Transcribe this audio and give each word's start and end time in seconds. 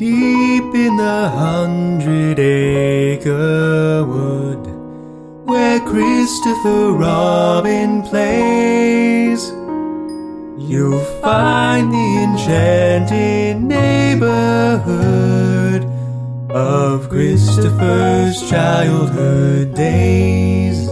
Deep 0.00 0.72
in 0.74 0.96
the 0.96 1.28
hundred 1.28 2.38
acre 2.38 4.02
wood, 4.02 4.66
where 5.44 5.78
Christopher 5.80 6.92
Robin 6.92 8.00
plays, 8.04 9.50
you'll 10.56 11.04
find 11.20 11.92
the 11.92 12.22
enchanted 12.24 13.60
neighborhood 13.60 14.24
of 16.50 17.10
Christopher's 17.10 18.40
childhood 18.48 19.74
days. 19.74 20.88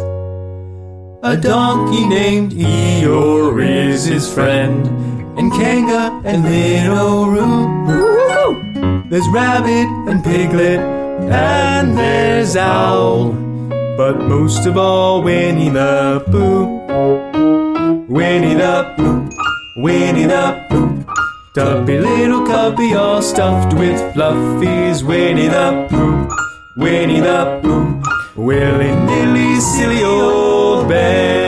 A 1.23 1.35
donkey 1.35 2.07
named 2.07 2.53
Eeyore 2.53 3.59
is 3.89 4.05
his 4.05 4.31
friend, 4.31 4.87
and 5.39 5.51
Kanga 5.51 6.21
and 6.27 6.45
Little 6.45 7.31
Roo. 7.31 8.08
There's 9.11 9.27
Rabbit 9.31 9.89
and 10.11 10.23
Piglet, 10.23 10.81
and 10.81 11.97
there's 11.97 12.57
Owl. 12.57 13.33
But 13.97 14.19
most 14.21 14.67
of 14.67 14.77
all, 14.77 15.23
Winnie 15.23 15.71
the 15.71 16.23
Pooh. 16.31 16.77
Winnie 18.07 18.53
the 18.53 18.95
Pooh, 18.99 19.31
Winnie 19.83 20.27
the 20.27 20.67
Pooh. 20.69 21.07
Tubby 21.55 21.99
little 21.99 22.47
cubby 22.47 22.93
all 22.95 23.23
stuffed 23.23 23.73
with 23.73 23.99
fluffies. 24.15 25.03
Winnie 25.03 25.49
the 25.49 25.87
Pooh, 25.89 26.29
Winnie 26.77 27.21
the 27.21 27.61
Pooh. 27.63 28.03
Willy 28.37 28.95
nilly 28.95 29.59
silly 29.59 30.05
old 30.05 30.87
bear. 30.87 31.48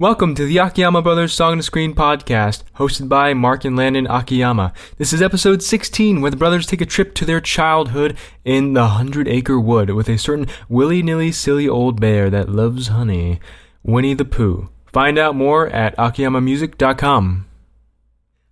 Welcome 0.00 0.34
to 0.34 0.44
the 0.44 0.58
Akiyama 0.58 1.02
Brothers 1.02 1.32
Song 1.32 1.56
to 1.56 1.62
Screen 1.62 1.94
podcast, 1.94 2.64
hosted 2.78 3.08
by 3.08 3.32
Marc 3.32 3.64
and 3.64 3.76
Landon 3.76 4.08
Akiyama. 4.08 4.72
This 4.98 5.12
is 5.12 5.22
episode 5.22 5.62
16, 5.62 6.20
where 6.20 6.32
the 6.32 6.36
brothers 6.36 6.66
take 6.66 6.80
a 6.80 6.84
trip 6.84 7.14
to 7.14 7.24
their 7.24 7.40
childhood 7.40 8.16
in 8.44 8.72
the 8.72 8.88
Hundred 8.88 9.28
Acre 9.28 9.60
Wood 9.60 9.90
with 9.90 10.08
a 10.08 10.18
certain 10.18 10.48
willy 10.68 11.00
nilly 11.00 11.30
silly 11.30 11.68
old 11.68 12.00
bear 12.00 12.28
that 12.28 12.48
loves 12.48 12.88
honey, 12.88 13.38
Winnie 13.84 14.14
the 14.14 14.24
Pooh. 14.24 14.68
Find 14.86 15.16
out 15.16 15.36
more 15.36 15.68
at 15.68 15.96
akiyamamusic.com. 15.96 17.46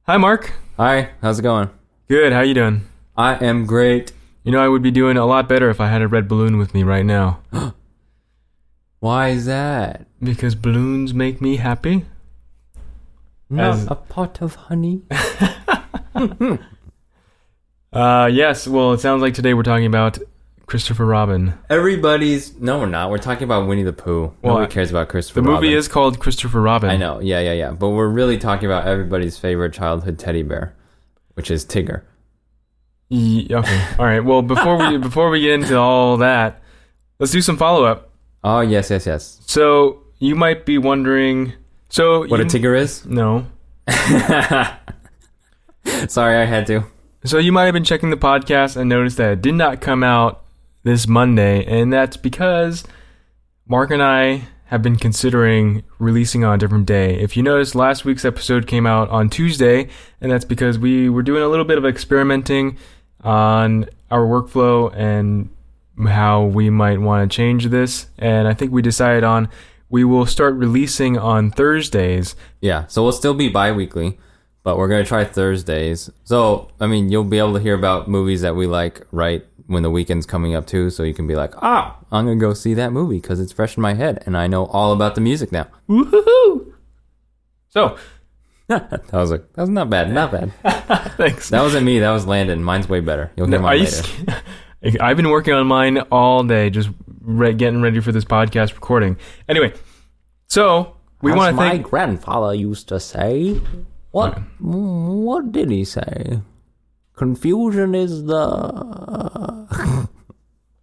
Hi, 0.07 0.17
Marc. 0.17 0.53
Hi, 0.77 1.11
how's 1.23 1.41
it 1.41 1.43
going? 1.43 1.70
Good. 2.07 2.33
How 2.33 2.43
you 2.43 2.55
doing? 2.55 2.83
I 3.17 3.45
am 3.45 3.67
great. 3.67 4.13
You 4.45 4.53
know, 4.53 4.61
I 4.61 4.69
would 4.69 4.83
be 4.83 4.93
doing 4.93 5.17
a 5.17 5.27
lot 5.27 5.48
better 5.48 5.70
if 5.70 5.81
I 5.81 5.89
had 5.89 6.03
a 6.03 6.09
red 6.09 6.29
balloon 6.29 6.57
with 6.57 6.73
me 6.73 6.85
right 6.85 7.05
now. 7.05 7.41
Why 9.03 9.31
is 9.31 9.47
that? 9.47 10.06
Because 10.22 10.55
balloons 10.55 11.12
make 11.12 11.41
me 11.41 11.56
happy. 11.56 12.05
Not 13.50 13.75
As- 13.75 13.86
a 13.91 13.97
pot 13.97 14.41
of 14.41 14.55
honey. 14.55 15.03
Uh, 17.92 18.30
yes. 18.33 18.67
Well, 18.67 18.92
it 18.92 19.00
sounds 19.00 19.20
like 19.20 19.34
today 19.34 19.53
we're 19.53 19.64
talking 19.64 19.84
about 19.84 20.17
Christopher 20.64 21.05
Robin. 21.05 21.53
Everybody's 21.69 22.58
no, 22.58 22.78
we're 22.78 22.86
not. 22.86 23.11
We're 23.11 23.19
talking 23.19 23.42
about 23.42 23.69
Winnie 23.69 23.83
the 23.83 23.92
Pooh. 23.92 24.33
Well, 24.41 24.55
Nobody 24.55 24.73
cares 24.73 24.89
about 24.91 25.08
Christopher. 25.11 25.41
Robin. 25.41 25.53
The 25.53 25.56
movie 25.56 25.67
Robin. 25.75 25.78
is 25.78 25.89
called 25.89 26.19
Christopher 26.19 26.62
Robin. 26.62 26.89
I 26.89 26.97
know. 26.97 27.19
Yeah, 27.20 27.41
yeah, 27.41 27.53
yeah. 27.53 27.70
But 27.73 27.91
we're 27.91 28.08
really 28.08 28.39
talking 28.39 28.64
about 28.64 28.86
everybody's 28.86 29.36
favorite 29.36 29.75
childhood 29.75 30.19
teddy 30.19 30.42
bear, 30.42 30.75
which 31.34 31.50
is 31.50 31.67
Tigger. 31.67 32.03
Ye- 33.11 33.48
okay. 33.50 33.86
All 33.98 34.06
right. 34.06 34.20
Well, 34.25 34.41
before 34.41 34.78
we 34.78 34.97
before 34.97 35.28
we 35.28 35.42
get 35.42 35.53
into 35.61 35.77
all 35.77 36.17
that, 36.17 36.62
let's 37.19 37.33
do 37.33 37.42
some 37.42 37.58
follow 37.58 37.84
up. 37.84 38.12
Oh 38.45 38.61
yes, 38.61 38.91
yes, 38.91 39.07
yes. 39.07 39.41
So 39.47 40.03
you 40.19 40.35
might 40.35 40.67
be 40.67 40.79
wondering. 40.79 41.53
So 41.89 42.27
What 42.27 42.41
you, 42.41 42.47
a 42.47 42.48
Tigger 42.48 42.79
is? 42.79 43.05
No. 43.07 43.47
Sorry, 46.09 46.37
I 46.37 46.45
had 46.45 46.67
to. 46.69 46.85
So 47.25 47.39
you 47.39 47.53
might 47.53 47.67
have 47.67 47.75
been 47.75 47.85
checking 47.85 48.11
the 48.11 48.17
podcast 48.17 48.77
and 48.77 48.89
noticed 48.89 49.17
that 49.19 49.33
it 49.33 49.42
did 49.42 49.55
not 49.55 49.80
come 49.80 50.03
out 50.03 50.42
this 50.83 51.07
Monday, 51.07 51.64
and 51.64 51.92
that's 51.92 52.17
because 52.17 52.85
Marc 53.67 53.91
and 53.91 54.03
I 54.03 54.48
have 54.67 54.83
been 54.83 54.97
considering 54.97 55.83
releasing 55.98 56.45
on 56.45 56.55
a 56.55 56.59
different 56.59 56.86
day. 56.86 57.20
If 57.20 57.36
you 57.36 57.42
noticed, 57.42 57.74
last 57.74 58.05
week's 58.05 58.24
episode 58.24 58.67
came 58.67 58.86
out 58.86 59.09
on 59.11 59.29
Tuesday, 59.29 59.89
and 60.20 60.33
that's 60.33 60.45
because 60.45 60.79
we 60.79 61.09
were 61.09 61.23
doing 61.23 61.42
a 61.42 61.48
little 61.48 61.64
bit 61.64 61.79
of 61.79 61.85
experimenting 61.85 62.79
on 63.23 63.86
our 64.11 64.23
workflow 64.23 64.92
and 64.97 65.51
how 66.07 66.45
we 66.45 66.70
might 66.70 67.01
want 67.01 67.30
to 67.30 67.35
change 67.35 67.67
this. 67.67 68.07
And 68.18 68.48
I 68.48 68.55
think 68.55 68.73
we 68.73 68.83
decided 68.83 69.24
on 69.24 69.48
we 69.89 70.05
will 70.05 70.24
start 70.24 70.55
releasing 70.55 71.18
on 71.18 71.51
Thursdays. 71.51 72.35
Yeah, 72.61 72.86
so 72.86 73.02
we'll 73.02 73.13
still 73.13 73.35
be 73.35 73.48
bi-weekly, 73.51 74.18
but 74.62 74.79
we're 74.79 74.89
gonna 74.89 75.05
try 75.05 75.24
Thursdays. 75.24 76.11
So 76.24 76.70
I 76.80 76.86
mean, 76.86 77.11
you'll 77.11 77.24
be 77.24 77.39
able 77.39 77.55
to 77.55 77.61
hear 77.61 77.74
about 77.74 78.08
movies 78.08 78.41
that 78.41 78.57
we 78.57 78.67
like 78.67 79.07
right 79.12 79.45
when 79.67 79.83
the 79.83 79.91
weekend's 79.91 80.27
coming 80.27 80.55
up 80.55 80.67
too. 80.67 80.91
So 80.91 81.02
you 81.02 81.14
can 81.14 81.27
be 81.27 81.35
like, 81.35 81.52
ah, 81.62 81.98
I'm 82.11 82.24
gonna 82.24 82.36
go 82.36 82.55
see 82.55 82.74
that 82.74 82.92
movie 82.92 83.20
because 83.20 83.39
it's 83.39 83.52
fresh 83.52 83.77
in 83.77 83.83
my 83.83 83.95
head 83.95 84.23
and 84.27 84.36
I 84.36 84.46
know 84.46 84.67
all 84.67 84.92
about 84.92 85.14
the 85.14 85.20
music 85.20 85.52
now. 85.52 85.67
Woohoo! 85.89 86.73
So, 87.68 87.96
that 88.68 89.12
was 89.12 89.30
like 89.30 89.52
that 89.52 89.62
was 89.62 89.70
not 89.70 89.91
bad, 89.91 90.11
not 90.12 90.33
bad. 90.33 90.52
thanks. 91.17 91.51
That 91.51 91.62
wasn't 91.62 91.85
me. 91.85 91.98
That 91.98 92.12
was 92.12 92.27
Landon. 92.27 92.64
Mine's 92.64 92.89
way 92.89 93.01
better. 93.01 93.30
You'll 93.36 93.46
hear 93.46 93.58
Are 93.58 93.62
mine 93.62 93.79
you 93.80 93.85
later. 93.85 94.42
I've 95.01 95.17
been 95.17 95.31
working 95.31 95.55
on 95.55 95.67
mine 95.67 95.98
all 96.11 96.43
day, 96.43 96.70
just 96.70 96.91
re- 97.20 97.55
getting 97.55 97.83
ready 97.83 98.01
for 98.01 98.13
this 98.13 98.25
podcast 98.25 98.75
recording. 98.75 99.17
Anyway, 99.48 99.73
so 100.48 100.97
we 101.20 101.33
want 101.33 101.55
to 101.55 101.57
thank. 101.57 101.57
my 101.57 101.70
thank. 101.70 101.87
grandfather 101.87 102.55
used 102.55 102.89
to 102.89 102.98
say. 102.98 103.61
What? 104.11 104.39
What 104.59 105.53
did 105.53 105.71
he 105.71 105.85
say? 105.85 106.41
Confusion 107.17 107.95
is 107.95 108.25
the. 108.25 108.39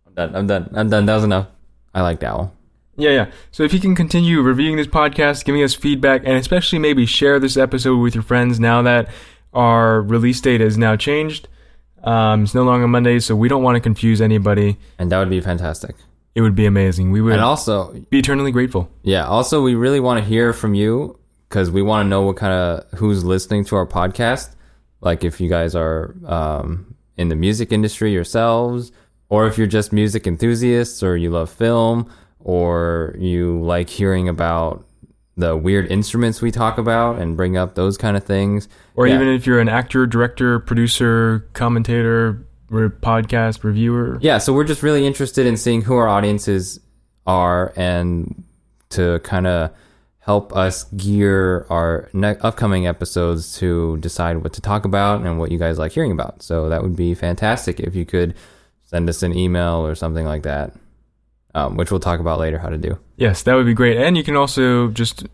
I'm 0.08 0.14
done. 0.16 0.36
I'm 0.36 0.48
done. 0.48 0.70
I'm 0.74 0.90
done. 0.90 1.06
That 1.06 1.16
was 1.16 1.24
enough. 1.24 1.48
I 1.94 2.02
like 2.02 2.24
Owl. 2.24 2.54
Yeah, 2.96 3.12
yeah. 3.12 3.32
So 3.52 3.64
if 3.64 3.74
you 3.74 3.80
can 3.80 3.96
continue 3.96 4.42
reviewing 4.42 4.78
this 4.78 4.88
podcast, 4.88 5.46
giving 5.46 5.64
us 5.64 5.74
feedback, 5.74 6.22
and 6.26 6.34
especially 6.34 6.80
maybe 6.80 7.06
share 7.06 7.40
this 7.40 7.56
episode 7.58 7.98
with 7.98 8.16
your 8.16 8.24
friends 8.24 8.60
now 8.60 8.82
that 8.82 9.10
our 9.54 10.02
release 10.02 10.40
date 10.42 10.62
is 10.62 10.78
now 10.78 10.96
changed. 10.96 11.48
Um, 12.04 12.44
it's 12.44 12.54
no 12.56 12.64
longer 12.64 12.88
Monday, 12.88 13.20
so 13.20 13.36
we 13.36 13.48
don't 13.50 13.64
want 13.64 13.76
to 13.76 13.80
confuse 13.82 14.22
anybody. 14.22 14.78
And 14.98 15.12
that 15.12 15.20
would 15.20 15.30
be 15.30 15.42
fantastic. 15.42 15.96
It 16.36 16.42
would 16.42 16.56
be 16.56 16.66
amazing. 16.66 17.12
We 17.12 17.22
would 17.22 17.34
And 17.34 17.42
also, 17.42 17.92
be 18.10 18.20
eternally 18.20 18.52
grateful. 18.52 18.90
yeah, 19.04 19.26
also, 19.26 19.62
we 19.62 19.76
really 19.76 20.00
want 20.00 20.20
to 20.24 20.26
hear 20.28 20.54
from 20.54 20.74
you 20.74 21.18
because 21.50 21.72
we 21.72 21.82
want 21.82 22.06
to 22.06 22.10
know 22.10 22.22
what 22.22 22.38
kind 22.38 22.54
of 22.54 23.00
who's 23.00 23.24
listening 23.26 23.66
to 23.66 23.76
our 23.76 23.86
podcast. 23.88 24.56
Like, 25.02 25.24
if 25.24 25.42
you 25.42 25.50
guys 25.50 25.76
are 25.76 26.16
um, 26.26 26.96
in 27.18 27.30
the 27.30 27.36
music 27.36 27.72
industry 27.72 28.12
yourselves, 28.12 28.92
or 29.30 29.48
if 29.48 29.58
you're 29.58 29.68
just 29.68 29.92
music 29.92 30.28
enthusiasts, 30.28 31.02
or 31.04 31.18
you 31.18 31.30
love 31.32 31.50
film, 31.50 32.10
or 32.40 33.16
you 33.18 33.60
like 33.62 33.90
hearing 33.90 34.30
about 34.30 34.86
the 35.40 35.56
weird 35.56 35.88
instruments 35.92 36.42
we 36.42 36.52
talk 36.52 36.78
about 36.78 37.18
and 37.20 37.36
bring 37.38 37.58
up 37.58 37.76
those 37.76 37.98
kind 37.98 38.16
of 38.18 38.24
things. 38.24 38.68
Or 38.96 39.08
Yeah. 39.08 39.16
even 39.16 39.28
if 39.30 39.48
you're 39.48 39.60
an 39.60 39.70
actor, 39.70 40.06
director, 40.06 40.60
producer, 40.60 41.48
commentator, 41.54 42.46
or 42.72 42.90
podcast 42.90 43.64
reviewer. 43.64 44.18
Yeah, 44.22 44.38
so 44.38 44.54
we're 44.54 44.64
just 44.66 44.84
really 44.84 45.08
interested 45.08 45.48
in 45.48 45.58
seeing 45.58 45.82
who 45.84 45.96
our 45.96 46.08
audiences 46.08 46.80
are 47.26 47.74
and 47.76 48.44
to 48.90 49.20
kind 49.20 49.48
of 49.48 49.72
help 50.20 50.56
us 50.56 50.84
gear 50.96 51.66
our 51.70 52.10
ne- 52.14 52.38
upcoming 52.42 52.86
episodes 52.86 53.58
to 53.58 53.98
decide 53.98 54.44
what 54.44 54.54
to 54.54 54.62
talk 54.62 54.86
about 54.86 55.22
and 55.22 55.40
what 55.40 55.52
you 55.52 55.58
guys 55.58 55.80
like 55.80 55.92
hearing 55.94 56.12
about. 56.12 56.44
So 56.44 56.70
that 56.70 56.84
would 56.84 56.96
be 56.96 57.16
fantastic 57.16 57.80
if 57.80 57.96
you 57.96 58.06
could 58.06 58.36
send 58.86 59.10
us 59.10 59.24
an 59.24 59.36
email 59.36 59.86
or 59.86 59.96
something 59.96 60.26
like 60.26 60.44
that, 60.44 60.74
um, 61.56 61.78
which 61.78 61.92
we'll 61.92 62.00
talk 62.00 62.20
about 62.20 62.40
later 62.40 62.58
how 62.60 62.70
to 62.70 62.78
do. 62.78 62.98
Yes, 63.18 63.44
that 63.44 63.56
would 63.56 63.66
be 63.66 63.74
great. 63.74 63.98
And 63.98 64.16
you 64.18 64.24
can 64.24 64.36
also 64.36 64.90
just 64.90 65.26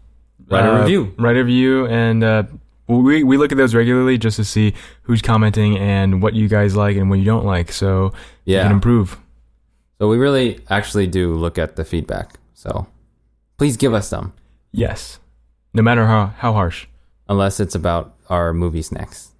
Write 0.50 0.66
a 0.66 0.74
uh, 0.76 0.80
review. 0.82 1.14
Write 1.18 1.36
a 1.38 1.40
review, 1.44 1.88
and 1.88 2.24
uh, 2.24 2.44
we 2.88 3.24
we 3.24 3.38
look 3.38 3.52
at 3.52 3.58
those 3.58 3.74
regularly 3.74 4.18
just 4.18 4.36
to 4.38 4.44
see 4.44 4.74
who's 5.04 5.22
commenting 5.22 5.78
and 5.78 6.22
what 6.22 6.34
you 6.36 6.48
guys 6.48 6.76
like 6.76 6.98
and 6.98 7.10
what 7.10 7.18
you 7.20 7.26
don't 7.26 7.46
like, 7.46 7.72
so 7.72 8.14
you 8.46 8.56
Yeah. 8.56 8.64
can 8.64 8.72
improve. 8.74 9.18
So 10.00 10.08
we 10.08 10.18
really 10.18 10.60
actually 10.70 11.08
do 11.08 11.34
look 11.36 11.58
at 11.58 11.78
the 11.78 11.84
feedback. 11.86 12.36
So 12.54 12.86
please 13.58 13.76
give 13.78 13.94
us 13.94 14.08
some, 14.08 14.34
Yes, 14.72 15.20
no 15.74 15.82
matter 15.82 16.06
how 16.06 16.28
how 16.38 16.54
harsh. 16.54 16.86
unless 17.28 17.60
it's 17.60 17.74
about 17.76 18.14
our 18.30 18.54
movie 18.54 18.82
snacks. 18.84 19.32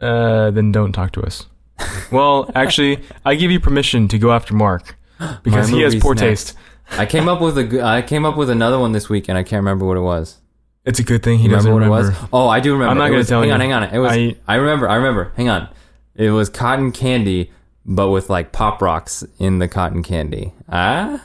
Uh, 0.00 0.50
then 0.50 0.72
don't 0.72 0.92
talk 0.92 1.12
to 1.12 1.22
us. 1.22 1.46
well, 2.12 2.50
actually, 2.54 3.02
I 3.26 3.34
give 3.34 3.50
you 3.50 3.60
permission 3.60 4.08
to 4.08 4.18
go 4.18 4.32
after 4.32 4.54
Marc 4.54 4.96
because 5.42 5.68
he 5.68 5.82
has 5.82 5.94
poor 5.96 6.16
snacks. 6.16 6.44
taste. 6.44 6.58
I 6.98 7.06
came 7.06 7.28
up 7.28 7.40
with 7.40 7.56
a 7.58 7.82
I 7.84 8.02
came 8.02 8.24
up 8.24 8.36
with 8.36 8.50
another 8.50 8.78
one 8.78 8.92
this 8.92 9.08
week 9.08 9.28
and 9.28 9.38
I 9.38 9.42
can't 9.42 9.60
remember 9.60 9.84
what 9.86 9.96
it 9.96 10.00
was. 10.02 10.38
It's 10.84 10.98
a 10.98 11.04
good 11.04 11.22
thing 11.22 11.38
he 11.38 11.44
You 11.44 11.50
doesn't 11.50 11.70
remember 11.70 11.90
what 11.90 12.04
it 12.04 12.08
was? 12.08 12.28
Oh, 12.32 12.48
I 12.48 12.58
do 12.60 12.72
remember. 12.72 12.90
I'm 12.90 12.98
not 12.98 13.06
gonna 13.08 13.18
was- 13.18 13.28
tell 13.28 13.40
hang 13.40 13.48
you. 13.48 13.54
on, 13.54 13.60
hang 13.60 13.72
on. 13.72 13.82
It 13.84 13.98
was. 13.98 14.12
I- 14.12 14.36
I, 14.48 14.54
remember. 14.56 14.88
I 14.88 14.96
remember. 14.96 15.32
Hang 15.36 15.48
on. 15.48 15.68
It 16.14 16.30
was 16.30 16.48
cotton 16.48 16.90
candy, 16.90 17.52
but 17.84 18.08
with 18.10 18.28
like 18.30 18.50
pop 18.52 18.80
rocks 18.82 19.22
in 19.38 19.58
the 19.58 19.68
cotton 19.68 20.02
candy. 20.02 20.52
Ah, 20.68 21.22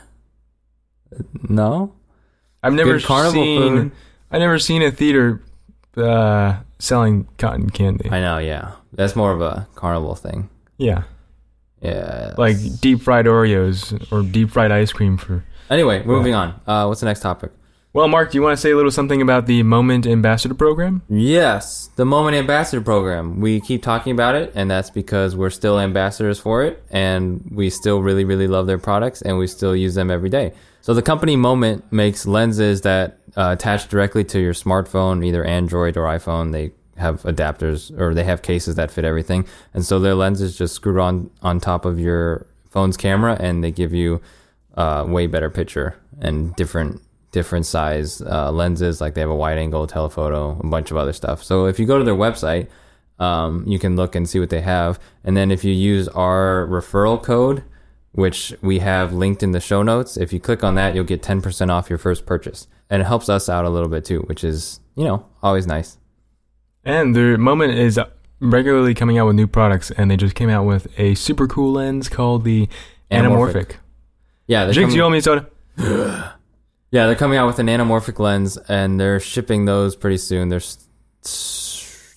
no. 1.50 1.94
I've 2.62 2.74
never 2.74 3.00
seen. 3.00 3.10
food. 3.32 3.92
I've 4.32 4.40
never 4.40 4.60
seen 4.60 4.82
a 4.82 4.92
theater 4.92 5.42
uh, 5.98 6.58
selling 6.80 7.28
cotton 7.38 7.70
candy. 7.70 8.10
I 8.10 8.20
know, 8.20 8.38
yeah. 8.40 8.72
That's 8.94 9.16
more 9.16 9.32
of 9.32 9.42
a 9.42 9.68
carnival 9.76 10.16
thing. 10.16 10.50
yeah, 10.78 11.04
Yeah. 11.82 12.34
like 12.38 12.58
deep 12.82 13.02
fried 13.02 13.26
Oreos 13.26 14.12
or 14.12 14.24
deep 14.24 14.50
fried 14.50 14.72
ice 14.72 14.92
cream 14.92 15.18
for. 15.18 15.44
Anyway, 15.70 16.04
moving 16.04 16.34
on. 16.34 16.60
Uh, 16.66 16.86
what's 16.86 17.00
the 17.02 17.06
next 17.06 17.22
topic? 17.22 17.52
Well, 17.94 18.10
Marc, 18.10 18.32
do 18.32 18.38
you 18.38 18.42
want 18.42 18.58
to 18.58 18.62
say 18.62 18.72
a 18.72 18.76
little 18.76 18.92
something 18.92 19.22
about 19.22 19.46
the 19.46 19.64
Moment 19.64 20.06
Ambassador 20.06 20.54
Program? 20.54 21.02
Yes, 21.08 21.88
the 21.96 22.04
Moment 22.04 22.36
Ambassador 22.36 22.82
Program. 22.82 23.40
We 23.40 23.62
keep 23.62 23.84
talking 23.84 24.12
about 24.12 24.36
it, 24.36 24.52
and 24.54 24.70
that's 24.70 24.90
because 24.90 25.34
we're 25.34 25.50
still 25.50 25.80
ambassadors 25.80 26.38
for 26.38 26.62
it, 26.64 26.84
and 26.92 27.50
we 27.50 27.70
still 27.70 28.02
really, 28.02 28.26
really 28.26 28.48
love 28.48 28.68
their 28.68 28.78
products, 28.78 29.22
and 29.22 29.38
we 29.38 29.48
still 29.48 29.74
use 29.74 29.96
them 29.96 30.12
every 30.12 30.30
day. 30.30 30.52
So 30.82 30.94
the 30.94 31.02
company 31.02 31.38
Moment 31.38 31.90
makes 31.90 32.26
lenses 32.26 32.82
that 32.82 33.18
uh, 33.38 33.52
attach 33.58 33.88
directly 33.88 34.26
to 34.26 34.40
your 34.42 34.54
smartphone, 34.54 35.26
either 35.26 35.46
Android 35.46 35.96
or 35.96 36.04
iPhone. 36.04 36.52
They 36.52 36.74
have 36.98 37.22
adapters 37.24 37.98
or 38.00 38.14
they 38.14 38.24
have 38.24 38.42
cases 38.42 38.76
that 38.76 38.92
fit 38.92 39.06
everything, 39.06 39.46
and 39.74 39.86
so 39.86 40.00
their 40.00 40.16
lenses 40.16 40.58
just 40.58 40.76
screw 40.76 41.02
on 41.02 41.30
on 41.42 41.60
top 41.60 41.86
of 41.86 42.00
your 42.00 42.48
phone's 42.70 42.98
camera, 42.98 43.38
and 43.40 43.64
they 43.64 43.72
give 43.72 43.94
you 43.94 44.22
uh, 44.76 45.06
way 45.08 45.28
better 45.28 45.50
picture 45.50 45.96
and 46.20 46.56
different 46.56 47.02
different 47.32 47.66
size 47.66 48.22
uh, 48.22 48.52
lenses. 48.52 49.02
Like 49.02 49.14
they 49.14 49.22
have 49.22 49.30
a 49.30 49.36
wide 49.36 49.58
angle 49.58 49.88
telephoto, 49.88 50.60
a 50.60 50.68
bunch 50.68 50.92
of 50.92 50.98
other 50.98 51.14
stuff. 51.14 51.44
So 51.44 51.66
if 51.66 51.80
you 51.80 51.86
go 51.86 51.98
to 51.98 52.04
their 52.04 52.16
website, 52.16 52.68
um, 53.20 53.64
you 53.68 53.80
can 53.80 53.96
look 53.96 54.16
and 54.16 54.28
see 54.28 54.40
what 54.40 54.50
they 54.50 54.62
have. 54.62 55.00
And 55.24 55.36
then 55.36 55.52
if 55.52 55.64
you 55.64 55.74
use 55.74 56.08
our 56.10 56.68
referral 56.68 57.22
code, 57.22 57.64
which 58.12 58.54
we 58.62 58.80
have 58.80 59.12
linked 59.12 59.44
in 59.44 59.52
the 59.52 59.60
show 59.60 59.84
notes, 59.84 60.16
if 60.18 60.32
you 60.32 60.40
click 60.40 60.64
on 60.64 60.76
that, 60.76 60.96
you'll 60.96 61.04
get 61.04 61.22
10% 61.22 61.70
off 61.70 61.90
your 61.90 62.00
first 62.00 62.26
purchase. 62.26 62.68
And 62.90 63.02
it 63.02 63.06
helps 63.06 63.30
us 63.30 63.50
out 63.50 63.66
a 63.66 63.70
little 63.70 63.90
bit 63.90 64.06
too, 64.06 64.22
which 64.22 64.44
is, 64.44 64.80
you 64.96 65.04
know, 65.04 65.26
always 65.44 65.68
nice. 65.68 65.98
And 66.86 67.16
the 67.16 67.38
Moment 67.38 67.74
is 67.74 68.00
regularly 68.40 68.94
coming 68.94 69.18
out 69.18 69.26
with 69.28 69.36
new 69.36 69.48
products, 69.48 69.90
and 69.92 70.10
they 70.12 70.18
just 70.18 70.36
came 70.36 70.50
out 70.50 70.66
with 70.66 70.88
a 71.00 71.16
super 71.16 71.48
cool 71.48 71.74
lens 71.74 72.08
called 72.10 72.44
the 72.44 72.68
Anamorphic. 73.12 73.54
Anamorphic. 73.54 73.72
Yeah, 74.48 74.66
they're 74.66 74.74
Jigs, 74.74 74.86
coming- 74.94 74.96
you 74.98 75.04
owe 75.04 75.10
me 75.10 75.22
soda. 75.22 75.48
Yeah, 76.92 77.08
they're 77.08 77.16
coming 77.16 77.38
out 77.38 77.48
with 77.48 77.60
an 77.60 77.68
anamorphic 77.68 78.20
lens, 78.20 78.58
and 78.70 79.00
they're 79.00 79.20
shipping 79.20 79.66
those 79.66 79.96
pretty 79.96 80.18
soon. 80.18 80.50
They're 80.50 80.62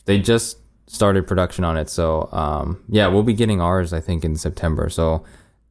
they 0.05 0.19
just 0.19 0.59
started 0.87 1.27
production 1.27 1.65
on 1.65 1.77
it, 1.77 1.89
so 1.91 2.29
um, 2.33 2.83
yeah, 2.89 3.09
we'll 3.09 3.23
be 3.23 3.33
getting 3.35 3.61
ours 3.61 3.93
I 3.93 4.01
think 4.01 4.25
in 4.25 4.37
September. 4.37 4.89
So 4.89 5.25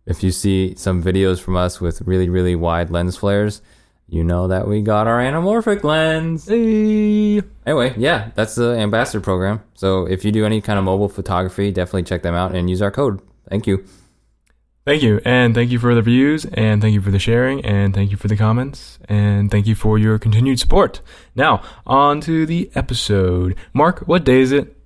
if 0.05 0.23
you 0.23 0.31
see 0.31 0.75
some 0.75 1.01
videos 1.03 1.39
from 1.39 1.55
us 1.55 1.79
with 1.79 2.01
really 2.01 2.27
really 2.29 2.55
wide 2.55 2.89
lens 2.89 3.15
flares, 3.15 3.61
you 4.07 4.23
know 4.23 4.47
that 4.47 4.67
we 4.67 4.81
got 4.81 5.07
our 5.07 5.19
anamorphic 5.19 5.83
lens. 5.83 6.47
Hey. 6.47 7.41
Anyway, 7.65 7.93
yeah, 7.97 8.31
that's 8.35 8.55
the 8.55 8.77
ambassador 8.77 9.21
program. 9.21 9.61
So 9.73 10.05
if 10.05 10.23
you 10.23 10.31
do 10.31 10.45
any 10.45 10.61
kind 10.61 10.79
of 10.79 10.85
mobile 10.85 11.09
photography, 11.09 11.71
definitely 11.71 12.03
check 12.03 12.23
them 12.23 12.35
out 12.35 12.55
and 12.55 12.69
use 12.69 12.81
our 12.81 12.91
code. 12.91 13.21
Thank 13.49 13.67
you. 13.67 13.85
Thank 14.85 15.03
you, 15.03 15.19
and 15.25 15.53
thank 15.53 15.69
you 15.69 15.79
for 15.79 15.93
the 15.93 16.01
views, 16.01 16.45
and 16.45 16.81
thank 16.81 16.93
you 16.93 17.01
for 17.01 17.11
the 17.11 17.19
sharing, 17.19 17.65
and 17.65 17.93
thank 17.93 18.09
you 18.09 18.15
for 18.15 18.29
the 18.29 18.37
comments, 18.37 18.99
and 19.09 19.51
thank 19.51 19.67
you 19.67 19.75
for 19.75 19.99
your 19.99 20.17
continued 20.17 20.61
support. 20.61 21.01
Now, 21.35 21.61
on 21.85 22.21
to 22.21 22.45
the 22.45 22.71
episode. 22.73 23.57
Marc, 23.73 24.07
what 24.07 24.23
day 24.23 24.39
is 24.39 24.53
it? 24.53 24.77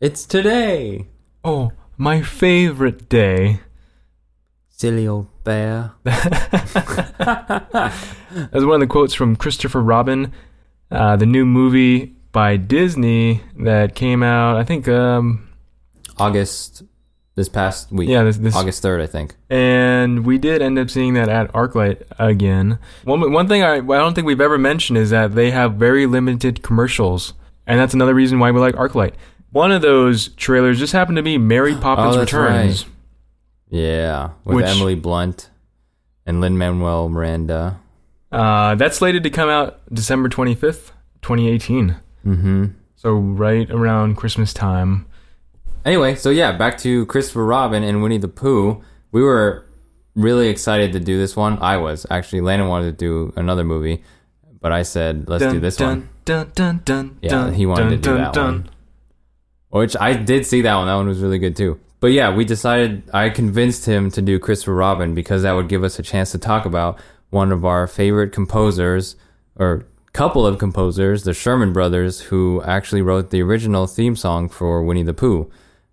It's 0.00 0.24
today. 0.24 1.08
Oh, 1.42 1.72
my 1.96 2.22
favorite 2.22 3.08
day. 3.08 3.58
Silly 4.76 5.06
old 5.06 5.28
bear. 5.44 5.92
That's 6.04 6.74
one 8.64 8.74
of 8.74 8.80
the 8.80 8.86
quotes 8.88 9.14
from 9.14 9.36
Christopher 9.36 9.82
Robin, 9.82 10.32
uh, 10.90 11.16
the 11.16 11.26
new 11.26 11.46
movie 11.46 12.14
by 12.32 12.56
Disney 12.56 13.42
that 13.60 13.94
came 13.94 14.22
out, 14.22 14.56
I 14.56 14.64
think, 14.64 14.88
um, 14.88 15.48
August 16.18 16.82
this 17.36 17.48
past 17.48 17.92
week. 17.92 18.08
yeah, 18.08 18.24
this, 18.24 18.36
this 18.38 18.56
August 18.56 18.82
3rd, 18.82 19.02
I 19.02 19.06
think. 19.06 19.36
and 19.48 20.26
we 20.26 20.38
did 20.38 20.60
end 20.62 20.78
up 20.78 20.90
seeing 20.90 21.14
that 21.14 21.28
at 21.28 21.52
ArcLight 21.52 22.02
again. 22.18 22.78
One 23.04 23.32
one 23.32 23.48
thing 23.48 23.62
I, 23.62 23.76
I 23.76 23.80
don't 23.80 24.14
think 24.14 24.26
we've 24.26 24.40
ever 24.40 24.58
mentioned 24.58 24.98
is 24.98 25.10
that 25.10 25.34
they 25.34 25.50
have 25.52 25.74
very 25.74 26.06
limited 26.06 26.62
commercials, 26.62 27.34
and 27.66 27.78
that's 27.78 27.94
another 27.94 28.14
reason 28.14 28.38
why 28.40 28.50
we 28.50 28.60
like 28.60 28.74
ArcLight. 28.74 29.12
One 29.52 29.70
of 29.70 29.82
those 29.82 30.28
trailers 30.30 30.80
just 30.80 30.92
happened 30.92 31.16
to 31.16 31.22
be 31.22 31.38
Mary 31.38 31.76
Poppins 31.76 32.16
Oh, 32.16 32.20
Returns. 32.20 32.86
Yeah, 33.68 34.30
with 34.44 34.56
Which- 34.56 34.66
Emily 34.66 34.94
Blunt 34.94 35.50
and 36.26 36.40
Lin 36.40 36.56
Manuel 36.58 37.08
Miranda. 37.08 37.78
Uh, 38.32 38.74
that's 38.74 38.96
slated 38.98 39.22
to 39.22 39.30
come 39.30 39.48
out 39.48 39.80
December 39.92 40.28
twenty 40.28 40.54
fifth, 40.54 40.92
twenty 41.22 41.48
eighteen. 41.48 41.96
Mm-hmm. 42.26 42.66
So 42.96 43.12
right 43.14 43.70
around 43.70 44.16
Christmas 44.16 44.52
time. 44.52 45.06
Anyway, 45.84 46.14
so 46.16 46.30
yeah, 46.30 46.52
back 46.52 46.78
to 46.78 47.04
Christopher 47.06 47.44
Robin 47.44 47.82
and 47.84 48.02
Winnie 48.02 48.18
the 48.18 48.28
Pooh. 48.28 48.82
We 49.12 49.22
were 49.22 49.66
really 50.16 50.48
excited 50.48 50.92
to 50.94 51.00
do 51.00 51.18
this 51.18 51.36
one. 51.36 51.58
I 51.60 51.76
was 51.76 52.06
actually. 52.10 52.40
Landon 52.40 52.68
wanted 52.68 52.98
to 52.98 53.04
do 53.04 53.32
another 53.36 53.62
movie, 53.64 54.02
but 54.60 54.72
I 54.72 54.82
said 54.82 55.28
let's 55.28 55.44
do 55.44 55.60
this 55.60 55.78
one. 55.78 56.08
Dun, 56.24 56.50
dun, 56.54 56.80
dun, 56.84 57.18
Yeah, 57.20 57.30
dun, 57.30 57.54
he 57.54 57.66
wanted 57.66 57.82
dun, 57.82 57.90
to 57.90 57.96
do 57.98 58.10
dun, 58.10 58.16
that 58.18 58.32
dun. 58.32 58.44
one. 58.52 58.70
Which 59.68 59.94
I 60.00 60.14
did 60.14 60.46
see 60.46 60.62
that 60.62 60.74
one. 60.74 60.86
That 60.86 60.94
one 60.94 61.06
was 61.06 61.20
really 61.20 61.38
good 61.38 61.54
too. 61.54 61.78
But 62.04 62.12
yeah, 62.12 62.34
we 62.34 62.44
decided. 62.44 63.08
I 63.14 63.30
convinced 63.30 63.86
him 63.86 64.10
to 64.10 64.20
do 64.20 64.38
Christopher 64.38 64.74
Robin 64.74 65.14
because 65.14 65.42
that 65.42 65.52
would 65.52 65.70
give 65.70 65.82
us 65.82 65.98
a 65.98 66.02
chance 66.02 66.32
to 66.32 66.38
talk 66.38 66.66
about 66.66 67.00
one 67.30 67.50
of 67.50 67.64
our 67.64 67.86
favorite 67.86 68.30
composers, 68.30 69.16
or 69.56 69.86
couple 70.12 70.46
of 70.46 70.58
composers, 70.58 71.24
the 71.24 71.32
Sherman 71.32 71.72
Brothers, 71.72 72.20
who 72.20 72.62
actually 72.66 73.00
wrote 73.00 73.30
the 73.30 73.40
original 73.40 73.86
theme 73.86 74.16
song 74.16 74.50
for 74.50 74.82
Winnie 74.82 75.02
the 75.02 75.14
Pooh. 75.14 75.50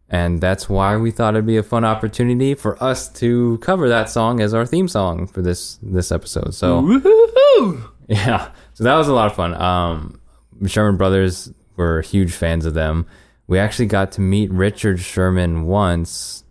And 0.10 0.42
that's 0.42 0.68
why 0.68 0.98
we 0.98 1.12
thought 1.12 1.36
it'd 1.36 1.46
be 1.46 1.56
a 1.56 1.64
fun 1.64 1.86
opportunity 1.86 2.56
for 2.56 2.76
us 2.84 3.08
to 3.14 3.58
cover 3.60 3.88
that 3.88 4.10
song 4.10 4.42
as 4.42 4.54
our 4.54 4.66
theme 4.66 4.90
song 4.90 5.28
for 5.28 5.42
this 5.42 5.80
this 5.82 6.12
episode. 6.12 6.54
So 6.54 6.82
Woohoo! 6.82 7.90
yeah, 8.10 8.52
so 8.74 8.84
that 8.84 8.96
was 8.96 9.08
a 9.08 9.14
lot 9.14 9.28
of 9.28 9.36
fun. 9.38 9.54
Um, 9.54 10.20
Sherman 10.66 10.98
Brothers 10.98 11.54
were 11.78 12.02
huge 12.02 12.34
fans 12.34 12.66
of 12.66 12.74
them. 12.74 13.06
We 13.52 13.60
actually 13.60 13.88
got 13.88 14.14
to 14.14 14.22
meet 14.22 14.50
Richard 14.50 15.02
Sherman 15.02 15.66
once. 15.66 16.46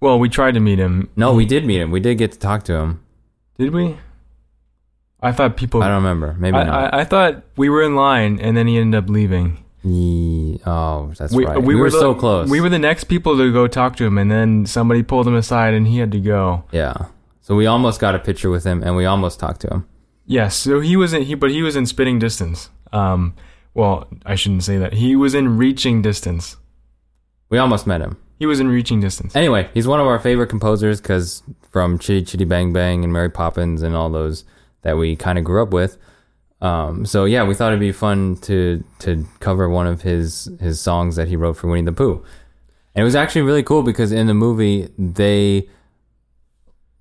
Well, 0.00 0.18
we 0.18 0.28
tried 0.28 0.54
to 0.54 0.60
meet 0.60 0.80
him. 0.80 1.08
No, 1.14 1.32
we 1.32 1.46
did 1.46 1.64
meet 1.64 1.80
him. 1.80 1.92
We 1.92 2.00
did 2.00 2.18
get 2.18 2.32
to 2.32 2.38
talk 2.40 2.64
to 2.64 2.74
him. 2.74 3.04
Did 3.56 3.72
we? 3.72 3.96
I 5.20 5.30
thought 5.30 5.56
people. 5.56 5.80
I 5.80 5.86
don't 5.86 6.02
remember. 6.02 6.34
Maybe 6.40 6.56
I, 6.56 6.64
not. 6.64 6.92
I, 6.92 7.00
I 7.02 7.04
thought 7.04 7.44
we 7.56 7.68
were 7.68 7.84
in 7.84 7.94
line, 7.94 8.40
and 8.40 8.56
then 8.56 8.66
he 8.66 8.78
ended 8.78 8.98
up 9.00 9.08
leaving. 9.08 9.64
Ye- 9.84 10.60
oh, 10.66 11.12
that's 11.16 11.32
right. 11.32 11.62
We, 11.62 11.76
were, 11.76 11.82
were, 11.82 11.90
the- 11.90 12.00
so 12.00 12.16
close. 12.16 12.50
We 12.50 12.60
were 12.60 12.68
the 12.68 12.80
next 12.80 13.04
people 13.04 13.36
to 13.36 13.52
go 13.52 13.68
talk 13.68 13.94
to 13.98 14.04
him, 14.04 14.18
and 14.18 14.28
then 14.28 14.66
somebody 14.66 15.04
pulled 15.04 15.28
him 15.28 15.36
aside, 15.36 15.74
and 15.74 15.86
he 15.86 15.98
had 15.98 16.10
to 16.10 16.18
go. 16.18 16.64
yeah. 16.72 16.94
So 17.42 17.54
we 17.54 17.66
almost 17.66 18.00
got 18.00 18.16
a 18.16 18.18
picture 18.18 18.50
with 18.50 18.64
him, 18.64 18.82
and 18.82 18.96
we 18.96 19.04
almost 19.04 19.38
talked 19.38 19.60
to 19.60 19.68
him. 19.68 19.86
Yes, 20.26 20.56
so 20.56 20.80
he 20.80 20.96
was 20.96 21.12
in 21.12 21.22
he, 21.22 21.36
but 21.36 21.52
he 21.52 21.62
was 21.62 21.76
in 21.76 21.86
spitting 21.86 22.18
distance. 22.18 22.70
Um, 22.92 23.34
well, 23.74 24.08
I 24.26 24.34
shouldn't 24.34 24.64
say 24.64 24.78
that. 24.78 24.94
He 24.94 25.16
was 25.16 25.34
in 25.34 25.56
reaching 25.56 26.02
distance. 26.02 26.56
We 27.48 27.58
almost 27.58 27.86
met 27.86 28.00
him. 28.00 28.16
He 28.38 28.46
was 28.46 28.58
in 28.58 28.68
reaching 28.68 29.00
distance. 29.00 29.36
Anyway, 29.36 29.68
he's 29.74 29.86
one 29.86 30.00
of 30.00 30.06
our 30.06 30.18
favorite 30.18 30.48
composers 30.48 31.00
because 31.00 31.42
from 31.68 31.98
Chitty 31.98 32.24
Chitty 32.24 32.44
Bang 32.44 32.72
Bang 32.72 33.04
and 33.04 33.12
Mary 33.12 33.30
Poppins 33.30 33.82
and 33.82 33.94
all 33.94 34.08
those 34.08 34.44
that 34.82 34.96
we 34.96 35.14
kind 35.14 35.38
of 35.38 35.44
grew 35.44 35.62
up 35.62 35.72
with. 35.72 35.98
Um, 36.62 37.06
so 37.06 37.24
yeah, 37.24 37.44
we 37.44 37.54
thought 37.54 37.68
it'd 37.68 37.80
be 37.80 37.92
fun 37.92 38.36
to 38.42 38.82
to 39.00 39.26
cover 39.40 39.68
one 39.68 39.86
of 39.86 40.02
his 40.02 40.50
his 40.60 40.80
songs 40.80 41.16
that 41.16 41.28
he 41.28 41.36
wrote 41.36 41.56
for 41.56 41.68
Winnie 41.68 41.84
the 41.84 41.92
Pooh. 41.92 42.24
And 42.94 43.02
it 43.02 43.04
was 43.04 43.14
actually 43.14 43.42
really 43.42 43.62
cool 43.62 43.82
because 43.82 44.10
in 44.12 44.26
the 44.26 44.34
movie 44.34 44.88
they 44.98 45.68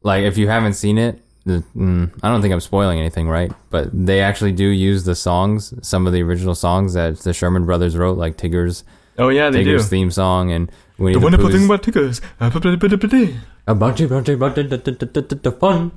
like 0.02 0.24
if 0.24 0.38
you 0.38 0.48
haven't 0.48 0.74
seen 0.74 0.98
it, 0.98 1.22
the, 1.50 1.64
mm, 1.76 2.12
I 2.24 2.30
don't 2.30 2.42
think 2.42 2.54
I'm 2.54 2.60
spoiling 2.62 3.00
anything, 3.00 3.28
right? 3.28 3.52
But 3.70 3.90
they 3.94 4.22
actually 4.22 4.52
do 4.54 4.66
use 4.66 5.04
the 5.04 5.16
songs, 5.16 5.74
some 5.82 6.08
of 6.08 6.14
the 6.14 6.22
original 6.24 6.56
songs 6.56 6.94
that 6.94 7.20
the 7.20 7.34
Sherman 7.34 7.66
Brothers 7.66 7.98
wrote, 7.98 8.18
like 8.18 8.38
Tigger's 8.38 8.84
Oh 9.18 9.30
yeah, 9.30 9.50
they 9.50 9.64
Tigger's 9.64 9.84
do. 9.86 9.90
theme 9.90 10.12
song 10.12 10.52
and 10.52 10.72
Winnie 10.98 11.14
The 11.14 11.20
the, 11.20 11.24
wonderful 11.26 11.48
Pooh's- 11.50 11.56
thing 11.58 11.66
about 11.66 11.84
Tiggers. 11.84 12.22
blah, 12.40 12.50
blah, 12.50 12.60
blah, 12.62 12.76
blah, 12.78 12.98
blah. 12.98 13.28
a 13.68 13.76
bunch 13.76 14.00
of 14.02 14.10
bunch 14.10 14.30
of 14.30 14.40
bunch 14.40 14.58
of 14.58 14.70
the- 14.70 15.40
the- 15.44 15.52
fun. 15.52 15.92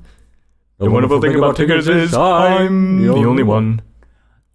Wonderful 0.79 1.21
thing 1.21 1.37
about 1.37 1.55
Tiggers 1.57 1.87
is 1.89 2.13
I'm 2.15 3.03
the 3.07 3.11
only 3.13 3.45
one. 3.45 3.83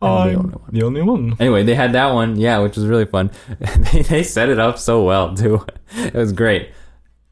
I'm 0.01 0.27
the 0.33 0.35
only 0.35 0.51
one. 0.51 0.69
the 0.73 0.83
only 0.83 1.01
one. 1.01 1.35
Anyway, 1.39 1.63
they 1.63 1.73
had 1.75 1.93
that 1.93 2.13
one, 2.13 2.35
yeah, 2.35 2.59
which 2.59 2.75
was 2.75 2.85
really 2.85 3.05
fun. 3.05 3.31
they, 3.93 4.01
they 4.01 4.23
set 4.23 4.49
it 4.49 4.59
up 4.59 4.77
so 4.77 5.03
well 5.03 5.33
too. 5.35 5.65
It 5.95 6.13
was 6.13 6.33
great. 6.33 6.71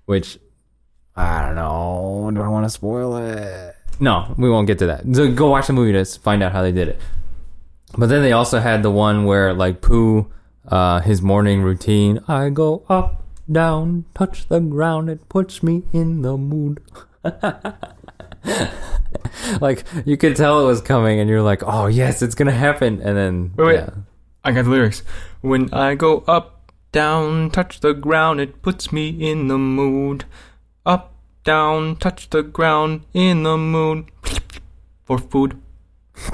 Which 0.05 0.39
I 1.15 1.45
don't 1.45 1.55
know. 1.55 2.29
Do 2.34 2.41
I 2.41 2.48
want 2.48 2.65
to 2.65 2.69
spoil 2.69 3.15
it? 3.17 3.75
No, 4.00 4.34
we 4.38 4.50
won't 4.50 4.67
get 4.67 4.79
to 4.79 4.88
that. 4.88 5.03
So 5.13 5.31
go 5.31 5.50
watch 5.50 5.67
the 5.67 5.74
movie 5.74 5.93
to 5.93 6.00
s- 6.00 6.17
find 6.17 6.43
out 6.43 6.51
how 6.51 6.62
they 6.62 6.72
did 6.74 6.89
it. 6.89 7.00
But 7.98 8.10
then 8.10 8.22
they 8.22 8.34
also 8.34 8.60
had 8.60 8.84
the 8.84 8.91
one 8.91 9.24
where 9.25 9.53
like 9.53 9.79
Pooh, 9.81 10.29
uh, 10.67 11.00
his 11.00 11.22
morning 11.22 11.62
routine. 11.62 12.19
I 12.27 12.50
go 12.50 12.84
up, 12.89 13.24
down, 13.50 14.03
touch 14.13 14.48
the 14.50 14.60
ground. 14.60 15.10
It 15.10 15.29
puts 15.29 15.63
me 15.63 15.84
in 15.93 16.22
the 16.22 16.36
mood. 16.36 16.81
like 19.62 19.86
you 20.05 20.17
could 20.17 20.36
tell 20.36 20.62
it 20.62 20.65
was 20.67 20.81
coming, 20.81 21.19
and 21.19 21.29
you're 21.29 21.41
like, 21.41 21.63
"Oh 21.65 21.88
yes, 21.88 22.22
it's 22.22 22.36
gonna 22.36 22.51
happen." 22.51 23.01
And 23.01 23.15
then 23.17 23.53
Wait, 23.55 23.65
wait. 23.65 23.75
yeah. 23.75 23.89
I 24.43 24.51
got 24.51 24.65
the 24.65 24.69
lyrics. 24.72 25.01
When 25.41 25.74
I 25.74 25.95
go 25.95 26.19
up, 26.27 26.72
down, 26.91 27.50
touch 27.51 27.79
the 27.79 27.93
ground, 27.93 28.39
it 28.39 28.62
puts 28.62 28.91
me 28.91 29.10
in 29.10 29.48
the 29.48 29.57
mood. 29.57 30.25
Up, 31.46 31.48
down, 31.48 31.96
touch 31.98 32.28
the 32.32 32.42
ground, 32.42 33.02
in 33.14 33.44
the 33.44 33.56
moon 33.56 34.08
for 35.04 35.20
food. 35.20 35.62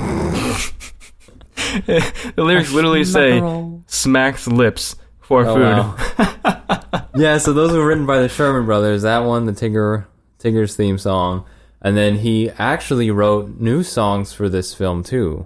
the 1.85 2.33
lyrics 2.37 2.71
literally 2.71 3.03
say 3.03 3.41
smacks 3.87 4.47
lips 4.47 4.95
for 5.19 5.45
Oh, 5.45 5.55
food. 5.55 5.63
wow. 5.63 7.07
yeah, 7.15 7.37
so 7.39 7.51
those 7.51 7.73
were 7.73 7.85
written 7.85 8.05
by 8.05 8.19
the 8.21 8.29
Sherman 8.29 8.65
Brothers. 8.65 9.01
That 9.01 9.25
one, 9.25 9.45
the 9.47 9.51
Tigger 9.51 10.05
Tigger's 10.39 10.77
theme 10.77 10.97
song, 10.97 11.43
and 11.81 11.97
then 11.97 12.15
he 12.19 12.49
actually 12.51 13.11
wrote 13.11 13.59
new 13.59 13.83
songs 13.83 14.31
for 14.31 14.47
this 14.47 14.73
film 14.73 15.03
too. 15.03 15.45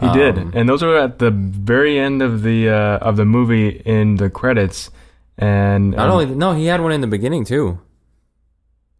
He 0.00 0.10
did, 0.12 0.38
Um, 0.38 0.52
and 0.54 0.66
those 0.66 0.82
are 0.82 0.96
at 0.96 1.18
the 1.18 1.30
very 1.30 1.98
end 1.98 2.22
of 2.22 2.42
the 2.42 2.70
uh, 2.70 2.96
of 2.98 3.16
the 3.16 3.26
movie 3.26 3.68
in 3.68 4.16
the 4.16 4.30
credits. 4.30 4.90
And 5.36 5.90
Not 5.90 6.06
um, 6.08 6.12
only 6.12 6.34
no, 6.34 6.54
he 6.54 6.64
had 6.64 6.80
one 6.80 6.92
in 6.92 7.02
the 7.02 7.06
beginning 7.06 7.44
too. 7.44 7.78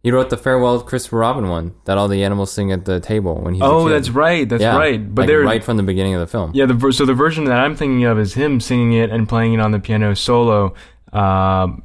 He 0.07 0.11
wrote 0.11 0.29
the 0.29 0.37
farewell 0.37 0.79
Christopher 0.79 1.17
Robin 1.17 1.49
one 1.49 1.73
that 1.83 1.97
all 1.97 2.07
the 2.07 2.23
animals 2.23 2.49
sing 2.49 2.71
at 2.71 2.85
the 2.85 3.01
table 3.01 3.41
when 3.41 3.55
he's 3.55 3.61
oh, 3.61 3.89
that's 3.89 4.09
right, 4.09 4.47
that's 4.47 4.61
Yeah, 4.61 4.77
right. 4.77 5.13
But 5.13 5.23
like 5.23 5.27
they're 5.27 5.41
right 5.41 5.61
from 5.61 5.75
the 5.75 5.83
beginning 5.83 6.13
of 6.13 6.21
the 6.21 6.27
film. 6.27 6.51
yeah. 6.53 6.65
The 6.65 6.75
ver- 6.75 6.93
so 6.93 7.05
the 7.05 7.13
version 7.13 7.43
that 7.43 7.59
I'm 7.59 7.75
thinking 7.75 8.05
of 8.05 8.17
is 8.17 8.33
him 8.33 8.61
singing 8.61 8.93
it 8.93 9.09
and 9.09 9.27
playing 9.27 9.55
it 9.55 9.59
on 9.59 9.71
the 9.71 9.79
piano 9.79 10.15
solo. 10.15 10.73
Um, 11.11 11.83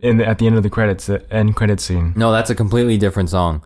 in 0.00 0.18
the, 0.18 0.26
at 0.28 0.36
the 0.36 0.46
end 0.46 0.56
of 0.58 0.64
the 0.64 0.68
credits, 0.68 1.06
the 1.06 1.24
end 1.32 1.56
credit 1.56 1.80
scene. 1.80 2.12
No, 2.14 2.30
that's 2.30 2.50
a 2.50 2.54
completely 2.54 2.98
different 2.98 3.30
song. 3.30 3.64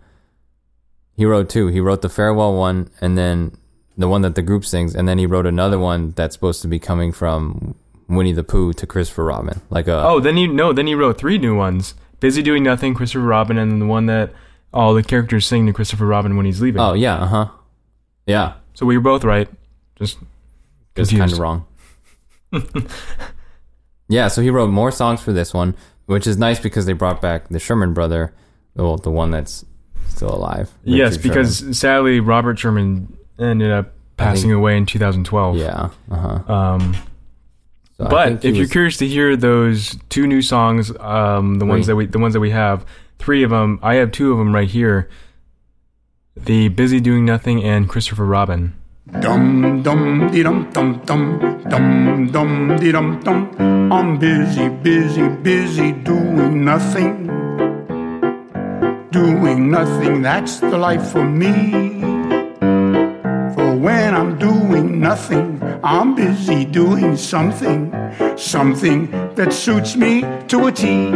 He 1.16 1.24
wrote 1.24 1.48
two. 1.48 1.66
He 1.66 1.80
wrote 1.80 2.02
the 2.02 2.08
farewell 2.08 2.54
one, 2.54 2.90
and 3.00 3.18
then 3.18 3.56
the 3.98 4.06
one 4.06 4.22
that 4.22 4.36
the 4.36 4.42
group 4.42 4.64
sings, 4.64 4.94
and 4.94 5.08
then 5.08 5.18
he 5.18 5.26
wrote 5.26 5.46
another 5.46 5.80
one 5.80 6.10
that's 6.12 6.36
supposed 6.36 6.62
to 6.62 6.68
be 6.68 6.78
coming 6.78 7.10
from 7.10 7.74
Winnie 8.08 8.30
the 8.34 8.44
Pooh 8.44 8.72
to 8.74 8.86
Christopher 8.86 9.24
Robin, 9.24 9.60
like 9.68 9.88
a 9.88 10.04
Oh, 10.06 10.20
then 10.20 10.36
he 10.36 10.46
no, 10.46 10.72
then 10.72 10.86
he 10.86 10.94
wrote 10.94 11.18
three 11.18 11.38
new 11.38 11.56
ones: 11.56 11.94
"Busy 12.20 12.42
Doing 12.42 12.62
Nothing," 12.62 12.94
Christopher 12.94 13.24
Robin, 13.24 13.58
and 13.58 13.70
then 13.72 13.78
the 13.80 13.86
one 13.86 14.06
that 14.06 14.32
all 14.72 14.94
the 14.94 15.02
characters 15.02 15.46
sing 15.46 15.66
to 15.66 15.72
Christopher 15.72 16.06
Robin 16.06 16.36
when 16.36 16.46
he's 16.46 16.60
leaving. 16.60 16.80
oh 16.80 16.92
yeah, 16.92 17.16
uh 17.16 17.26
huh, 17.26 17.48
yeah, 18.26 18.52
So 18.74 18.86
we 18.86 18.96
were 18.96 19.02
both 19.02 19.24
right. 19.24 19.48
Just 19.96 20.18
just 20.94 21.10
kind 21.10 21.30
Confused. 21.30 21.34
of 21.34 21.38
wrong. 21.40 21.66
yeah, 24.08 24.28
so 24.28 24.42
he 24.42 24.50
wrote 24.50 24.70
more 24.70 24.90
songs 24.90 25.20
for 25.20 25.32
this 25.32 25.54
one, 25.54 25.74
which 26.06 26.26
is 26.26 26.36
nice 26.36 26.58
because 26.58 26.86
they 26.86 26.92
brought 26.92 27.20
back 27.20 27.48
the 27.48 27.58
Sherman 27.58 27.94
brother, 27.94 28.32
well, 28.74 28.96
the 28.96 29.10
one 29.10 29.30
that's 29.30 29.64
still 30.08 30.34
alive. 30.34 30.70
yes, 30.84 31.16
Richard 31.16 31.22
because 31.22 31.78
sadly 31.78 32.20
Robert 32.20 32.58
Sherman 32.58 33.16
ended 33.38 33.70
up 33.70 33.92
passing 34.16 34.52
away 34.52 34.76
in 34.76 34.86
2012. 34.86 35.56
Sherman. 35.58 35.66
yeah, 36.10 36.14
uh 36.14 36.40
huh. 36.44 36.52
Um, 36.52 36.96
but 38.08 38.44
if 38.44 38.56
you're 38.56 38.66
curious 38.66 38.96
to 38.98 39.06
hear 39.06 39.36
those 39.36 39.96
two 40.08 40.26
new 40.26 40.40
songs, 40.40 40.90
um, 41.00 41.58
the 41.58 41.66
ones 41.66 41.86
that 41.86 41.96
we 41.96 42.06
the 42.06 42.18
ones 42.18 42.34
that 42.34 42.40
we 42.40 42.50
have, 42.50 42.86
three 43.18 43.42
of 43.42 43.50
them. 43.50 43.78
I 43.82 43.96
have 43.96 44.10
two 44.10 44.32
of 44.32 44.38
them 44.38 44.54
right 44.54 44.68
here. 44.68 45.08
The 46.36 46.68
busy 46.68 47.00
doing 47.00 47.24
nothing 47.24 47.62
and 47.62 47.88
Christopher 47.88 48.24
Robin. 48.24 48.74
Dum 49.20 49.82
dum 49.82 50.30
dee 50.30 50.42
dum 50.42 50.70
dum 50.72 51.02
dum 51.04 51.62
dum 51.68 52.30
dum 52.30 52.76
dee 52.76 52.92
dum 52.92 53.20
dum. 53.20 53.92
I'm 53.92 54.18
busy, 54.18 54.68
busy, 54.68 55.28
busy 55.28 55.92
doing 55.92 56.64
nothing. 56.64 57.26
Doing 59.10 59.70
nothing, 59.70 60.22
that's 60.22 60.60
the 60.60 60.78
life 60.78 61.10
for 61.10 61.24
me. 61.24 61.89
When 63.80 64.14
I'm 64.14 64.38
doing 64.38 65.00
nothing, 65.00 65.58
I'm 65.82 66.14
busy 66.14 66.66
doing 66.66 67.16
something, 67.16 67.90
something 68.36 69.10
that 69.36 69.54
suits 69.54 69.96
me 69.96 70.20
to 70.48 70.66
a 70.66 70.70
T. 70.70 71.10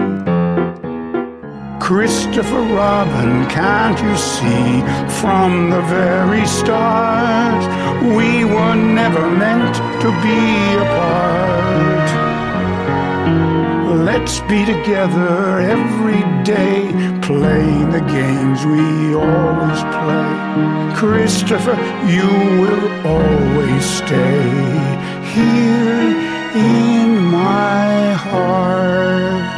Christopher 1.79 2.63
Robin, 2.63 3.47
can't 3.51 4.01
you 4.01 4.17
see 4.17 4.81
from 5.21 5.69
the 5.69 5.83
very 5.83 6.47
start 6.47 7.63
we 8.01 8.47
were 8.47 8.75
never 8.75 9.31
meant 9.31 9.75
to 10.01 10.09
be 10.23 10.77
apart? 10.87 11.44
Let's 14.17 14.39
be 14.43 14.65
together 14.65 15.59
every 15.59 16.23
day, 16.45 16.87
playing 17.21 17.91
the 17.91 17.99
games 17.99 18.65
we 18.65 19.13
always 19.13 19.81
play. 19.83 20.95
Christopher, 20.95 21.75
you 22.07 22.29
will 22.61 23.07
always 23.09 23.85
stay 23.85 24.43
here 25.35 26.15
in 26.55 27.19
my 27.25 28.13
heart. 28.13 29.51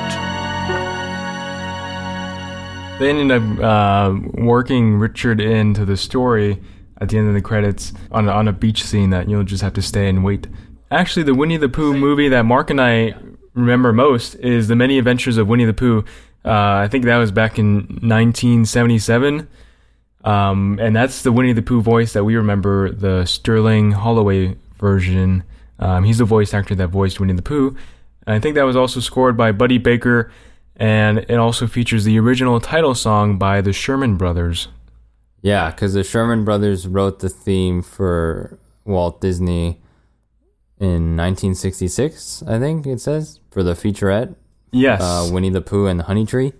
They 2.98 3.10
ended 3.10 3.30
up 3.30 3.58
uh, 3.62 4.18
working 4.32 4.94
Richard 4.94 5.38
into 5.38 5.84
the 5.84 5.98
story 5.98 6.62
at 6.98 7.10
the 7.10 7.18
end 7.18 7.28
of 7.28 7.34
the 7.34 7.42
credits 7.42 7.92
on 8.10 8.26
on 8.26 8.48
a 8.48 8.54
beach 8.54 8.82
scene 8.82 9.10
that 9.10 9.28
you'll 9.28 9.44
just 9.44 9.62
have 9.62 9.74
to 9.74 9.82
stay 9.82 10.08
and 10.08 10.24
wait. 10.24 10.46
Actually, 10.90 11.24
the 11.24 11.34
Winnie 11.34 11.58
the 11.58 11.68
Pooh 11.68 11.92
movie 11.92 12.30
that 12.30 12.46
Marc 12.46 12.70
and 12.70 12.80
I 12.80 13.16
remember 13.56 13.92
most 13.92 14.36
is 14.36 14.68
The 14.68 14.76
Many 14.76 14.98
Adventures 14.98 15.38
of 15.38 15.48
Winnie 15.48 15.64
the 15.64 15.74
Pooh. 15.74 16.04
Uh, 16.44 16.84
I 16.84 16.88
think 16.88 17.04
that 17.06 17.16
was 17.16 17.32
back 17.32 17.58
in 17.58 17.78
1977. 18.02 19.48
Um, 20.22 20.78
and 20.80 20.94
that's 20.94 21.22
the 21.22 21.32
Winnie 21.32 21.52
the 21.52 21.62
Pooh 21.62 21.82
voice 21.82 22.12
that 22.12 22.24
we 22.24 22.36
remember, 22.36 22.90
the 22.92 23.24
Sterling 23.24 23.92
Holloway 23.92 24.56
version. 24.76 25.42
Um, 25.78 26.04
he's 26.04 26.18
the 26.18 26.24
voice 26.24 26.54
actor 26.54 26.74
that 26.74 26.88
voiced 26.88 27.18
Winnie 27.18 27.32
the 27.32 27.42
Pooh. 27.42 27.76
And 28.26 28.36
I 28.36 28.40
think 28.40 28.54
that 28.54 28.64
was 28.64 28.76
also 28.76 29.00
scored 29.00 29.36
by 29.36 29.52
Buddy 29.52 29.78
Baker, 29.78 30.30
and 30.76 31.18
it 31.18 31.36
also 31.36 31.66
features 31.66 32.04
the 32.04 32.18
original 32.18 32.60
title 32.60 32.94
song 32.94 33.38
by 33.38 33.60
the 33.60 33.72
Sherman 33.72 34.16
Brothers. 34.16 34.68
Yeah, 35.42 35.70
because 35.70 35.94
the 35.94 36.02
Sherman 36.02 36.44
Brothers 36.44 36.88
wrote 36.88 37.20
the 37.20 37.28
theme 37.28 37.82
for 37.82 38.58
Walt 38.84 39.20
Disney 39.20 39.80
in 40.78 41.16
1966, 41.16 42.42
I 42.46 42.58
think 42.58 42.86
it 42.86 43.00
says, 43.00 43.40
for 43.56 43.62
the 43.62 43.72
featurette, 43.72 44.34
Yes. 44.70 45.00
uh, 45.00 45.30
Winnie 45.32 45.48
the 45.48 45.62
Pooh 45.62 45.86
and 45.86 45.98
the 45.98 46.04
Honey 46.04 46.26
Tree. 46.26 46.52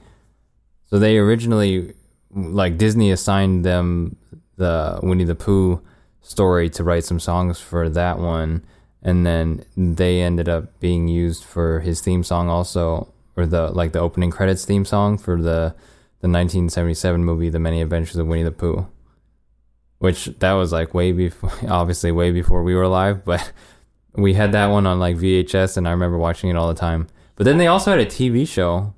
So 0.86 0.98
they 0.98 1.18
originally, 1.18 1.92
like 2.34 2.78
Disney 2.78 3.10
assigned 3.10 3.66
them 3.66 4.16
the 4.56 4.98
Winnie 5.02 5.24
the 5.24 5.34
Pooh 5.34 5.82
story 6.22 6.70
to 6.70 6.82
write 6.82 7.04
some 7.04 7.20
songs 7.20 7.60
for 7.60 7.90
that 7.90 8.18
one. 8.18 8.64
And 9.02 9.26
then 9.26 9.62
they 9.76 10.22
ended 10.22 10.48
up 10.48 10.80
being 10.80 11.06
used 11.06 11.44
for 11.44 11.80
his 11.80 12.00
theme 12.00 12.24
song 12.24 12.48
also, 12.48 13.12
or 13.36 13.44
the 13.44 13.68
like 13.72 13.92
the 13.92 14.00
opening 14.00 14.30
credits 14.30 14.64
theme 14.64 14.86
song 14.86 15.18
for 15.18 15.36
the 15.36 15.74
the 16.22 16.28
1977 16.32 17.22
movie 17.22 17.50
The 17.50 17.58
Many 17.58 17.82
Adventures 17.82 18.16
of 18.16 18.26
Winnie 18.26 18.42
the 18.42 18.50
Pooh. 18.52 18.86
Which 19.98 20.24
that 20.38 20.52
was 20.54 20.72
like 20.72 20.94
way 20.94 21.12
before, 21.12 21.52
obviously 21.68 22.10
way 22.10 22.30
before 22.30 22.62
we 22.62 22.74
were 22.74 22.84
alive, 22.84 23.22
but 23.26 23.52
we 24.16 24.34
had 24.34 24.52
that 24.52 24.66
one 24.66 24.86
on 24.86 24.98
like 24.98 25.16
VHS, 25.16 25.76
and 25.76 25.86
I 25.86 25.90
remember 25.90 26.18
watching 26.18 26.50
it 26.50 26.56
all 26.56 26.68
the 26.68 26.74
time. 26.74 27.08
But 27.36 27.44
then 27.44 27.58
they 27.58 27.66
also 27.66 27.90
had 27.90 28.00
a 28.00 28.06
TV 28.06 28.48
show, 28.48 28.94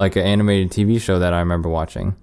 like 0.00 0.16
an 0.16 0.22
animated 0.22 0.70
TV 0.70 1.00
show 1.00 1.18
that 1.18 1.34
I 1.34 1.40
remember 1.40 1.68
watching. 1.68 2.16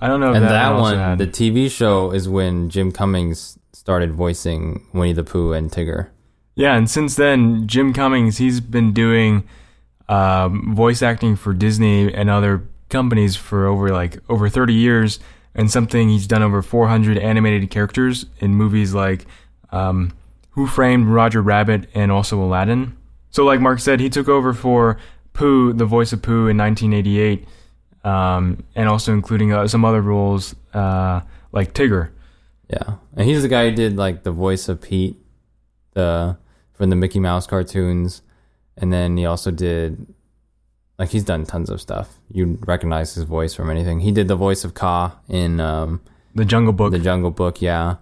I 0.00 0.08
don't 0.08 0.20
know 0.20 0.32
and 0.32 0.44
that, 0.44 0.50
that 0.50 0.74
one, 0.78 0.98
had- 0.98 1.18
the 1.18 1.26
TV 1.26 1.70
show, 1.70 2.10
is 2.10 2.28
when 2.28 2.68
Jim 2.68 2.90
Cummings 2.92 3.58
started 3.72 4.12
voicing 4.12 4.86
Winnie 4.92 5.12
the 5.12 5.24
Pooh 5.24 5.52
and 5.52 5.70
Tigger. 5.70 6.08
Yeah, 6.54 6.76
and 6.76 6.90
since 6.90 7.14
then, 7.16 7.66
Jim 7.66 7.92
Cummings, 7.94 8.36
he's 8.38 8.60
been 8.60 8.92
doing 8.92 9.44
um, 10.08 10.74
voice 10.74 11.00
acting 11.02 11.36
for 11.36 11.54
Disney 11.54 12.12
and 12.12 12.28
other 12.28 12.64
companies 12.90 13.36
for 13.36 13.66
over 13.66 13.88
like 13.90 14.18
over 14.28 14.48
30 14.48 14.74
years, 14.74 15.18
and 15.54 15.70
something 15.70 16.08
he's 16.08 16.26
done 16.26 16.42
over 16.42 16.60
400 16.60 17.16
animated 17.18 17.70
characters 17.70 18.26
in 18.40 18.54
movies 18.54 18.92
like 18.92 19.24
um, 19.70 20.12
Who 20.52 20.66
Framed 20.66 21.08
Roger 21.08 21.42
Rabbit 21.42 21.88
and 21.94 22.10
also 22.12 22.40
Aladdin. 22.42 22.96
So, 23.30 23.44
like 23.44 23.60
Marc 23.60 23.80
said, 23.80 24.00
he 24.00 24.10
took 24.10 24.28
over 24.28 24.52
for 24.52 24.98
Pooh, 25.32 25.72
the 25.72 25.86
voice 25.86 26.12
of 26.12 26.20
Pooh, 26.20 26.48
in 26.48 26.58
1988, 26.58 27.46
um, 28.04 28.62
and 28.74 28.88
also 28.88 29.12
including 29.12 29.52
uh, 29.52 29.66
some 29.66 29.84
other 29.84 30.02
roles 30.02 30.54
uh, 30.74 31.20
like 31.52 31.72
Tigger. 31.72 32.10
Yeah, 32.68 32.96
and 33.16 33.26
he's 33.28 33.42
the 33.42 33.48
guy 33.48 33.70
who 33.70 33.74
did 33.76 33.96
like 33.96 34.22
the 34.24 34.30
voice 34.32 34.68
of 34.68 34.80
Pete, 34.82 35.16
the 35.94 36.36
from 36.74 36.90
the 36.90 36.96
Mickey 36.96 37.20
Mouse 37.20 37.46
cartoons, 37.46 38.22
and 38.76 38.92
then 38.92 39.16
he 39.16 39.24
also 39.24 39.50
did 39.50 40.06
like 40.98 41.08
he's 41.10 41.24
done 41.24 41.44
tons 41.46 41.70
of 41.70 41.80
stuff. 41.80 42.18
You 42.30 42.58
recognize 42.66 43.14
his 43.14 43.24
voice 43.24 43.54
from 43.54 43.70
anything. 43.70 44.00
He 44.00 44.12
did 44.12 44.28
the 44.28 44.36
voice 44.36 44.64
of 44.64 44.74
Kaa 44.74 45.16
in 45.28 45.60
um, 45.60 46.00
The 46.34 46.44
Jungle 46.44 46.72
Book. 46.72 46.92
the 46.92 46.98
Jungle 46.98 47.30
Book, 47.30 47.60
yeah. 47.62 47.96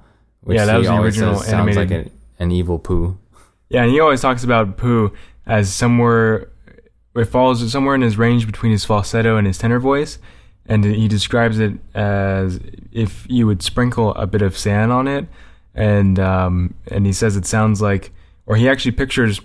Yeah, 0.47 0.64
that 0.64 0.78
was 0.78 0.87
the 0.87 0.97
original 0.97 1.37
sounds 1.37 1.76
like 1.76 1.90
animated- 1.90 2.12
an, 2.41 2.51
evil 2.51 2.79
poo. 2.79 3.19
Yeah, 3.69 3.83
and 3.83 3.93
he 3.93 4.01
always 4.01 4.21
talks 4.21 4.43
about 4.43 4.77
Pooh 4.77 5.13
as 5.47 5.73
somewhere 5.73 6.51
it 7.15 7.25
falls 7.27 7.71
somewhere 7.71 7.95
in 7.95 8.03
his 8.03 8.17
range 8.17 8.47
between 8.47 8.73
his 8.73 8.85
falsetto 8.85 9.37
and 9.37 9.47
his 9.47 9.59
tenor 9.59 9.81
voice, 9.81 10.19
and 10.67 10.85
he 10.85 11.09
describes 11.09 11.59
it 11.59 11.75
as 11.95 12.61
if 12.93 13.27
you 13.29 13.47
would 13.47 13.63
sprinkle 13.63 14.15
a 14.15 14.27
bit 14.27 14.43
of 14.43 14.57
sand 14.57 14.93
on 14.93 15.09
it, 15.09 15.27
and 15.75 16.19
um, 16.19 16.75
and 16.89 17.07
he 17.07 17.13
says 17.13 17.37
it 17.37 17.47
sounds 17.47 17.83
like, 17.83 18.13
or 18.47 18.57
he 18.57 18.69
actually 18.69 18.93
pictures 18.93 19.41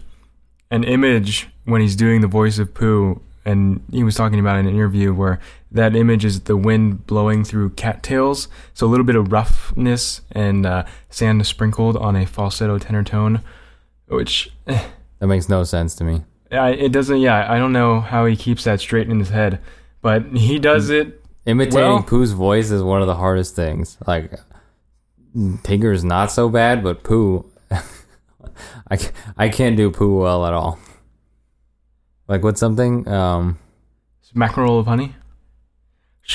an 0.72 0.84
image 0.84 1.48
when 1.66 1.82
he's 1.82 1.96
doing 1.96 2.22
the 2.22 2.28
voice 2.28 2.60
of 2.60 2.74
Pooh, 2.74 3.22
and 3.46 3.84
he 3.92 4.04
was 4.04 4.16
talking 4.16 4.40
about 4.40 4.58
in 4.60 4.68
an 4.68 4.74
interview 4.74 5.14
where 5.14 5.40
that 5.72 5.96
image 5.96 6.26
is 6.26 6.42
the 6.42 6.58
wind 6.58 7.06
blowing 7.06 7.44
through 7.44 7.72
cattails, 7.72 8.48
so 8.74 8.88
a 8.88 8.90
little 8.90 9.06
bit 9.06 9.16
of 9.16 9.32
roughness 9.32 10.22
and 10.32 10.66
uh, 10.66 10.86
sand 11.10 11.46
sprinkled 11.46 11.96
on 11.98 12.16
a 12.16 12.26
falsetto 12.26 12.80
tenor 12.80 13.04
tone, 13.04 13.42
which 14.08 14.52
eh, 14.68 14.84
That 15.20 15.28
makes 15.28 15.48
no 15.50 15.64
sense 15.64 15.96
to 15.96 16.04
me. 16.04 16.24
I, 16.52 16.72
it 16.72 16.92
doesn't. 16.92 17.20
Yeah, 17.20 17.52
I 17.52 17.58
don't 17.58 17.74
know 17.74 18.00
how 18.00 18.26
he 18.26 18.36
keeps 18.36 18.64
that 18.64 18.80
straight 18.80 19.10
in 19.10 19.20
his 19.20 19.30
head, 19.30 19.60
but 20.02 20.26
he 20.36 20.60
does 20.60 20.90
it. 20.90 21.22
Imitating 21.46 21.80
Well- 21.80 22.04
Pooh's 22.04 22.32
voice 22.32 22.72
is 22.72 22.82
one 22.82 23.02
of 23.02 23.08
the 23.08 23.16
hardest 23.16 23.56
things. 23.56 23.98
Like 24.08 24.32
Tigger's 25.64 26.04
not 26.04 26.32
so 26.32 26.50
bad, 26.50 26.84
but 26.84 27.04
Pooh, 27.04 27.46
I 27.72 28.98
I 29.38 29.50
can't 29.50 29.76
do 29.76 29.92
Pooh 29.92 30.20
well 30.22 30.46
at 30.46 30.54
all. 30.54 30.80
Like 32.28 32.44
what's 32.44 32.60
something? 32.60 33.08
Um, 33.08 33.60
Mackerel 34.34 34.80
of 34.80 34.88
honey. 34.88 35.16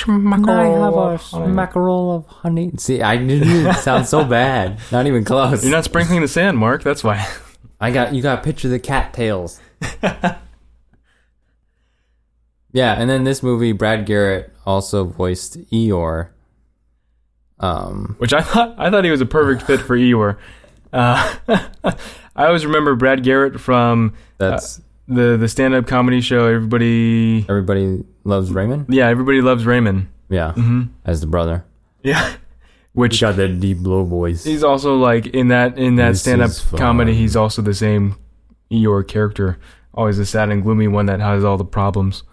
mackerel 0.07 0.45
Can 0.45 0.49
I 0.49 0.67
have 0.69 0.95
a 0.95 1.17
sh 1.17 1.33
of 1.35 2.25
honey. 2.27 2.71
See, 2.77 3.01
I 3.01 3.17
didn't 3.17 3.47
even 3.47 3.73
sound 3.75 4.07
so 4.07 4.23
bad. 4.23 4.79
Not 4.91 5.05
even 5.05 5.23
close. 5.23 5.63
You're 5.63 5.71
not 5.71 5.83
sprinkling 5.83 6.21
the 6.21 6.27
sand, 6.27 6.57
Marc. 6.57 6.83
That's 6.83 7.03
why. 7.03 7.27
I 7.79 7.91
got 7.91 8.13
you. 8.13 8.21
Got 8.21 8.39
a 8.39 8.41
picture 8.41 8.67
of 8.67 8.71
the 8.71 8.79
cattails. 8.79 9.59
yeah, 10.01 10.37
and 12.73 13.09
then 13.09 13.23
this 13.23 13.43
movie, 13.43 13.73
Brad 13.73 14.05
Garrett 14.05 14.53
also 14.65 15.03
voiced 15.03 15.59
Eeyore. 15.71 16.29
Um, 17.59 18.15
Which 18.17 18.33
I 18.33 18.41
thought 18.41 18.75
I 18.77 18.89
thought 18.89 19.03
he 19.03 19.11
was 19.11 19.21
a 19.21 19.25
perfect 19.25 19.67
fit 19.67 19.81
for 19.81 19.97
Eeyore. 19.97 20.37
Uh, 20.93 21.35
I 22.35 22.45
always 22.47 22.65
remember 22.65 22.95
Brad 22.95 23.23
Garrett 23.23 23.59
from 23.59 24.13
that's 24.37 24.81
the 25.11 25.37
the 25.37 25.47
stand 25.47 25.73
up 25.73 25.87
comedy 25.87 26.21
show. 26.21 26.45
Everybody, 26.47 27.45
everybody 27.49 28.03
loves 28.23 28.51
Raymond. 28.51 28.85
yeah, 28.89 29.07
everybody 29.07 29.41
loves 29.41 29.65
Raymond. 29.65 30.07
Yeah, 30.29 30.53
hmm 30.53 30.83
as 31.05 31.21
the 31.21 31.27
brother. 31.27 31.65
Yeah, 32.03 32.35
which 32.93 33.21
got 33.21 33.35
that 33.35 33.59
deep 33.59 33.77
low 33.81 34.03
voice. 34.03 34.43
he's 34.43 34.63
also 34.63 34.95
like 34.97 35.27
in 35.27 35.49
that 35.49 35.77
in 35.77 35.95
that 35.97 36.17
stand 36.17 36.41
up 36.41 36.51
comedy. 36.77 37.13
He's 37.13 37.35
also 37.35 37.61
the 37.61 37.73
same 37.73 38.15
Eeyore 38.71 39.07
character, 39.07 39.59
always 39.93 40.17
the 40.17 40.25
sad 40.25 40.49
and 40.49 40.63
gloomy 40.63 40.87
one 40.87 41.05
that 41.07 41.19
has 41.19 41.43
all 41.43 41.57
the 41.57 41.65
problems. 41.65 42.23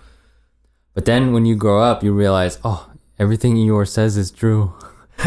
But 0.95 1.05
then 1.05 1.33
when 1.33 1.45
you 1.47 1.55
grow 1.57 1.81
up, 1.83 2.03
you 2.03 2.13
realize, 2.13 2.59
oh, 2.65 2.91
everything 3.19 3.57
Eeyore 3.57 3.87
says 3.89 4.17
is 4.17 4.31
true. 4.31 4.73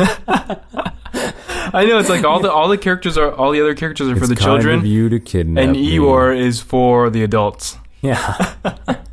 I 1.74 1.86
know 1.86 2.00
it's 2.00 2.10
like 2.10 2.24
all 2.24 2.40
the 2.40 2.52
all 2.52 2.68
the 2.68 2.78
characters 2.78 3.18
are 3.18 3.32
all 3.34 3.52
the 3.52 3.62
other 3.62 3.76
characters 3.76 4.08
are 4.10 4.16
for 4.16 4.22
It's 4.24 4.30
the 4.30 4.36
children, 4.36 4.80
of 4.80 4.86
you 4.86 5.10
to 5.10 5.20
kidnap 5.20 5.64
and 5.64 5.72
me. 5.74 5.98
Eeyore 5.98 6.38
is 6.38 6.62
for 6.62 7.10
the 7.10 7.24
adults. 7.24 7.78
Yeah. 8.02 8.54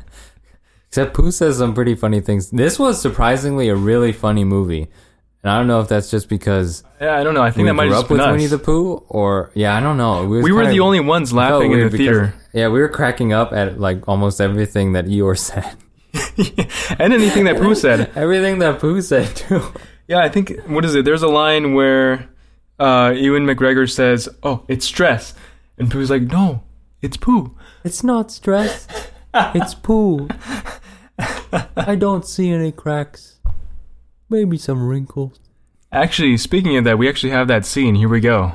Except 0.87 1.13
Pooh 1.13 1.31
says 1.31 1.57
some 1.59 1.73
pretty 1.75 1.93
funny 1.95 2.19
things. 2.21 2.49
This 2.49 2.79
was 2.79 2.99
surprisingly 2.99 3.69
a 3.69 3.75
really 3.75 4.11
funny 4.11 4.43
movie. 4.43 4.87
And 5.43 5.51
I 5.51 5.57
don't 5.57 5.67
know 5.67 5.79
if 5.79 5.87
that's 5.87 6.09
just 6.09 6.27
because 6.27 6.83
Yeah, 6.99 7.15
I 7.15 7.23
don't 7.23 7.33
know. 7.35 7.43
I 7.43 7.51
think 7.51 7.67
that 7.67 7.73
might 7.75 7.87
grew 7.87 7.97
up 7.97 8.09
with 8.09 8.19
us. 8.19 8.31
Winnie 8.31 8.47
the 8.47 8.57
Pooh, 8.57 9.03
or 9.07 9.51
yeah, 9.53 9.75
I 9.77 9.79
don't 9.79 9.97
know. 9.97 10.25
Was 10.27 10.43
we 10.43 10.51
were 10.51 10.65
the 10.65 10.79
of- 10.79 10.85
only 10.85 10.99
ones 10.99 11.31
laughing 11.31 11.71
in 11.71 11.77
the 11.77 11.77
weird 11.77 11.91
because- 11.91 12.05
theater, 12.05 12.33
Yeah, 12.53 12.67
we 12.69 12.79
were 12.79 12.89
cracking 12.89 13.31
up 13.31 13.53
at 13.53 13.79
like 13.79 14.07
almost 14.07 14.41
everything 14.41 14.93
that 14.93 15.05
Eeyore 15.05 15.37
said. 15.37 15.75
and 16.99 17.13
anything 17.13 17.45
that 17.45 17.57
Pooh 17.57 17.75
said. 17.75 18.11
everything 18.15 18.59
that 18.59 18.79
Pooh 18.79 19.01
said 19.01 19.33
too. 19.35 19.61
Yeah, 20.07 20.19
I 20.19 20.29
think 20.29 20.59
what 20.65 20.83
is 20.83 20.95
it? 20.95 21.05
There's 21.05 21.21
a 21.21 21.27
line 21.29 21.75
where 21.75 22.27
uh, 22.79 23.13
Ewan 23.15 23.45
McGregor 23.45 23.89
says, 23.89 24.29
"Oh, 24.43 24.63
it's 24.67 24.85
stress," 24.85 25.33
and 25.77 25.91
Pooh's 25.91 26.09
like, 26.09 26.23
"No, 26.23 26.63
it's 27.01 27.17
poo. 27.17 27.55
It's 27.83 28.03
not 28.03 28.31
stress. 28.31 28.87
it's 29.33 29.73
poo. 29.73 30.27
I 31.75 31.95
don't 31.95 32.25
see 32.25 32.49
any 32.51 32.71
cracks. 32.71 33.39
Maybe 34.29 34.57
some 34.57 34.87
wrinkles. 34.87 35.39
Actually, 35.91 36.37
speaking 36.37 36.77
of 36.77 36.83
that, 36.83 36.97
we 36.97 37.09
actually 37.09 37.31
have 37.31 37.47
that 37.47 37.65
scene. 37.65 37.95
Here 37.95 38.09
we 38.09 38.19
go. 38.19 38.53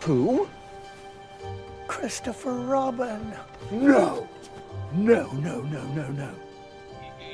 Pooh? 0.00 0.48
Christopher 1.88 2.52
Robin. 2.52 3.32
No. 3.70 4.28
No, 4.92 5.30
no, 5.32 5.62
no, 5.62 5.82
no, 5.94 6.08
no. 6.08 6.30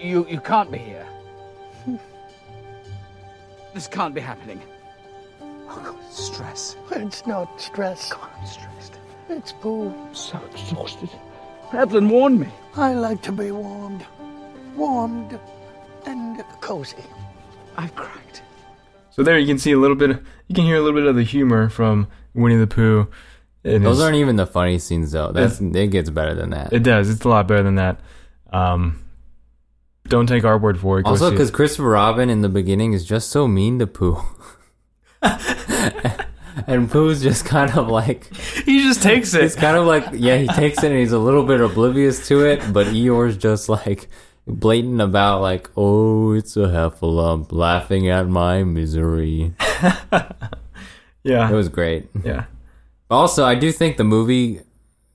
You 0.01 0.27
you 0.29 0.41
can't 0.41 0.71
be 0.71 0.79
here. 0.79 1.07
This 3.75 3.87
can't 3.89 4.15
be 4.15 4.21
happening. 4.21 4.61
Oh, 5.41 5.81
God, 5.85 5.97
it's 6.09 6.25
stress. 6.25 6.77
It's 6.91 7.27
not 7.27 7.61
stress. 7.61 8.13
God, 8.13 8.29
I'm 8.39 8.47
stressed. 8.47 8.99
It's 9.29 9.53
Pooh. 9.53 9.95
So 10.13 10.41
exhausted. 10.53 11.11
Evelyn 11.73 12.09
warned 12.09 12.41
me. 12.41 12.49
I 12.77 12.93
like 12.95 13.23
to 13.23 13.33
be 13.33 13.51
warmed. 13.51 14.05
Warmed 14.77 15.39
and 16.07 16.43
cozy. 16.61 16.97
I've 17.77 17.95
cracked. 17.95 18.43
So 19.11 19.23
there 19.23 19.39
you 19.39 19.47
can 19.47 19.59
see 19.59 19.73
a 19.73 19.79
little 19.79 19.97
bit. 19.97 20.11
You 20.49 20.55
can 20.55 20.65
hear 20.65 20.77
a 20.77 20.81
little 20.81 20.99
bit 21.01 21.07
of 21.09 21.17
the 21.17 21.23
humor 21.23 21.69
from 21.69 22.09
Winnie 22.35 22.57
the 22.57 22.67
Pooh. 22.67 23.09
in 23.65 23.83
Those 23.83 23.97
his- 23.97 24.05
aren't 24.05 24.17
even 24.17 24.37
the 24.37 24.47
funny 24.47 24.79
scenes 24.79 25.13
though. 25.13 25.33
That's 25.33 25.61
it 25.61 25.91
gets 25.91 26.11
better 26.11 26.35
than 26.35 26.51
that. 26.51 26.73
It 26.73 26.83
does. 26.83 27.09
It's 27.09 27.25
a 27.25 27.29
lot 27.29 27.47
better 27.49 27.63
than 27.63 27.77
that. 27.77 28.01
Um, 28.53 29.03
don't 30.09 30.27
take 30.27 30.45
our 30.45 30.59
word 30.59 30.79
for 30.81 30.99
it. 30.99 31.05
Go 31.05 31.11
Also, 31.11 31.25
see 31.25 31.29
it. 31.29 31.31
because 31.33 31.51
Christopher 31.51 31.89
Robin 31.91 32.29
in 32.31 32.43
the 32.43 32.49
beginning 32.49 32.93
is 32.93 33.05
just 33.05 33.31
so 33.31 33.47
mean 33.49 33.79
to 33.79 33.87
Pooh. 33.87 34.19
and 36.67 36.91
Pooh's 36.91 37.23
just 37.23 37.45
kind 37.45 37.77
of 37.77 37.89
like 37.89 38.35
he 38.37 38.83
just 38.83 39.03
takes 39.03 39.33
it. 39.35 39.43
he's 39.43 39.55
kind 39.57 39.77
of 39.77 39.87
like 39.87 40.05
yeah 40.13 40.37
he 40.37 40.47
takes 40.49 40.83
it 40.83 40.91
and 40.91 40.99
he's 41.01 41.13
a 41.13 41.19
little 41.19 41.45
bit 41.45 41.61
oblivious 41.61 42.27
to 42.29 42.45
it, 42.45 42.61
but 42.73 42.89
Eeyore's 42.89 43.37
just 43.37 43.69
like 43.69 44.09
blatant 44.47 45.01
about 45.01 45.41
like 45.41 45.71
oh 45.77 46.33
it's 46.33 46.57
a 46.57 46.61
heffalump 46.67 47.53
laughing 47.53 48.09
at 48.09 48.29
my 48.29 48.65
misery. 48.65 49.55
Yeah, 51.25 51.49
It 51.49 51.55
was 51.55 51.69
great. 51.69 52.09
yeah. 52.25 52.47
Also, 53.09 53.45
I 53.45 53.55
do 53.55 53.71
think 53.71 53.97
the 53.97 54.03
movie, 54.03 54.61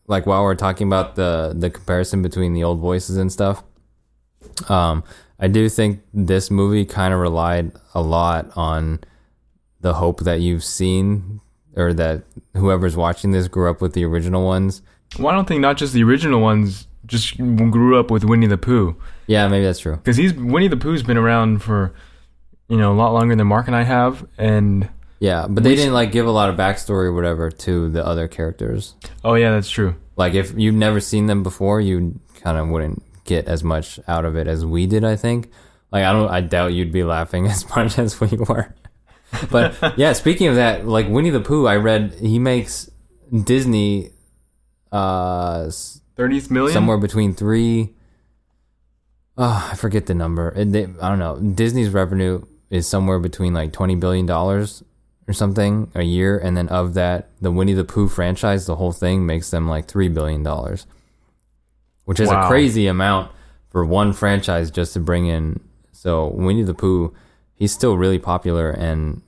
like 0.07 0.25
while 0.25 0.41
we're 0.43 0.55
talking 0.55 0.87
about 0.87 1.15
the 1.15 1.53
the 1.53 1.69
comparison 1.69 2.21
between 2.21 2.53
the 2.53 2.63
old 2.63 2.79
voices 2.79 3.17
and 3.17 3.29
stuff, 3.29 3.61
um, 4.69 5.03
I 5.39 5.47
do 5.47 5.69
think 5.69 6.01
this 6.13 6.49
movie 6.49 6.85
kind 6.85 7.13
of 7.13 7.19
relied 7.19 7.71
a 7.93 8.01
lot 8.01 8.49
on 8.55 8.99
the 9.81 9.93
hope 9.95 10.21
that 10.21 10.41
you've 10.41 10.63
seen 10.63 11.39
or 11.75 11.93
that 11.93 12.23
whoever's 12.55 12.97
watching 12.97 13.31
this 13.31 13.47
grew 13.47 13.69
up 13.69 13.81
with 13.81 13.93
the 13.93 14.03
original 14.03 14.43
ones. 14.45 14.81
Well, 15.19 15.27
I 15.29 15.33
don't 15.33 15.47
think 15.47 15.61
not 15.61 15.77
just 15.77 15.93
the 15.93 16.03
original 16.03 16.41
ones 16.41 16.87
just 17.05 17.37
grew 17.37 17.97
up 17.99 18.11
with 18.11 18.23
Winnie 18.25 18.47
the 18.47 18.57
Pooh 18.57 18.95
Yeah, 19.27 19.47
maybe 19.47 19.63
that's 19.63 19.79
true. 19.79 19.95
because 19.95 20.17
he's 20.17 20.33
Winnie 20.33 20.67
the 20.67 20.75
Pooh's 20.75 21.03
been 21.03 21.17
around 21.17 21.61
for 21.63 21.93
you 22.67 22.75
know 22.77 22.91
a 22.91 22.97
lot 22.97 23.13
longer 23.13 23.33
than 23.35 23.47
Marc 23.47 23.67
and 23.67 23.75
I 23.75 23.83
have, 23.83 24.27
and 24.37 24.89
Yeah, 25.19 25.45
but 25.47 25.63
they 25.63 25.75
didn't 25.75 25.93
like 25.93 26.11
give 26.11 26.25
a 26.25 26.31
lot 26.31 26.49
of 26.49 26.55
backstory 26.57 27.05
or 27.05 27.13
whatever 27.13 27.49
to 27.49 27.89
the 27.89 28.05
other 28.05 28.27
characters. 28.27 28.95
oh 29.23 29.35
yeah, 29.35 29.51
that's 29.51 29.69
true. 29.69 29.95
Like 30.17 30.33
if 30.33 30.53
you've 30.57 30.75
never 30.75 30.99
seen 30.99 31.27
them 31.27 31.43
before, 31.43 31.79
you 31.79 32.19
kind 32.41 32.57
of 32.57 32.67
wouldn't 32.67 33.01
get 33.27 33.45
as 33.45 33.63
much 33.63 33.99
out 34.07 34.25
of 34.25 34.35
it 34.35 34.47
as 34.47 34.65
we 34.65 34.87
did. 34.87 35.03
I 35.03 35.15
think. 35.15 35.51
Like 35.91 36.03
I 36.03 36.11
don't. 36.11 36.29
I 36.29 36.41
doubt 36.41 36.73
you'd 36.73 36.91
be 36.91 37.03
laughing 37.03 37.47
as 37.55 37.69
much 37.75 37.99
as 37.99 38.19
we 38.19 38.29
were. 38.37 38.73
But 39.51 39.75
yeah, 39.97 40.13
speaking 40.13 40.47
of 40.47 40.55
that, 40.55 40.87
like 40.87 41.07
Winnie 41.07 41.29
the 41.29 41.39
Pooh, 41.41 41.67
I 41.67 41.75
read 41.75 42.13
he 42.19 42.39
makes 42.39 42.89
Disney 43.43 44.11
uh 44.91 45.65
s- 45.67 46.01
Thirtieth 46.15 46.47
somewhere 46.71 46.97
between 46.97 47.33
three. 47.33 47.93
Oh, 49.37 49.69
I 49.71 49.75
forget 49.75 50.07
the 50.07 50.15
number. 50.15 50.51
It, 50.55 50.71
they, 50.71 50.83
I 51.01 51.09
don't 51.09 51.19
know. 51.19 51.37
Disney's 51.39 51.89
revenue 51.89 52.43
is 52.71 52.87
somewhere 52.87 53.19
between 53.19 53.53
like 53.53 53.71
twenty 53.71 53.95
billion 53.95 54.25
dollars 54.25 54.83
or 55.27 55.33
something 55.33 55.91
a 55.93 56.03
year, 56.03 56.37
and 56.39 56.55
then 56.57 56.69
of 56.69 56.93
that, 56.95 57.29
the 57.41 57.51
Winnie 57.51 57.73
the 57.73 57.83
Pooh 57.83 58.07
franchise, 58.07 58.65
the 58.65 58.77
whole 58.77 58.93
thing 58.93 59.25
makes 59.25 59.51
them 59.51 59.67
like 59.67 59.85
three 59.87 60.07
billion 60.09 60.41
dollars, 60.41 60.87
which 62.07 62.19
is 62.19 62.29
Wow. 62.29 62.45
a 62.45 62.47
crazy 62.47 62.87
amount 62.87 63.29
for 63.69 63.85
one 63.85 64.13
franchise 64.13 64.71
just 64.71 64.93
to 64.93 64.99
bring 64.99 65.27
in. 65.27 65.59
So 65.91 66.27
Winnie 66.29 66.63
the 66.63 66.73
Pooh, 66.73 67.13
he's 67.53 67.71
still 67.73 67.97
really 67.97 68.17
popular, 68.19 68.69
and 68.71 69.21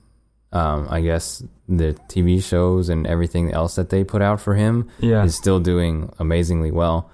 um, 0.52 0.86
I 0.90 1.00
guess 1.02 1.42
the 1.68 1.94
TV 2.08 2.42
shows 2.42 2.88
and 2.88 3.06
everything 3.06 3.52
else 3.52 3.74
that 3.76 3.90
they 3.90 4.02
put 4.02 4.22
out 4.22 4.40
for 4.40 4.54
him 4.54 4.88
Yeah. 4.98 5.22
is 5.24 5.34
still 5.36 5.60
doing 5.60 6.10
amazingly 6.18 6.70
well. 6.70 7.10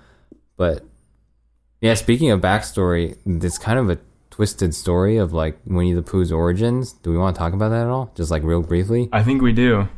But 0.57 0.85
yeah, 1.81 1.95
speaking 1.95 2.31
of 2.31 2.41
backstory, 2.41 3.17
it's 3.27 3.59
kind 3.59 3.79
of 3.79 3.91
a 3.91 3.99
twisted 4.31 4.75
story 4.75 5.17
of 5.17 5.33
like 5.33 5.59
Winnie 5.67 5.95
the 5.95 6.03
Pooh's 6.03 6.31
origins. 6.33 6.93
Do 6.93 7.11
we 7.11 7.19
want 7.19 7.35
to 7.35 7.39
talk 7.39 7.53
about 7.55 7.71
that 7.71 7.83
at 7.83 7.89
all? 7.89 8.13
Just 8.15 8.31
like 8.31 8.43
real 8.45 8.63
briefly. 8.63 9.09
I 9.13 9.23
think 9.23 9.43
we 9.43 9.53
do. 9.53 9.89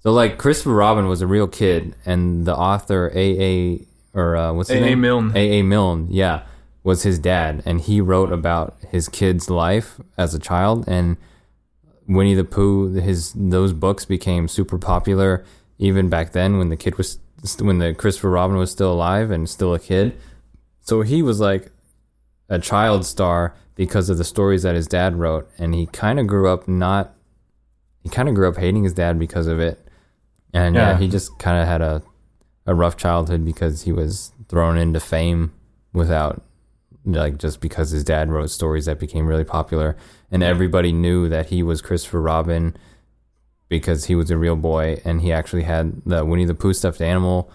So 0.00 0.12
like 0.12 0.38
Christopher 0.38 0.74
Robin 0.74 1.08
was 1.08 1.22
a 1.22 1.26
real 1.26 1.48
kid, 1.48 1.96
and 2.04 2.44
the 2.46 2.54
author 2.54 3.10
A. 3.14 3.40
A. 3.42 3.86
or 4.16 4.36
uh, 4.36 4.52
what's 4.52 4.70
his 4.70 4.78
A.A. 4.80 4.86
name? 4.86 5.00
Milne. 5.02 5.32
A. 5.36 5.60
A. 5.60 5.62
Milne, 5.62 6.08
yeah, 6.10 6.42
was 6.82 7.02
his 7.04 7.18
dad, 7.18 7.62
and 7.66 7.80
he 7.82 8.00
wrote 8.00 8.32
about 8.32 8.76
his 8.90 9.08
kid's 9.08 9.48
life 9.50 10.00
as 10.18 10.34
a 10.34 10.38
child. 10.40 10.84
And 10.88 11.16
Winnie 12.08 12.34
the 12.34 12.44
Pooh, 12.44 12.94
his 12.94 13.32
those 13.36 13.72
books 13.72 14.04
became 14.04 14.48
super 14.48 14.78
popular, 14.78 15.44
even 15.78 16.08
back 16.08 16.32
then 16.32 16.58
when 16.58 16.68
the 16.70 16.76
kid 16.76 16.96
was 16.98 17.18
when 17.60 17.78
the 17.78 17.94
Christopher 17.94 18.30
Robin 18.30 18.56
was 18.56 18.70
still 18.70 18.92
alive 18.92 19.30
and 19.30 19.48
still 19.48 19.74
a 19.74 19.78
kid. 19.78 20.16
So 20.80 21.02
he 21.02 21.22
was 21.22 21.38
like 21.40 21.70
a 22.48 22.58
child 22.58 23.04
star 23.04 23.54
because 23.74 24.08
of 24.08 24.16
the 24.18 24.24
stories 24.24 24.62
that 24.62 24.74
his 24.74 24.86
dad 24.86 25.16
wrote, 25.16 25.48
and 25.58 25.74
he 25.74 25.86
kind 25.86 26.18
of 26.18 26.26
grew 26.26 26.48
up 26.48 26.66
not. 26.66 27.12
He 28.02 28.08
kind 28.08 28.28
of 28.28 28.34
grew 28.36 28.48
up 28.48 28.56
hating 28.56 28.84
his 28.84 28.92
dad 28.94 29.18
because 29.18 29.48
of 29.48 29.58
it, 29.60 29.86
and 30.54 30.74
yeah, 30.76 30.92
Yeah. 30.92 30.98
he 30.98 31.08
just 31.08 31.38
kind 31.38 31.60
of 31.60 31.66
had 31.68 31.82
a 31.82 32.02
a 32.66 32.74
rough 32.74 32.96
childhood 32.96 33.44
because 33.44 33.82
he 33.82 33.92
was 33.92 34.32
thrown 34.48 34.76
into 34.76 35.00
fame 35.00 35.52
without 35.92 36.42
like 37.04 37.38
just 37.38 37.60
because 37.60 37.90
his 37.90 38.04
dad 38.04 38.30
wrote 38.30 38.50
stories 38.50 38.86
that 38.86 38.98
became 38.98 39.26
really 39.26 39.44
popular. 39.44 39.96
And 40.30 40.42
everybody 40.42 40.92
knew 40.92 41.28
that 41.28 41.46
he 41.46 41.62
was 41.62 41.80
Christopher 41.80 42.20
Robin 42.20 42.76
because 43.68 44.06
he 44.06 44.14
was 44.14 44.30
a 44.30 44.36
real 44.36 44.56
boy 44.56 45.00
and 45.04 45.20
he 45.20 45.32
actually 45.32 45.62
had 45.62 46.02
the 46.04 46.24
Winnie 46.24 46.44
the 46.44 46.54
Pooh 46.54 46.74
stuffed 46.74 47.00
animal. 47.00 47.50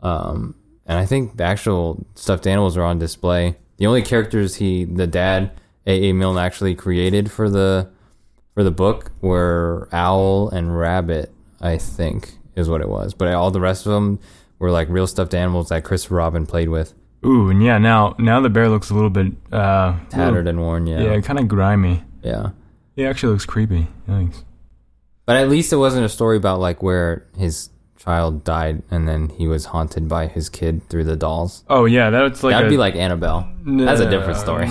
Um, 0.00 0.54
and 0.86 0.98
I 0.98 1.06
think 1.06 1.36
the 1.36 1.44
actual 1.44 2.06
stuffed 2.14 2.46
animals 2.46 2.76
are 2.76 2.82
on 2.82 2.98
display. 2.98 3.56
The 3.76 3.86
only 3.86 4.02
characters 4.02 4.56
he 4.56 4.84
the 4.84 5.06
dad 5.06 5.50
A.A. 5.86 6.12
Milne 6.12 6.38
actually 6.38 6.74
created 6.74 7.30
for 7.30 7.50
the 7.50 7.90
for 8.54 8.62
the 8.62 8.70
book 8.70 9.10
were 9.20 9.88
owl 9.92 10.48
and 10.48 10.76
rabbit 10.78 11.32
I 11.60 11.76
think 11.78 12.38
is 12.56 12.68
what 12.68 12.80
it 12.80 12.88
was. 12.88 13.14
But 13.14 13.32
all 13.34 13.50
the 13.50 13.60
rest 13.60 13.84
of 13.84 13.92
them 13.92 14.18
were 14.58 14.70
like 14.70 14.88
real 14.88 15.06
stuffed 15.06 15.34
animals 15.34 15.68
that 15.70 15.84
Christopher 15.84 16.16
Robin 16.16 16.46
played 16.46 16.68
with 16.68 16.94
Ooh, 17.26 17.48
and 17.48 17.62
yeah, 17.62 17.78
now 17.78 18.14
now 18.18 18.40
the 18.40 18.50
bear 18.50 18.68
looks 18.68 18.90
a 18.90 18.94
little 18.94 19.10
bit 19.10 19.32
uh 19.52 19.94
tattered 20.10 20.46
and 20.46 20.60
worn 20.60 20.86
Yeah, 20.86 21.02
yeah 21.02 21.20
kind 21.20 21.38
of 21.38 21.48
grimy. 21.48 22.02
yeah 22.22 22.50
He 22.96 23.04
actually 23.06 23.32
looks 23.32 23.46
creepy. 23.46 23.86
Thanks. 24.06 24.44
But 25.26 25.36
at 25.36 25.48
least 25.48 25.72
it 25.72 25.76
wasn't 25.76 26.04
a 26.04 26.08
story 26.10 26.36
about 26.36 26.60
like 26.60 26.82
where 26.82 27.26
his 27.36 27.70
child 27.96 28.44
died 28.44 28.82
and 28.90 29.08
then 29.08 29.30
he 29.30 29.46
was 29.46 29.64
haunted 29.66 30.06
by 30.06 30.26
his 30.26 30.50
kid 30.50 30.86
through 30.90 31.04
the 31.04 31.16
dolls. 31.16 31.64
Oh 31.68 31.86
yeah, 31.86 32.10
that's 32.10 32.42
like 32.42 32.52
That'd 32.52 32.66
a- 32.68 32.70
be 32.70 32.76
like 32.76 32.94
Annabelle. 32.94 33.50
That's 33.64 34.00
a 34.02 34.10
different 34.10 34.38
story. 34.38 34.68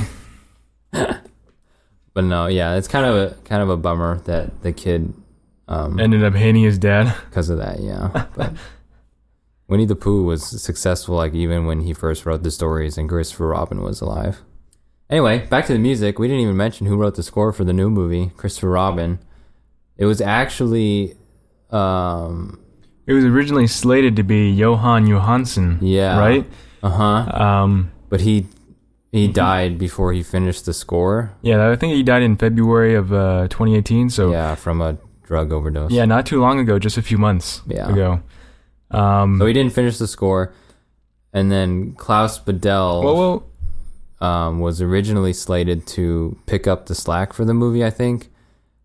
but 2.13 2.24
no, 2.24 2.46
yeah, 2.48 2.76
it's 2.76 2.88
kind 2.88 3.06
of 3.06 3.15
a 3.15 3.36
kind 3.46 3.62
of 3.63 3.69
a 3.69 3.78
bummer 3.78 4.19
that 4.26 4.62
the 4.62 4.72
kid 4.72 5.13
um 5.67 6.00
ended 6.00 6.24
up 6.24 6.34
hating 6.36 6.62
his 6.63 6.78
dad. 6.78 7.13
because 7.30 7.50
of 7.50 7.58
that, 7.58 7.80
yeah. 7.80 8.28
But 8.36 8.54
Winnie 9.74 9.86
the 9.88 9.96
Pooh 9.96 10.22
was 10.22 10.44
successful 10.62 11.16
like 11.16 11.34
even 11.34 11.66
when 11.66 11.82
he 11.82 11.94
first 11.96 12.28
wrote 12.28 12.44
the 12.44 12.52
stories 12.52 12.96
and 12.96 13.10
Christopher 13.10 13.48
Robin 13.48 13.82
was 13.82 14.02
alive. 14.02 14.44
Anyway, 15.10 15.48
back 15.48 15.66
to 15.66 15.74
the 15.74 15.80
music. 15.80 16.20
We 16.20 16.28
didn't 16.28 16.44
even 16.44 16.56
mention 16.56 16.86
who 16.86 16.96
wrote 16.96 17.16
the 17.16 17.24
score 17.24 17.52
for 17.52 17.64
the 17.64 17.74
new 17.74 17.90
movie, 17.90 18.30
Christopher 18.38 18.70
Robin. 18.70 19.18
It 19.98 20.06
was 20.06 20.22
actually 20.22 21.16
um 21.72 22.60
It 23.08 23.14
was 23.14 23.26
originally 23.26 23.66
slated 23.66 24.16
to 24.18 24.24
be 24.24 24.56
Jóhann 24.56 25.08
Jóhannsson. 25.08 25.80
Yeah. 25.82 26.20
Right. 26.20 26.46
uh-huh. 26.84 27.44
Um. 27.48 27.92
But 28.10 28.22
he 28.22 28.46
he 29.12 29.28
died 29.28 29.80
before 29.80 30.14
he 30.14 30.22
finished 30.22 30.68
the 30.68 30.74
score. 30.74 31.32
Yeah, 31.42 31.72
I 31.72 31.76
think 31.76 31.94
he 31.96 32.04
died 32.04 32.22
in 32.22 32.36
February 32.38 32.94
of 32.94 33.12
uh, 33.12 33.48
2018. 33.50 34.12
So 34.12 34.30
yeah. 34.30 34.50
Yeah, 34.50 34.56
from 34.56 34.82
a 34.82 34.98
drug 35.24 35.52
overdose. 35.52 35.90
Yeah, 35.92 36.06
not 36.06 36.28
too 36.28 36.40
long 36.40 36.60
ago, 36.60 36.78
just 36.78 36.98
a 36.98 37.02
few 37.02 37.18
months 37.18 37.64
Yeah. 37.68 37.90
ago. 37.92 38.22
Um. 38.93 39.38
So 39.39 39.45
he 39.45 39.53
didn't 39.53 39.73
finish 39.73 39.97
the 39.97 40.08
score. 40.08 40.53
And 41.34 41.51
then 41.51 41.93
Klaus 41.93 42.39
Badelt 42.39 43.03
well, 43.03 43.43
well, 44.19 44.29
um, 44.29 44.60
was 44.60 44.82
originally 44.82 45.34
slated 45.34 45.88
to 45.88 46.38
pick 46.45 46.67
up 46.67 46.86
the 46.86 46.93
slack 46.95 47.34
for 47.34 47.43
the 47.43 47.53
movie, 47.56 47.84
I 47.84 47.89
think. 47.89 48.29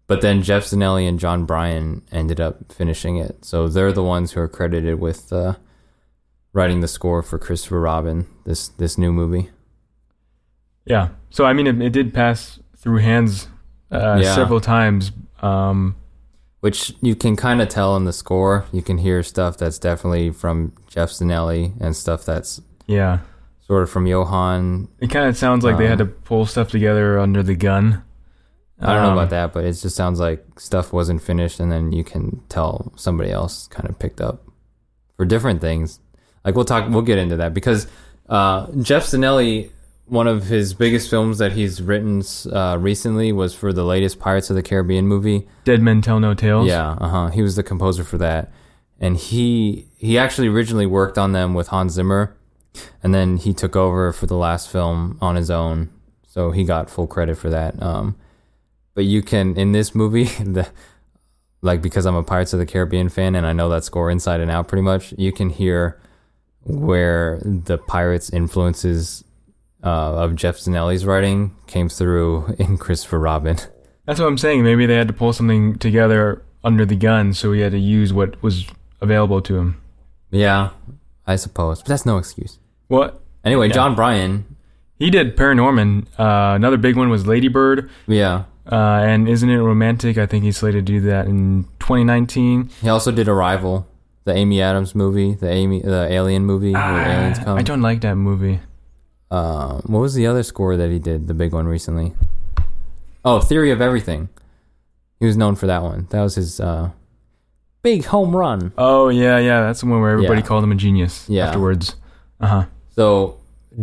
But 0.07 0.23
then 0.23 0.43
Geoff 0.43 0.63
Zanelli 0.65 1.07
and 1.07 1.19
Jon 1.19 1.45
Brion 1.45 2.01
ended 2.11 2.41
up 2.41 2.73
finishing 2.73 3.19
it. 3.19 3.45
So 3.45 3.69
they're 3.69 3.93
the 3.93 4.03
ones 4.03 4.33
who 4.33 4.41
are 4.41 4.49
credited 4.49 4.99
with 4.99 5.31
uh, 5.31 5.57
writing 6.55 6.81
the 6.81 6.89
score 6.89 7.23
for 7.23 7.39
Christopher 7.39 7.79
Robin, 7.81 8.27
this 8.47 8.69
this 8.69 8.97
new 8.97 9.13
movie. 9.13 9.51
yeah. 10.87 11.09
So 11.29 11.45
I 11.45 11.53
mean, 11.53 11.67
it, 11.67 11.81
it 11.83 11.91
did 11.91 12.15
pass 12.15 12.59
through 12.79 12.99
hands 13.01 13.49
uh, 13.93 14.19
Yeah. 14.23 14.35
several 14.35 14.61
times. 14.63 15.13
Um. 15.43 15.97
Which 16.61 16.93
you 17.01 17.15
can 17.15 17.37
kind 17.37 17.63
of 17.63 17.69
tell 17.69 17.97
in 17.97 18.05
the 18.05 18.13
score. 18.13 18.65
You 18.73 18.83
can 18.83 18.99
hear 18.99 19.23
stuff 19.23 19.57
that's 19.59 19.79
definitely 19.79 20.31
from 20.31 20.73
Geoff 20.89 21.11
Zanelli 21.11 21.73
and 21.81 21.95
stuff 21.95 22.25
that's 22.25 22.61
Yeah. 22.89 23.19
sort 23.67 23.85
of 23.85 23.91
from 23.91 24.07
Jóhann. 24.07 24.89
It 24.99 25.09
kind 25.11 25.29
of 25.29 25.37
sounds 25.37 25.65
like 25.65 25.79
they 25.79 25.87
had 25.87 25.99
to 25.99 26.05
Um, 26.05 26.15
pull 26.25 26.47
stuff 26.47 26.69
together 26.71 27.19
under 27.19 27.43
the 27.45 27.55
gun. 27.55 28.03
I 28.81 28.93
don't 28.93 29.03
know 29.03 29.09
Um, 29.11 29.19
about 29.19 29.31
that, 29.31 29.53
but 29.53 29.65
it 29.65 29.73
just 29.73 29.95
sounds 29.97 30.19
like 30.21 30.45
stuff 30.59 30.93
wasn't 30.93 31.21
finished, 31.23 31.59
and 31.61 31.71
then 31.71 31.91
you 31.93 32.03
can 32.05 32.41
tell 32.49 32.93
somebody 32.97 33.31
else 33.31 33.67
kind 33.69 33.89
of 33.89 33.99
picked 33.99 34.21
up 34.21 34.43
for 35.17 35.25
different 35.25 35.61
things. 35.61 35.99
Like 36.45 36.55
we'll 36.55 36.65
talk, 36.65 36.89
we'll 36.89 37.03
get 37.03 37.19
into 37.19 37.37
that 37.37 37.55
because 37.55 37.87
uh, 38.29 38.67
Geoff 38.81 39.05
Zanelli, 39.05 39.71
one 40.09 40.27
of 40.27 40.45
his 40.45 40.75
biggest 40.75 41.11
films 41.11 41.39
that 41.39 41.53
he's 41.53 41.83
written 41.83 42.23
uh, 42.53 42.77
recently 42.79 43.33
was 43.33 43.55
for 43.55 43.73
the 43.73 43.85
latest 43.85 44.19
Pirates 44.19 44.51
of 44.51 44.57
the 44.57 44.63
Caribbean 44.63 45.07
movie. 45.07 45.47
Dead 45.65 45.83
Men 45.83 46.01
Tell 46.03 46.21
No 46.21 46.35
Tales. 46.35 46.67
Yeah, 46.67 46.91
uh 46.93 47.09
huh. 47.09 47.27
He 47.29 47.43
was 47.43 47.57
the 47.57 47.63
composer 47.63 48.05
for 48.05 48.19
that, 48.19 48.51
and 48.99 49.17
he 49.17 49.87
he 49.97 50.19
actually 50.19 50.49
originally 50.49 50.87
worked 50.87 51.19
on 51.19 51.33
them 51.33 51.55
with 51.55 51.69
Hans 51.69 51.93
Zimmer, 51.93 52.37
and 53.03 53.15
then 53.15 53.37
he 53.37 53.53
took 53.53 53.77
over 53.77 54.13
for 54.13 54.27
the 54.27 54.37
last 54.37 54.71
film 54.71 55.19
on 55.21 55.37
his 55.37 55.51
own, 55.51 55.91
so 56.27 56.51
he 56.51 56.65
got 56.65 56.91
full 56.91 57.07
credit 57.07 57.37
for 57.37 57.51
that. 57.51 57.81
Um, 57.83 58.17
but 58.95 59.05
you 59.05 59.23
can 59.23 59.57
in 59.57 59.73
this 59.73 59.95
movie, 59.95 60.25
the 60.45 60.69
like 61.63 61.83
because 61.83 62.07
I'm 62.07 62.15
a 62.15 62.23
Pirates 62.23 62.53
of 62.53 62.59
the 62.59 62.67
Caribbean 62.67 63.09
fan 63.09 63.35
and 63.35 63.47
I 63.47 63.53
know 63.53 63.69
that 63.69 63.85
score 63.85 64.11
inside 64.11 64.41
and 64.41 64.51
out 64.51 64.69
pretty 64.69 64.83
much, 64.83 65.13
you 65.19 65.33
can 65.33 65.51
hear 65.51 66.01
where 66.65 67.41
the 67.43 67.79
pirates 67.79 68.31
influences 68.31 69.25
uh, 69.83 70.15
of 70.25 70.35
Geoff 70.35 70.57
Zanelli's 70.57 71.05
writing 71.05 71.55
came 71.67 71.89
through 71.89 72.55
in 72.59 72.79
Christopher 72.79 73.19
Robin. 73.19 73.57
That's 74.07 74.19
what 74.21 74.27
I'm 74.27 74.39
saying. 74.39 74.63
Maybe 74.65 74.87
they 74.87 74.97
had 74.97 75.09
to 75.09 75.15
pull 75.15 75.33
something 75.33 75.77
together 75.79 76.43
under 76.65 76.85
the 76.87 76.97
gun, 76.97 77.35
so 77.35 77.53
he 77.53 77.61
had 77.61 77.73
to 77.73 77.79
use 77.79 78.13
what 78.13 78.43
was 78.43 78.67
available 79.01 79.41
to 79.43 79.57
him. 79.59 79.81
Yeah, 80.31 80.71
I 81.27 81.37
suppose, 81.37 81.81
but 81.83 81.89
that's 81.89 82.07
no 82.07 82.17
excuse. 82.19 82.59
What? 82.89 83.21
Anyway, 83.45 83.69
Yeah. 83.69 83.75
Jon 83.75 83.95
Brion. 83.95 84.57
He 84.99 85.11
did 85.11 85.37
ParaNorman. 85.37 86.07
Uh, 86.19 86.55
another 86.57 86.77
big 86.77 86.97
one 86.97 87.09
was 87.09 87.27
Lady 87.27 87.49
Bird. 87.49 87.89
Yeah, 88.09 88.45
Uh, 88.71 88.75
and 89.05 89.29
Isn't 89.29 89.49
It 89.49 89.59
Romantic? 89.59 90.19
I 90.19 90.27
think 90.27 90.43
he's 90.45 90.57
slated 90.57 90.85
to 90.87 90.93
do 90.93 91.01
that 91.03 91.27
in 91.27 91.65
2019. 91.79 92.71
he 92.83 92.89
also 92.89 93.13
did 93.13 93.29
Arrival, 93.29 93.87
the 94.25 94.35
Amy 94.35 94.61
Adams 94.61 94.95
movie, 94.95 95.35
the 95.35 95.49
Amy, 95.51 95.81
the 95.81 96.09
Alien 96.11 96.45
movie 96.45 96.73
where 96.73 97.09
aliens 97.09 97.39
come. 97.39 97.57
I 97.57 97.63
don't 97.63 97.81
like 97.83 98.01
that 98.03 98.17
movie. 98.17 98.61
Uh, 99.31 99.81
what 99.83 100.01
was 100.01 100.15
the 100.15 100.27
other 100.27 100.43
score 100.43 100.77
that 100.77 100.91
he 100.91 100.99
did? 100.99 101.29
The 101.29 101.35
big 101.35 101.53
one 101.53 101.67
recently. 101.67 102.15
Oh, 103.25 103.41
Theory 103.41 103.71
of 103.71 103.81
Everything. 103.81 104.29
He 105.21 105.27
was 105.27 105.37
known 105.37 105.55
for 105.57 105.67
that 105.67 105.83
one. 105.83 106.07
That 106.11 106.23
was 106.23 106.37
his 106.37 106.61
uh, 106.61 106.91
big 107.83 108.05
home 108.07 108.35
run. 108.35 108.73
Oh 108.79 109.09
yeah, 109.09 109.39
yeah, 109.39 109.61
that's 109.63 109.81
the 109.81 109.87
one 109.87 110.01
where 110.01 110.11
everybody 110.13 110.41
Yeah. 110.41 110.47
called 110.47 110.65
him 110.65 110.73
a 110.73 110.77
genius. 110.77 111.27
Yeah. 111.29 111.49
Afterwards. 111.49 111.97
Uh 112.41 112.47
huh. 112.47 112.65
So 112.95 113.39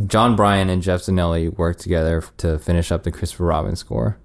Jon 0.08 0.36
Brion 0.36 0.70
and 0.70 0.82
Geoff 0.82 1.02
Zanelli 1.02 1.56
worked 1.58 1.82
together 1.82 2.24
to 2.38 2.58
finish 2.58 2.92
up 2.92 3.04
the 3.04 3.12
Christopher 3.12 3.46
Robin 3.46 3.76
score, 3.76 4.18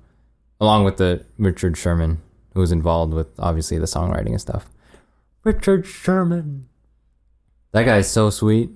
along 0.61 0.85
with 0.85 0.97
the 0.99 1.25
Richard 1.37 1.77
Sherman, 1.77 2.23
who 2.55 2.61
was 2.61 2.71
involved 2.73 3.13
with 3.13 3.29
obviously 3.39 3.79
the 3.79 3.87
songwriting 3.87 4.29
and 4.31 4.41
stuff. 4.41 4.67
Richard 5.43 5.87
Sherman. 5.87 6.69
That 7.73 7.85
guy 7.85 7.99
is 7.99 8.09
so 8.09 8.31
sweet. 8.31 8.71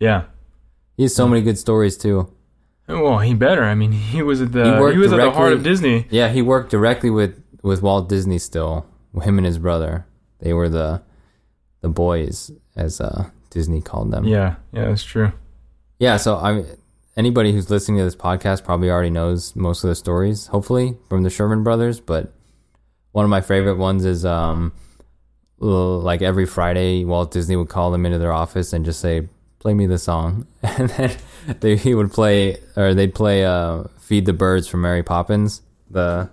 Yeah. 0.00 0.24
He 0.96 1.02
has 1.04 1.14
so 1.14 1.26
many 1.26 1.42
good 1.42 1.58
stories 1.58 1.96
too. 1.96 2.32
Well, 2.86 3.18
he 3.18 3.34
better. 3.34 3.64
I 3.64 3.74
mean, 3.74 3.92
he 3.92 4.22
was 4.22 4.40
at 4.40 4.52
the 4.52 4.64
He 4.64 4.92
he, 4.92 4.98
was 4.98 5.12
at 5.12 5.16
the 5.16 5.30
heart 5.30 5.52
of 5.52 5.62
Disney. 5.62 6.06
Yeah, 6.10 6.28
he 6.28 6.42
worked 6.42 6.70
directly 6.70 7.10
with 7.10 7.42
with 7.62 7.82
Walt 7.82 8.08
Disney 8.08 8.38
still. 8.38 8.86
Him 9.22 9.38
and 9.38 9.46
his 9.46 9.58
brother. 9.58 10.06
They 10.40 10.52
were 10.52 10.68
the 10.68 11.02
the 11.80 11.88
boys, 11.88 12.50
as 12.76 13.00
uh, 13.00 13.30
Disney 13.50 13.80
called 13.80 14.10
them. 14.10 14.24
Yeah, 14.24 14.56
yeah, 14.72 14.86
that's 14.86 15.04
true. 15.04 15.32
Yeah, 15.98 16.16
so 16.16 16.36
I 16.36 16.64
anybody 17.16 17.52
who's 17.52 17.70
listening 17.70 17.98
to 17.98 18.04
this 18.04 18.16
podcast 18.16 18.64
probably 18.64 18.90
already 18.90 19.10
knows 19.10 19.54
most 19.56 19.84
of 19.84 19.88
the 19.88 19.94
stories, 19.94 20.48
hopefully, 20.48 20.96
from 21.08 21.22
the 21.22 21.30
Sherman 21.30 21.62
brothers, 21.62 22.00
but 22.00 22.32
one 23.12 23.24
of 23.24 23.30
my 23.30 23.40
favorite 23.40 23.76
ones 23.76 24.04
is 24.04 24.24
um 24.24 24.72
like 25.58 26.20
every 26.20 26.44
Friday 26.46 27.04
Walt 27.04 27.30
Disney 27.30 27.56
would 27.56 27.68
call 27.68 27.90
them 27.90 28.04
into 28.04 28.18
their 28.18 28.32
office 28.32 28.72
and 28.72 28.84
just 28.84 29.00
say, 29.00 29.28
"Play 29.64 29.72
me 29.72 29.86
the 29.86 29.98
song." 29.98 30.46
And 30.62 30.90
then 30.90 31.16
they 31.60 31.76
he 31.76 31.94
would 31.94 32.12
play 32.12 32.58
or 32.76 32.92
they'd 32.92 33.14
play 33.14 33.46
uh 33.46 33.84
Feed 33.98 34.26
the 34.26 34.34
Birds 34.34 34.68
from 34.68 34.82
Mary 34.82 35.02
Poppins. 35.02 35.62
The 35.90 36.28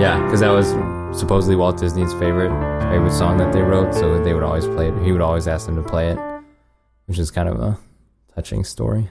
Yeah, 0.00 0.22
because 0.24 0.40
that 0.40 0.50
was 0.50 0.68
supposedly 1.18 1.56
Walt 1.56 1.76
Disney's 1.78 2.12
favorite 2.12 2.50
favorite 2.90 3.12
song 3.12 3.36
that 3.38 3.52
they 3.52 3.62
wrote, 3.62 3.94
so 3.94 4.22
they 4.22 4.34
would 4.34 4.44
always 4.44 4.66
play 4.66 4.88
it. 4.88 5.02
He 5.02 5.10
would 5.10 5.20
always 5.20 5.48
ask 5.48 5.66
them 5.66 5.74
to 5.74 5.82
play 5.82 6.10
it, 6.10 6.18
which 7.06 7.18
is 7.18 7.32
kind 7.32 7.48
of 7.48 7.60
a 7.60 7.78
touching 8.34 8.64
story. 8.64 9.10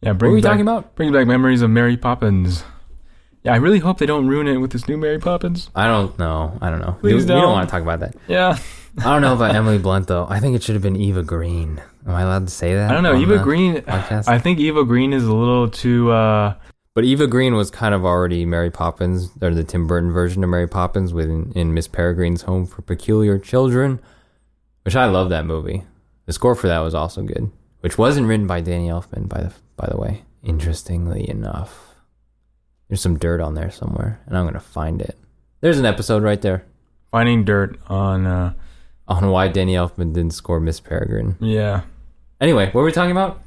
Yeah, 0.00 0.10
What 0.10 0.18
bring 0.18 0.30
were 0.32 0.36
we 0.36 0.42
back, 0.42 0.52
talking 0.52 0.62
about? 0.62 0.94
Brings 0.94 1.12
back 1.12 1.26
memories 1.26 1.62
of 1.62 1.70
Mary 1.70 1.96
Poppins. 1.96 2.62
Yeah, 3.42 3.52
I 3.52 3.56
really 3.56 3.78
hope 3.78 3.98
they 3.98 4.06
don't 4.06 4.26
ruin 4.26 4.48
it 4.48 4.56
with 4.58 4.72
this 4.72 4.88
new 4.88 4.96
Mary 4.96 5.18
Poppins. 5.18 5.70
I 5.74 5.86
don't 5.86 6.18
know. 6.18 6.58
I 6.60 6.68
don't 6.70 6.80
know. 6.80 6.96
Please 7.00 7.12
we, 7.14 7.20
we 7.20 7.26
don't 7.26 7.36
We 7.36 7.42
don't. 7.42 7.52
want 7.52 7.68
to 7.68 7.70
talk 7.70 7.82
about 7.82 8.00
that. 8.00 8.14
Yeah, 8.28 8.58
I 8.98 9.02
don't 9.04 9.22
know 9.22 9.34
about 9.34 9.54
Emily 9.54 9.78
Blunt 9.78 10.08
though. 10.08 10.26
I 10.28 10.40
think 10.40 10.56
it 10.56 10.62
should 10.62 10.74
have 10.74 10.82
been 10.82 10.96
Eva 10.96 11.22
Green. 11.22 11.80
Am 12.06 12.14
I 12.14 12.22
allowed 12.22 12.46
to 12.48 12.52
say 12.52 12.74
that? 12.74 12.90
I 12.90 12.94
don't 12.94 13.02
know. 13.02 13.16
Eva 13.16 13.38
Green. 13.38 13.76
podcast? 13.76 14.28
I 14.28 14.38
think 14.38 14.58
Eva 14.58 14.84
Green 14.84 15.12
is 15.12 15.24
a 15.24 15.34
little 15.34 15.68
too. 15.70 16.10
uh 16.10 16.54
But 16.94 17.04
Eva 17.04 17.26
Green 17.26 17.54
was 17.54 17.70
kind 17.70 17.94
of 17.94 18.04
already 18.04 18.44
Mary 18.44 18.70
Poppins, 18.70 19.30
or 19.40 19.54
the 19.54 19.64
Tim 19.64 19.86
Burton 19.86 20.10
version 20.12 20.42
of 20.44 20.50
Mary 20.50 20.68
Poppins, 20.68 21.12
within 21.14 21.52
in 21.54 21.72
Miss 21.74 21.88
Peregrine's 21.88 22.42
Home 22.42 22.66
for 22.66 22.82
Peculiar 22.82 23.38
Children, 23.38 24.00
which 24.84 24.96
I 24.96 25.06
love 25.06 25.30
that 25.30 25.46
movie. 25.46 25.84
The 26.26 26.32
score 26.32 26.54
for 26.56 26.66
that 26.68 26.80
was 26.80 26.94
also 26.94 27.22
good, 27.22 27.50
which 27.86 27.96
wasn't 27.96 28.26
written 28.26 28.48
by 28.48 28.60
Danny 28.60 28.88
Elfman, 28.88 29.28
by 29.28 29.42
the 29.42 29.52
by 29.76 29.86
the 29.88 29.96
way. 29.96 30.22
Interestingly 30.42 31.30
enough, 31.30 31.94
there's 32.88 33.00
some 33.00 33.16
dirt 33.16 33.40
on 33.40 33.54
there 33.54 33.70
somewhere, 33.70 34.18
and 34.26 34.36
I'm 34.36 34.44
gonna 34.44 34.58
find 34.58 35.00
it. 35.00 35.16
There's 35.60 35.78
an 35.78 35.86
episode 35.86 36.24
right 36.24 36.42
there 36.42 36.64
Finding 37.12 37.44
dirt 37.44 37.78
on. 37.86 38.26
uh 38.26 38.54
on 39.06 39.30
why 39.30 39.46
Danny 39.46 39.74
Elfman 39.74 40.12
didn't 40.12 40.32
score 40.34 40.58
Miss 40.58 40.80
Peregrine. 40.80 41.36
Yeah, 41.38 41.82
Anyway, 42.40 42.66
what 42.66 42.74
were 42.74 42.84
we 42.84 42.90
talking 42.90 43.12
about? 43.12 43.40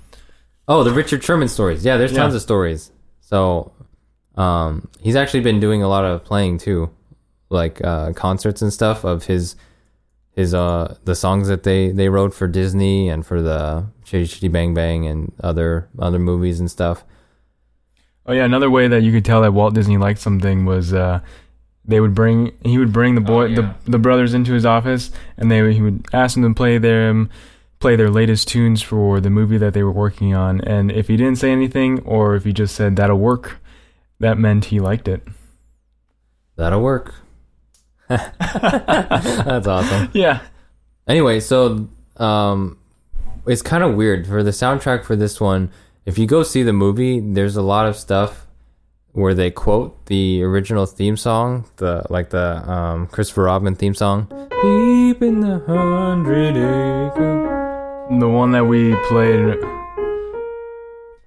Oh, 0.70 0.86
the 0.86 0.94
Richard 0.94 1.22
Sherman 1.22 1.50
stories. 1.50 1.84
Yeah, 1.84 1.98
there's 1.98 2.14
tons 2.14 2.32
Yeah. 2.34 2.38
of 2.38 2.42
stories. 2.42 2.92
So, 3.20 3.74
um, 4.36 4.88
he's 5.02 5.18
actually 5.18 5.42
been 5.42 5.60
doing 5.60 5.84
a 5.84 5.90
lot 5.90 6.06
of 6.06 6.24
playing 6.24 6.60
too, 6.60 6.92
like 7.50 7.84
uh, 7.84 8.14
concerts 8.14 8.62
and 8.62 8.72
stuff 8.72 9.04
of 9.04 9.26
his 9.26 9.58
his 10.32 10.54
uh 10.54 10.96
the 11.06 11.16
songs 11.16 11.48
that 11.48 11.64
they 11.64 11.92
they 11.92 12.10
wrote 12.10 12.34
for 12.34 12.48
Disney 12.48 13.10
and 13.10 13.26
for 13.26 13.42
the 13.42 13.86
Chitty 14.04 14.28
Chitty 14.28 14.48
Bang 14.48 14.74
Bang 14.74 15.06
and 15.06 15.34
other 15.44 15.90
other 16.00 16.20
movies 16.20 16.60
and 16.60 16.70
stuff. 16.70 17.04
Oh 18.26 18.34
yeah, 18.34 18.46
another 18.46 18.70
way 18.70 18.88
that 18.88 19.02
you 19.02 19.12
could 19.12 19.26
tell 19.26 19.42
that 19.42 19.54
Walt 19.54 19.74
Disney 19.74 19.98
liked 19.98 20.20
something 20.20 20.66
was 20.66 20.94
uh, 20.94 21.20
they 21.86 22.00
would 22.00 22.14
bring 22.14 22.54
he 22.64 22.78
would 22.78 22.94
bring 22.94 23.16
the 23.16 23.22
boy 23.22 23.54
the 23.56 23.76
the 23.86 23.98
brothers 23.98 24.34
into 24.34 24.54
his 24.54 24.66
office 24.66 25.12
and 25.38 25.52
they 25.52 25.74
he 25.74 25.82
would 25.82 26.06
ask 26.14 26.36
them 26.36 26.44
to 26.44 26.56
play 26.56 26.78
their 26.78 27.28
play 27.80 27.96
their 27.96 28.10
latest 28.10 28.48
tunes 28.48 28.82
for 28.82 29.20
the 29.20 29.30
movie 29.30 29.58
that 29.58 29.74
they 29.74 29.82
were 29.82 29.92
working 29.92 30.36
on 30.36 30.62
and 30.62 30.92
if 30.92 31.08
he 31.08 31.18
didn't 31.18 31.38
say 31.38 31.52
anything 31.52 32.00
or 32.02 32.36
if 32.36 32.44
he 32.44 32.54
just 32.54 32.76
said 32.76 32.96
that'll 32.96 33.18
work, 33.18 33.60
that 34.20 34.38
meant 34.38 34.66
he 34.66 34.80
liked 34.80 35.08
it. 35.08 35.24
That'll 36.56 36.82
work. 36.82 37.16
That's 38.40 39.68
awesome. 39.68 40.10
Yeah. 40.14 40.42
Anyway, 41.08 41.40
so 41.40 41.88
um, 42.18 42.78
it's 43.46 43.62
kind 43.62 43.84
of 43.84 43.96
weird 43.96 44.28
for 44.28 44.44
the 44.44 44.52
soundtrack 44.52 45.04
for 45.04 45.16
this 45.16 45.40
one. 45.40 45.72
If 46.06 46.18
you 46.18 46.26
go 46.28 46.44
see 46.44 46.64
the 46.64 46.74
movie, 46.74 47.20
there's 47.20 47.56
a 47.56 47.62
lot 47.62 47.86
of 47.86 47.96
stuff 47.96 48.48
where 49.12 49.34
they 49.34 49.52
quote 49.52 50.06
the 50.08 50.44
original 50.44 50.86
theme 50.86 51.18
song, 51.18 51.66
the 51.78 52.04
like 52.10 52.30
the 52.30 52.70
um, 52.72 53.08
Christopher 53.08 53.44
Robin 53.44 53.76
theme 53.76 53.94
song. 53.94 54.28
Deep 54.62 55.22
in 55.22 55.40
the 55.42 55.60
hundred 55.68 56.56
acre. 56.58 58.08
The 58.20 58.28
one 58.28 58.52
that 58.54 58.66
we 58.66 58.96
played 59.08 59.56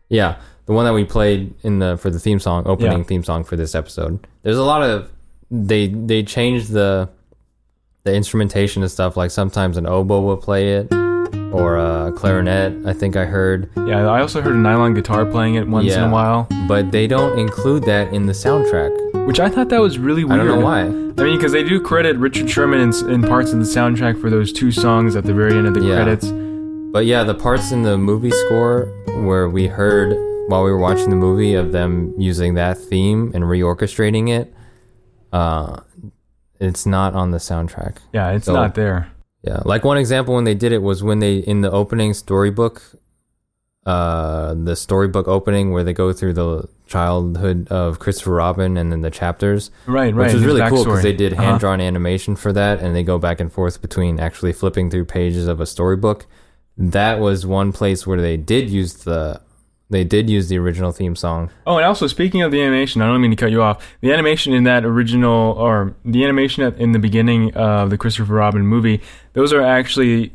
Yeah, 0.08 0.36
the 0.66 0.72
one 0.72 0.84
that 0.84 0.92
we 0.94 1.04
played 1.04 1.54
in 1.62 1.78
the 1.78 1.96
for 1.96 2.10
the 2.10 2.18
theme 2.18 2.40
song, 2.40 2.64
opening 2.66 2.98
Yeah. 2.98 3.04
theme 3.04 3.22
song 3.24 3.44
for 3.44 3.56
this 3.56 3.74
episode. 3.74 4.26
There's 4.42 4.58
a 4.58 4.64
lot 4.64 4.82
of 4.82 5.10
they 5.52 5.88
they 5.88 6.22
changed 6.22 6.70
the 6.70 7.08
the 8.04 8.14
instrumentation 8.14 8.82
and 8.82 8.90
stuff. 8.90 9.16
Like 9.16 9.30
sometimes 9.30 9.76
an 9.76 9.86
oboe 9.86 10.20
will 10.22 10.36
play 10.36 10.72
it, 10.74 10.92
or 11.52 11.76
a 11.76 12.10
clarinet. 12.16 12.84
I 12.86 12.92
think 12.94 13.14
I 13.16 13.24
heard, 13.26 13.70
Yeah, 13.76 14.08
I 14.10 14.20
also 14.20 14.40
heard 14.40 14.54
a 14.54 14.58
nylon 14.58 14.94
guitar 14.94 15.24
playing 15.24 15.54
it 15.54 15.68
once 15.68 15.92
in 15.92 16.02
a 16.02 16.10
while, 16.10 16.48
but 16.66 16.90
they 16.90 17.06
don't 17.06 17.38
include 17.38 17.84
that 17.84 18.12
in 18.12 18.26
the 18.26 18.32
soundtrack. 18.32 18.90
which 19.26 19.38
I 19.38 19.48
thought 19.48 19.68
that 19.68 19.80
was 19.80 19.98
really 20.00 20.24
weird. 20.24 20.40
I 20.40 20.44
don't 20.44 20.58
know 20.58 20.64
why. 20.64 20.80
I 20.80 20.88
mean, 20.88 21.36
because 21.36 21.52
they 21.52 21.62
do 21.62 21.80
credit 21.80 22.16
Richard 22.16 22.50
Sherman 22.50 22.80
in, 22.80 23.10
in 23.10 23.22
parts 23.22 23.52
of 23.52 23.58
the 23.60 23.64
soundtrack 23.66 24.20
for 24.20 24.30
those 24.30 24.52
two 24.52 24.72
songs 24.72 25.14
at 25.14 25.22
the 25.24 25.32
very 25.34 25.54
end 25.56 25.68
of 25.68 25.74
the 25.74 25.80
Yeah. 25.84 25.94
credits. 26.02 26.26
But 26.92 27.06
yeah, 27.06 27.22
the 27.22 27.34
parts 27.34 27.70
in 27.70 27.82
the 27.82 27.96
movie 27.98 28.32
score 28.32 28.86
where 29.22 29.48
we 29.48 29.68
heard 29.68 30.16
while 30.48 30.64
we 30.64 30.72
were 30.72 30.78
watching 30.78 31.10
the 31.10 31.16
movie 31.16 31.54
of 31.54 31.70
them 31.70 32.12
using 32.18 32.54
that 32.54 32.78
theme 32.78 33.30
and 33.32 33.44
reorchestrating 33.44 34.28
it, 34.28 34.52
uh, 35.32 35.80
it's 36.60 36.86
not 36.86 37.14
on 37.14 37.30
the 37.30 37.38
soundtrack. 37.38 37.96
Yeah, 38.12 38.30
it's 38.32 38.46
So- 38.46 38.52
not 38.54 38.74
there. 38.74 39.08
Yeah, 39.42 39.60
like 39.64 39.82
one 39.84 39.96
example 39.98 40.34
when 40.34 40.44
they 40.44 40.54
did 40.54 40.70
it 40.70 40.82
was 40.82 41.02
when 41.02 41.18
they 41.18 41.38
in 41.38 41.62
the 41.62 41.70
opening 41.72 42.14
storybook, 42.14 42.80
uh, 43.84 44.54
the 44.54 44.76
storybook 44.76 45.26
opening 45.26 45.72
where 45.72 45.82
they 45.82 45.92
go 45.92 46.12
through 46.12 46.34
the 46.34 46.68
childhood 46.86 47.66
of 47.68 47.98
Christopher 47.98 48.32
Robin 48.34 48.76
and 48.76 48.92
then 48.92 49.00
the 49.00 49.10
chapters, 49.10 49.72
Right, 49.86 50.14
right. 50.14 50.26
which 50.26 50.34
was 50.34 50.42
his 50.42 50.44
really 50.44 50.68
cool 50.68 50.84
because 50.84 51.02
they 51.02 51.12
did 51.12 51.32
Uh-huh. 51.32 51.42
hand 51.42 51.58
drawn 51.60 51.80
animation 51.80 52.36
for 52.36 52.52
that, 52.52 52.80
and 52.80 52.94
they 52.94 53.02
go 53.02 53.18
back 53.18 53.40
and 53.40 53.50
forth 53.52 53.82
between 53.82 54.20
actually 54.20 54.52
flipping 54.52 54.90
through 54.90 55.06
pages 55.06 55.48
of 55.48 55.60
a 55.60 55.66
storybook. 55.66 56.26
That 56.78 57.18
was 57.18 57.44
one 57.44 57.72
place 57.72 58.06
where 58.06 58.20
they 58.20 58.36
did 58.36 58.70
use 58.70 58.94
the 58.94 59.40
they 59.92 60.04
did 60.04 60.28
use 60.28 60.48
the 60.48 60.58
original 60.58 60.90
theme 60.90 61.14
song. 61.14 61.50
Oh, 61.66 61.76
and 61.76 61.86
also 61.86 62.06
speaking 62.06 62.42
of 62.42 62.50
the 62.50 62.60
animation, 62.60 63.02
I 63.02 63.06
don't 63.06 63.20
mean 63.20 63.30
to 63.30 63.36
cut 63.36 63.50
you 63.50 63.62
off. 63.62 63.86
The 64.00 64.12
animation 64.12 64.52
in 64.52 64.64
that 64.64 64.84
original, 64.84 65.52
or 65.52 65.94
the 66.04 66.24
animation 66.24 66.64
in 66.74 66.92
the 66.92 66.98
beginning 66.98 67.54
of 67.54 67.90
the 67.90 67.98
Christopher 67.98 68.34
Robin 68.34 68.66
movie, 68.66 69.00
those 69.34 69.52
are 69.52 69.62
actually 69.62 70.32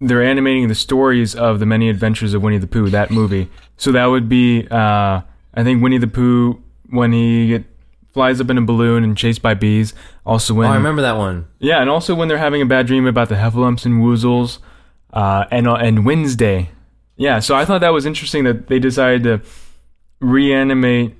they're 0.00 0.22
animating 0.22 0.68
the 0.68 0.74
stories 0.74 1.34
of 1.34 1.58
the 1.58 1.66
many 1.66 1.88
adventures 1.88 2.34
of 2.34 2.42
Winnie 2.42 2.58
the 2.58 2.66
Pooh. 2.66 2.90
That 2.90 3.10
movie. 3.10 3.48
So 3.78 3.92
that 3.92 4.06
would 4.06 4.28
be, 4.28 4.68
uh, 4.70 5.22
I 5.54 5.64
think 5.64 5.82
Winnie 5.82 5.98
the 5.98 6.06
Pooh 6.06 6.62
when 6.90 7.12
he 7.12 7.48
get, 7.48 7.64
flies 8.12 8.40
up 8.40 8.50
in 8.50 8.58
a 8.58 8.62
balloon 8.62 9.04
and 9.04 9.16
chased 9.16 9.42
by 9.42 9.54
bees. 9.54 9.94
Also 10.24 10.54
when 10.54 10.68
oh, 10.68 10.72
I 10.72 10.76
remember 10.76 11.02
that 11.02 11.16
one. 11.16 11.48
Yeah, 11.58 11.80
and 11.80 11.90
also 11.90 12.14
when 12.14 12.28
they're 12.28 12.38
having 12.38 12.62
a 12.62 12.66
bad 12.66 12.86
dream 12.86 13.06
about 13.06 13.28
the 13.28 13.36
heffalumps 13.36 13.86
and 13.86 14.02
woozles, 14.02 14.58
uh, 15.12 15.46
and 15.50 15.66
uh, 15.66 15.74
and 15.74 16.04
Wednesday. 16.04 16.70
Yeah, 17.16 17.38
so 17.40 17.54
I 17.54 17.64
thought 17.64 17.80
that 17.80 17.92
was 17.92 18.04
interesting 18.06 18.44
that 18.44 18.66
they 18.68 18.78
decided 18.78 19.22
to 19.24 19.40
reanimate 20.20 21.14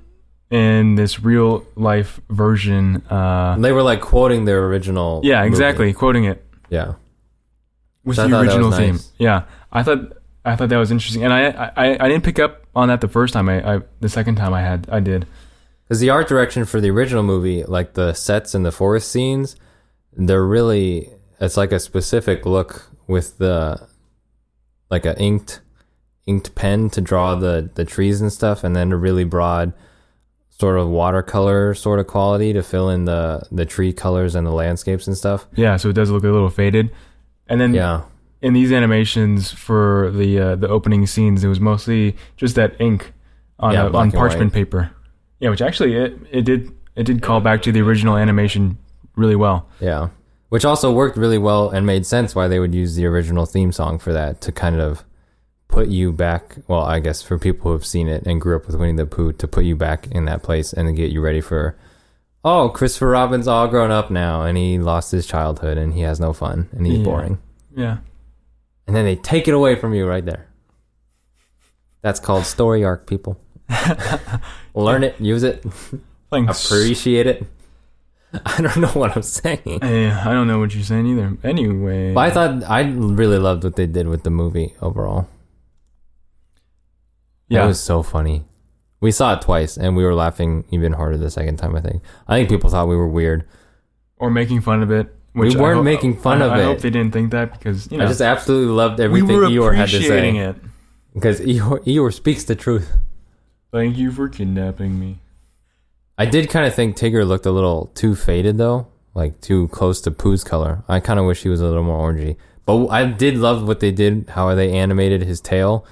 in 0.49 0.95
this 0.95 1.19
real 1.21 1.65
life 1.75 2.19
version. 2.29 3.03
Uh, 3.09 3.57
They 3.57 3.71
were 3.71 3.83
like 3.83 4.01
quoting 4.01 4.45
their 4.45 4.65
original. 4.65 5.21
yeah, 5.23 5.39
movie. 5.41 5.47
exactly, 5.49 5.93
quoting 5.93 6.25
it 6.25 6.45
Yeah. 6.69 6.93
with 8.05 8.15
So 8.17 8.27
the 8.27 8.39
original 8.39 8.71
theme. 8.71 8.95
nice. 8.95 9.11
Yeah, 9.17 9.43
I 9.71 9.83
thought 9.83 10.13
I 10.45 10.55
thought 10.55 10.69
that 10.69 10.77
was 10.77 10.91
interesting, 10.91 11.23
and 11.23 11.33
I 11.33 11.71
I, 11.75 11.97
I 12.05 12.07
didn't 12.09 12.23
pick 12.23 12.39
up 12.39 12.63
on 12.75 12.87
that 12.87 13.01
the 13.01 13.07
first 13.09 13.33
time. 13.33 13.49
I, 13.49 13.75
I 13.75 13.81
the 13.99 14.09
second 14.09 14.35
time 14.35 14.53
I 14.53 14.61
had 14.61 14.87
I 14.89 14.99
did. 14.99 15.25
Because 15.83 15.99
the 15.99 16.09
art 16.09 16.27
direction 16.27 16.65
for 16.65 16.79
the 16.81 16.89
original 16.91 17.23
movie, 17.23 17.63
like 17.63 17.93
the 17.93 18.13
sets 18.13 18.53
and 18.53 18.65
the 18.65 18.71
forest 18.71 19.09
scenes, 19.11 19.55
they're 20.15 20.45
really 20.45 21.09
it's 21.39 21.57
like 21.57 21.71
a 21.71 21.79
specific 21.79 22.45
look 22.45 22.89
with 23.07 23.37
the 23.37 23.87
like 24.89 25.05
a 25.05 25.17
inked 25.19 25.59
inked 26.27 26.53
pen 26.55 26.89
to 26.91 27.01
draw 27.01 27.33
the 27.35 27.69
the 27.75 27.85
trees 27.85 28.21
and 28.21 28.31
stuff, 28.31 28.63
and 28.63 28.75
then 28.75 28.91
a 28.91 28.97
really 28.97 29.23
broad 29.23 29.73
sort 30.49 30.77
of 30.79 30.87
watercolor 30.87 31.73
sort 31.73 31.99
of 31.99 32.07
quality 32.07 32.51
to 32.53 32.61
fill 32.63 32.89
in 32.89 33.05
the 33.05 33.41
the 33.51 33.65
tree 33.65 33.93
colors 33.93 34.35
and 34.35 34.45
the 34.45 34.51
landscapes 34.51 35.07
and 35.07 35.17
stuff. 35.17 35.47
Yeah, 35.55 35.77
so 35.77 35.89
it 35.89 35.93
does 35.93 36.09
look 36.11 36.23
a 36.23 36.29
little 36.29 36.49
faded, 36.49 36.91
and 37.47 37.59
then 37.61 37.73
Yeah, 37.73 38.03
in 38.41 38.53
these 38.53 38.71
animations 38.71 39.51
for 39.51 40.11
the 40.11 40.39
uh, 40.39 40.55
the 40.55 40.67
opening 40.67 41.05
scenes, 41.07 41.43
it 41.43 41.47
was 41.47 41.59
mostly 41.59 42.15
just 42.35 42.55
that 42.55 42.79
ink 42.79 43.13
on 43.59 43.73
Yeah, 43.73 43.87
a, 43.87 43.91
on 43.91 44.11
parchment 44.11 44.51
white. 44.51 44.53
paper. 44.53 44.91
Yeah, 45.39 45.49
which 45.49 45.61
actually 45.61 45.95
it, 45.95 46.17
it 46.31 46.41
did 46.45 46.71
it 46.95 47.03
did 47.05 47.21
call 47.21 47.39
back 47.41 47.61
to 47.63 47.71
the 47.71 47.81
original 47.81 48.17
animation 48.17 48.77
really 49.15 49.35
well. 49.35 49.67
yeah. 49.79 50.09
Which 50.49 50.63
also 50.63 50.93
worked 50.93 51.17
really 51.17 51.37
well 51.37 51.69
and 51.69 51.85
made 51.85 52.05
sense 52.05 52.33
why 52.33 52.47
they 52.47 52.57
would 52.59 52.73
use 52.73 52.95
the 52.95 53.05
original 53.05 53.45
theme 53.45 53.71
song 53.73 53.99
for 53.99 54.13
that 54.13 54.39
to 54.41 54.51
kind 54.53 54.79
of 54.79 55.03
put 55.67 55.87
you 55.89 56.11
back. 56.11 56.55
Well, 56.67 56.81
I 56.83 56.99
guess 56.99 57.21
for 57.21 57.37
people 57.37 57.63
who 57.69 57.71
have 57.73 57.85
seen 57.85 58.07
it 58.07 58.25
and 58.25 58.39
grew 58.41 58.55
up 58.55 58.67
with 58.67 58.75
Winnie 58.75 58.93
the 58.97 59.05
Pooh, 59.05 59.33
to 59.33 59.47
put 59.47 59.63
you 59.65 59.75
back 59.75 60.07
in 60.07 60.25
that 60.25 60.43
place 60.43 60.73
and 60.73 60.87
to 60.87 60.93
get 60.93 61.11
you 61.11 61.21
ready 61.21 61.41
for, 61.41 61.75
oh, 62.45 62.69
Christopher 62.69 63.07
Robin's 63.09 63.47
all 63.47 63.67
grown 63.67 63.91
up 63.91 64.09
now 64.09 64.43
and 64.43 64.57
he 64.57 64.79
lost 64.79 65.11
his 65.11 65.25
childhood 65.27 65.77
and 65.77 65.93
he 65.93 66.01
has 66.01 66.19
no 66.19 66.33
fun 66.33 66.69
and 66.71 66.85
he's 66.87 66.99
Yeah. 66.99 67.03
boring. 67.05 67.37
Yeah, 67.75 67.97
And 68.87 68.95
then 68.95 69.05
they 69.05 69.15
take 69.15 69.47
it 69.47 69.53
away 69.53 69.75
from 69.75 69.93
you 69.93 70.07
right 70.07 70.25
there. 70.25 70.47
That's 72.01 72.19
called 72.19 72.45
story 72.45 72.83
arc, 72.83 73.05
people. 73.05 73.39
Learn 74.73 75.03
it, 75.03 75.19
use 75.19 75.43
it, 75.43 75.63
thanks. 76.31 76.65
appreciate 76.65 77.27
it. 77.27 77.45
I 78.45 78.61
don't 78.61 78.77
know 78.77 78.87
what 78.89 79.15
I'm 79.15 79.23
saying. 79.23 79.79
I 79.83 80.33
don't 80.33 80.47
know 80.47 80.59
what 80.59 80.73
you're 80.73 80.83
saying 80.83 81.05
either. 81.07 81.37
Anyway, 81.43 82.13
But 82.13 82.21
I 82.21 82.31
thought 82.31 82.63
I 82.69 82.81
really 82.81 83.37
loved 83.37 83.63
what 83.63 83.75
they 83.75 83.87
did 83.87 84.07
with 84.07 84.23
the 84.23 84.29
movie 84.29 84.73
overall. 84.81 85.27
Yeah, 87.49 87.63
It 87.63 87.67
was 87.67 87.79
so 87.79 88.03
funny. 88.03 88.45
We 88.99 89.11
saw 89.11 89.33
it 89.33 89.41
twice 89.41 89.77
and 89.77 89.95
we 89.95 90.03
were 90.03 90.15
laughing 90.15 90.65
even 90.71 90.93
harder 90.93 91.17
the 91.17 91.29
second 91.29 91.57
time, 91.57 91.75
I 91.75 91.81
think. 91.81 92.01
I 92.27 92.35
think 92.37 92.49
people 92.49 92.69
thought 92.69 92.87
we 92.87 92.95
were 92.95 93.07
weird. 93.07 93.45
or 94.17 94.31
making 94.31 94.61
fun 94.61 94.81
of 94.81 94.89
it. 94.91 95.13
We 95.35 95.55
weren't 95.55 95.75
hope- 95.75 95.83
making 95.85 96.17
fun 96.17 96.41
I- 96.41 96.45
of 96.45 96.51
I 96.53 96.57
it. 96.57 96.61
I 96.61 96.65
hope 96.65 96.79
they 96.79 96.89
didn't 96.89 97.13
think 97.13 97.29
that 97.31 97.51
because 97.53 97.91
you 97.91 97.97
know 97.99 98.05
I 98.05 98.07
just 98.07 98.21
absolutely 98.21 98.73
loved 98.73 98.97
we 98.97 99.05
everything 99.05 99.35
were 99.35 99.43
Eeyore 99.43 99.75
had 99.75 99.89
to 99.89 100.01
say 100.01 100.35
it. 100.35 100.55
because 101.13 101.39
Eeyore, 101.41 101.83
Eeyore 101.85 102.11
speaks 102.13 102.43
the 102.43 102.55
truth. 102.55 102.97
Thank 103.71 103.97
you 103.97 104.11
for 104.11 104.27
kidnapping 104.29 104.99
me. 104.99 105.19
I 106.17 106.25
did 106.25 106.49
kind 106.49 106.65
of 106.65 106.73
think 106.73 106.97
Tigger 106.97 107.27
looked 107.27 107.45
a 107.45 107.51
little 107.51 107.91
too 107.93 108.15
faded 108.15 108.57
though, 108.57 108.87
like 109.13 109.39
too 109.39 109.67
close 109.67 110.01
to 110.01 110.11
Pooh's 110.11 110.43
color. 110.43 110.83
I 110.87 110.99
kind 110.99 111.19
of 111.19 111.27
wish 111.27 111.43
he 111.43 111.49
was 111.49 111.61
a 111.61 111.65
little 111.67 111.83
more 111.83 112.11
orangey. 112.11 112.37
But 112.65 112.87
I 112.87 113.05
did 113.05 113.37
love 113.37 113.67
what 113.67 113.79
they 113.79 113.91
did, 113.91 114.29
how 114.29 114.55
they 114.55 114.71
animated 114.71 115.21
his 115.21 115.39
tail. 115.39 115.85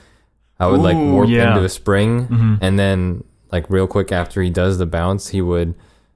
How 0.59 0.69
it 0.69 0.71
would 0.73 0.81
like 0.81 0.95
Ooh, 0.95 1.11
warp 1.11 1.29
yeah. 1.29 1.49
into 1.51 1.63
a 1.65 1.69
spring, 1.69 2.27
Mhm. 2.27 2.57
and 2.61 2.79
then 2.79 3.23
like 3.51 3.69
real 3.69 3.87
quick 3.87 4.11
after 4.11 4.41
he 4.41 4.49
does 4.49 4.77
the 4.77 4.85
bounce, 4.85 5.29
he 5.29 5.41
would 5.41 5.73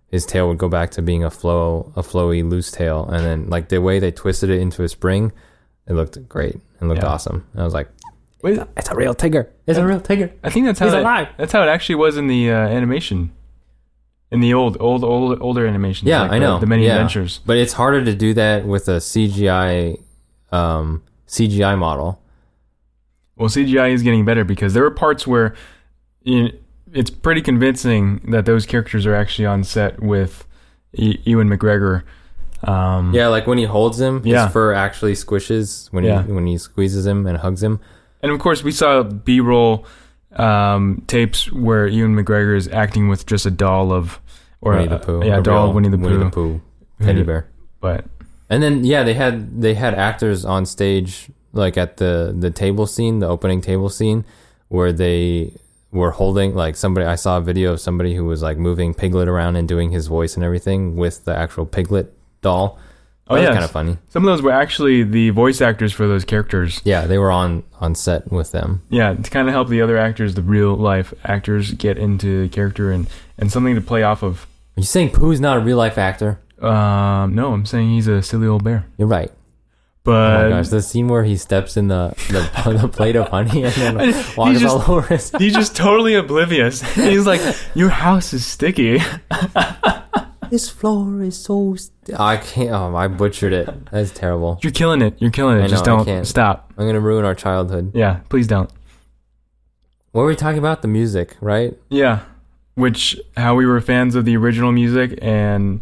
his 0.07 0.25
tail 0.25 0.47
would 0.47 0.57
go 0.57 0.67
back 0.67 0.89
to 0.91 1.01
being 1.03 1.23
a 1.23 1.29
flow, 1.29 1.91
a 1.95 2.01
flowy 2.01 2.47
loose 2.49 2.71
tail, 2.71 3.07
and 3.11 3.23
then 3.25 3.47
like 3.49 3.69
the 3.69 3.79
way 3.79 3.99
they 3.99 4.11
twisted 4.11 4.49
it 4.49 4.59
into 4.59 4.81
a 4.83 4.87
spring, 4.89 5.31
it 5.87 5.93
looked 5.93 6.27
great. 6.27 6.55
It 6.81 6.85
looked 6.85 7.03
Yeah. 7.03 7.09
awesome. 7.09 7.45
And 7.53 7.61
I 7.61 7.65
was 7.65 7.73
like, 7.73 7.89
Wait, 8.41 8.57
it's 8.77 8.89
a 8.89 8.95
real 8.95 9.13
tiger. 9.13 9.49
It's 9.67 9.77
a 9.77 9.85
real 9.85 9.99
tiger. 9.99 10.31
I 10.45 10.49
think 10.49 10.65
that's 10.65 10.79
how 10.79 10.85
He's 10.85 10.93
it, 10.95 11.01
alive. 11.01 11.27
that's 11.37 11.51
how 11.51 11.61
it 11.61 11.67
actually 11.67 11.95
was 11.95 12.15
in 12.17 12.27
the 12.27 12.49
uh, 12.49 12.55
animation. 12.55 13.31
In 14.31 14.39
the 14.39 14.53
old, 14.53 14.77
old, 14.79 15.03
old, 15.03 15.41
older 15.41 15.67
animations. 15.67 16.07
Yeah, 16.07 16.21
like 16.21 16.31
I 16.31 16.39
the- 16.39 16.45
know. 16.45 16.59
the 16.59 16.65
many 16.65 16.85
Yeah. 16.85 16.93
adventures. 16.93 17.41
But 17.45 17.57
it's 17.57 17.73
harder 17.73 18.03
to 18.05 18.15
do 18.15 18.33
that 18.35 18.65
with 18.65 18.87
a 18.87 19.01
CGI 19.01 19.97
um, 20.53 21.03
CGI 21.27 21.77
model. 21.77 22.21
Well, 23.39 23.49
CGI 23.49 23.91
is 23.93 24.03
getting 24.03 24.25
better 24.25 24.43
because 24.43 24.73
there 24.73 24.83
are 24.85 24.91
parts 24.91 25.25
where 25.25 25.55
it's 26.25 27.09
pretty 27.09 27.41
convincing 27.41 28.19
that 28.31 28.45
those 28.45 28.65
characters 28.65 29.05
are 29.05 29.15
actually 29.15 29.45
on 29.45 29.63
set 29.63 30.01
with 30.01 30.45
e- 30.93 31.17
Ewan 31.23 31.49
McGregor. 31.49 32.03
Um, 32.63 33.13
Yeah, 33.13 33.27
like 33.27 33.47
when 33.47 33.57
he 33.57 33.63
holds 33.63 33.99
him, 33.99 34.21
Yeah. 34.25 34.43
his 34.45 34.53
fur 34.53 34.73
actually 34.73 35.13
squishes 35.13 35.87
when 35.93 36.03
Yeah. 36.03 36.23
he 36.23 36.31
when 36.33 36.45
he 36.47 36.57
squeezes 36.57 37.05
him 37.05 37.25
and 37.25 37.37
hugs 37.37 37.63
him. 37.63 37.79
and 38.21 38.33
of 38.33 38.39
course 38.39 38.61
we 38.65 38.71
saw 38.71 39.01
B-roll 39.03 39.85
um, 40.35 41.01
tapes 41.07 41.49
where 41.53 41.87
Ewan 41.87 42.13
McGregor 42.15 42.55
is 42.57 42.67
acting 42.67 43.07
with 43.07 43.25
just 43.25 43.45
a 43.45 43.51
doll 43.51 43.93
of, 43.93 44.19
or 44.61 44.73
Winnie 44.73 44.85
a- 44.87 44.89
the 44.89 44.99
Pooh. 44.99 45.23
yeah, 45.25 45.39
doll 45.39 45.69
of 45.69 45.75
Winnie 45.75 45.87
the 45.89 45.97
Pooh. 45.97 46.03
Winnie 46.03 46.23
the 46.25 46.29
Pooh 46.29 46.61
teddy 47.01 47.23
bear. 47.23 47.47
But 47.79 48.03
And 48.49 48.61
then 48.61 48.83
yeah, 48.83 49.03
they 49.03 49.13
had 49.13 49.61
they 49.61 49.73
had 49.75 49.93
actors 49.95 50.43
on 50.43 50.65
stage 50.65 51.31
like 51.53 51.77
at 51.77 51.97
the 51.97 52.35
the 52.37 52.51
table 52.51 52.87
scene, 52.87 53.19
the 53.19 53.27
opening 53.27 53.61
table 53.61 53.89
scene, 53.89 54.25
where 54.67 54.91
they 54.91 55.53
were 55.91 56.11
holding 56.11 56.55
like 56.55 56.75
somebody. 56.75 57.05
I 57.05 57.15
saw 57.15 57.37
a 57.37 57.41
video 57.41 57.73
of 57.73 57.81
somebody 57.81 58.15
who 58.15 58.25
was 58.25 58.41
like 58.41 58.57
moving 58.57 58.93
Piglet 58.93 59.27
around 59.27 59.55
and 59.55 59.67
doing 59.67 59.91
his 59.91 60.07
voice 60.07 60.35
and 60.35 60.43
everything 60.43 60.95
with 60.95 61.25
the 61.25 61.35
actual 61.35 61.65
Piglet 61.65 62.13
doll. 62.41 62.79
Oh, 63.31 63.35
that 63.35 63.41
yes. 63.41 63.53
kind 63.53 63.63
of 63.63 63.69
funny. 63.69 63.97
some 64.09 64.23
of 64.23 64.27
those 64.27 64.41
were 64.41 64.51
actually 64.51 65.03
the 65.03 65.29
voice 65.29 65.61
actors 65.61 65.93
for 65.93 66.07
those 66.07 66.25
characters. 66.25 66.81
Yeah, 66.83 67.05
they 67.05 67.19
were 67.19 67.29
on 67.29 67.63
on 67.79 67.93
set 67.93 68.31
with 68.31 68.51
them. 68.51 68.81
Yeah, 68.89 69.13
to 69.13 69.29
kind 69.29 69.47
of 69.47 69.53
help 69.53 69.69
the 69.69 69.81
other 69.81 69.97
actors, 69.97 70.33
the 70.33 70.41
real 70.41 70.75
life 70.75 71.13
actors, 71.23 71.73
get 71.73 71.99
into 71.99 72.43
the 72.43 72.49
character 72.49 72.91
and, 72.91 73.07
and 73.37 73.51
something 73.51 73.75
to 73.75 73.81
play 73.81 74.01
off 74.01 74.23
of. 74.23 74.47
Are 74.77 74.81
you 74.81 74.83
saying 74.83 75.11
Pooh's 75.11 75.39
not 75.39 75.57
a 75.57 75.59
real 75.59 75.77
life 75.77 75.99
actor? 75.99 76.39
Um, 76.59 77.35
no, 77.35 77.53
I'm 77.53 77.67
saying 77.67 77.91
he's 77.91 78.07
a 78.07 78.23
silly 78.23 78.47
old 78.47 78.63
bear. 78.63 78.85
You're 78.97 79.07
right. 79.07 79.31
But 80.03 80.11
Oh 80.13 80.43
my 80.43 80.49
gosh, 80.57 80.69
the 80.69 80.81
scene 80.81 81.07
where 81.07 81.23
he 81.23 81.35
steps 81.37 81.75
in 81.77 81.87
the 81.89 82.13
the, 82.29 82.77
the 82.81 82.87
plate 82.87 83.15
of 83.15 83.27
honey 83.29 83.63
and 83.65 83.73
then 83.73 83.95
walks 84.37 84.59
just- 84.59 84.65
all 84.87 84.95
over 84.95 85.01
his. 85.07 85.31
he's 85.37 85.53
just 85.53 85.75
totally 85.75 86.15
oblivious. 86.15 86.81
He's 86.95 87.27
like, 87.27 87.41
"Your 87.75 87.89
house 87.89 88.33
is 88.33 88.45
sticky." 88.45 88.99
This 90.49 90.67
floor 90.67 91.21
is 91.21 91.37
so. 91.37 91.75
St- 91.75 92.19
I 92.19 92.37
can't. 92.37 92.71
Oh, 92.71 92.95
I 92.95 93.07
butchered 93.07 93.53
it. 93.53 93.69
That's 93.91 94.09
terrible. 94.09 94.57
You're 94.63 94.71
killing 94.71 95.01
it. 95.03 95.15
You're 95.21 95.29
killing 95.29 95.59
it. 95.59 95.63
I 95.65 95.67
Just 95.67 95.85
know, 95.85 95.99
I 95.99 96.03
don't 96.05 96.25
stop. 96.25 96.73
I'm 96.77 96.87
gonna 96.87 96.99
ruin 96.99 97.23
our 97.23 97.35
childhood. 97.35 97.91
Yeah, 97.93 98.21
please 98.29 98.47
don't. 98.47 98.69
What 100.11 100.21
were 100.23 100.27
we 100.29 100.35
talking 100.35 100.57
about? 100.57 100.81
The 100.81 100.87
music, 100.87 101.35
right? 101.39 101.77
Yeah, 101.89 102.21
which 102.73 103.19
how 103.37 103.53
we 103.53 103.67
were 103.67 103.79
fans 103.79 104.15
of 104.15 104.25
the 104.25 104.35
original 104.37 104.71
music, 104.71 105.19
and 105.21 105.81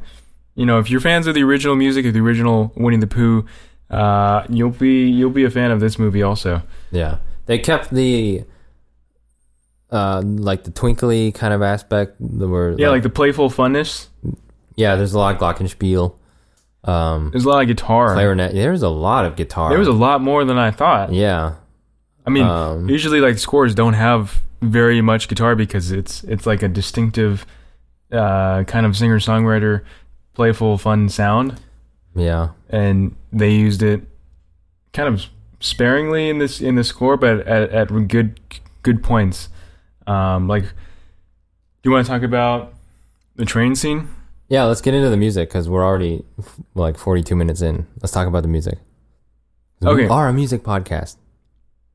you 0.55 0.65
know, 0.65 0.79
if 0.79 0.89
you're 0.89 0.99
fans 0.99 1.27
of 1.27 1.35
the 1.35 1.43
original 1.43 1.75
music 1.77 2.05
of 2.05 2.13
the 2.13 2.19
original 2.19 2.73
Winnie 2.75 2.97
the 2.97 3.07
Pooh, 3.07 3.45
uh, 3.89 4.43
you'll 4.49 4.69
be 4.71 5.07
you'll 5.09 5.29
be 5.31 5.43
a 5.45 5.49
fan 5.49 5.71
of 5.71 5.79
this 5.79 5.97
movie 5.99 6.23
also. 6.23 6.61
Yeah. 6.91 7.17
They 7.45 7.59
kept 7.59 7.89
the. 7.91 8.43
Uh, 9.89 10.21
like 10.25 10.65
the 10.65 10.71
twinkly 10.71 11.31
kind 11.31 11.53
of 11.53 11.61
aspect. 11.61 12.15
There 12.19 12.47
were 12.47 12.75
Yeah, 12.77 12.89
like 12.89 13.03
the 13.03 13.09
playful 13.09 13.49
funness. 13.49 14.07
yeah. 14.75 14.95
There's 14.97 15.13
a 15.13 15.17
lot 15.19 15.35
of 15.35 15.41
glockenspiel, 15.41 16.13
um, 16.83 17.29
There's 17.31 17.45
a 17.45 17.49
lot 17.49 17.61
of 17.61 17.67
guitar. 17.69 18.13
clarinet. 18.13 18.53
There's 18.53 18.81
a 18.83 18.89
lot 18.89 19.23
of 19.25 19.37
guitar. 19.37 19.69
There 19.69 19.79
was 19.79 19.87
a 19.87 19.93
lot 19.93 20.21
more 20.21 20.43
than 20.43 20.57
I 20.57 20.71
thought. 20.71 21.13
yeah. 21.13 21.53
I 22.25 22.29
mean, 22.29 22.43
Um, 22.45 22.89
usually 22.89 23.21
like 23.21 23.37
scores 23.37 23.73
don't 23.73 23.93
have 23.93 24.41
very 24.61 24.99
much 25.01 25.29
guitar 25.29 25.55
because 25.55 25.93
it's 25.93 26.25
it's 26.25 26.45
like 26.45 26.61
a 26.63 26.67
distinctive 26.67 27.45
uh, 28.11 28.63
kind 28.65 28.85
of 28.85 28.97
singer 28.97 29.19
songwriter, 29.19 29.83
playful, 30.33 30.77
fun 30.77 31.07
sound, 31.07 31.57
Yeah. 32.13 32.49
and 32.69 33.15
they 33.37 33.51
used 33.51 33.81
it 33.83 34.01
kind 34.93 35.07
of 35.13 35.25
sparingly 35.59 36.29
in 36.29 36.37
this 36.39 36.61
in 36.61 36.75
the 36.75 36.83
score, 36.83 37.17
but 37.17 37.39
at, 37.47 37.69
at 37.71 38.07
good 38.07 38.39
good 38.83 39.03
points. 39.03 39.49
Um, 40.05 40.47
like, 40.47 40.63
do 40.63 40.69
you 41.83 41.91
want 41.91 42.05
to 42.05 42.11
talk 42.11 42.21
about 42.23 42.73
the 43.35 43.45
train 43.45 43.75
scene? 43.75 44.09
Yeah, 44.49 44.63
let's 44.63 44.81
get 44.81 44.93
into 44.93 45.09
the 45.09 45.17
music 45.17 45.49
because 45.49 45.67
we're 45.67 45.83
already 45.85 46.23
f- 46.39 46.55
like 46.73 46.97
42 46.97 47.35
minutes 47.35 47.61
in. 47.61 47.85
Let's 48.01 48.11
talk 48.13 48.27
about 48.27 48.43
the 48.43 48.47
music. 48.49 48.79
'Cause 49.81 49.89
We 49.95 50.07
are 50.09 50.27
a 50.29 50.33
music 50.33 50.63
podcast, 50.63 51.17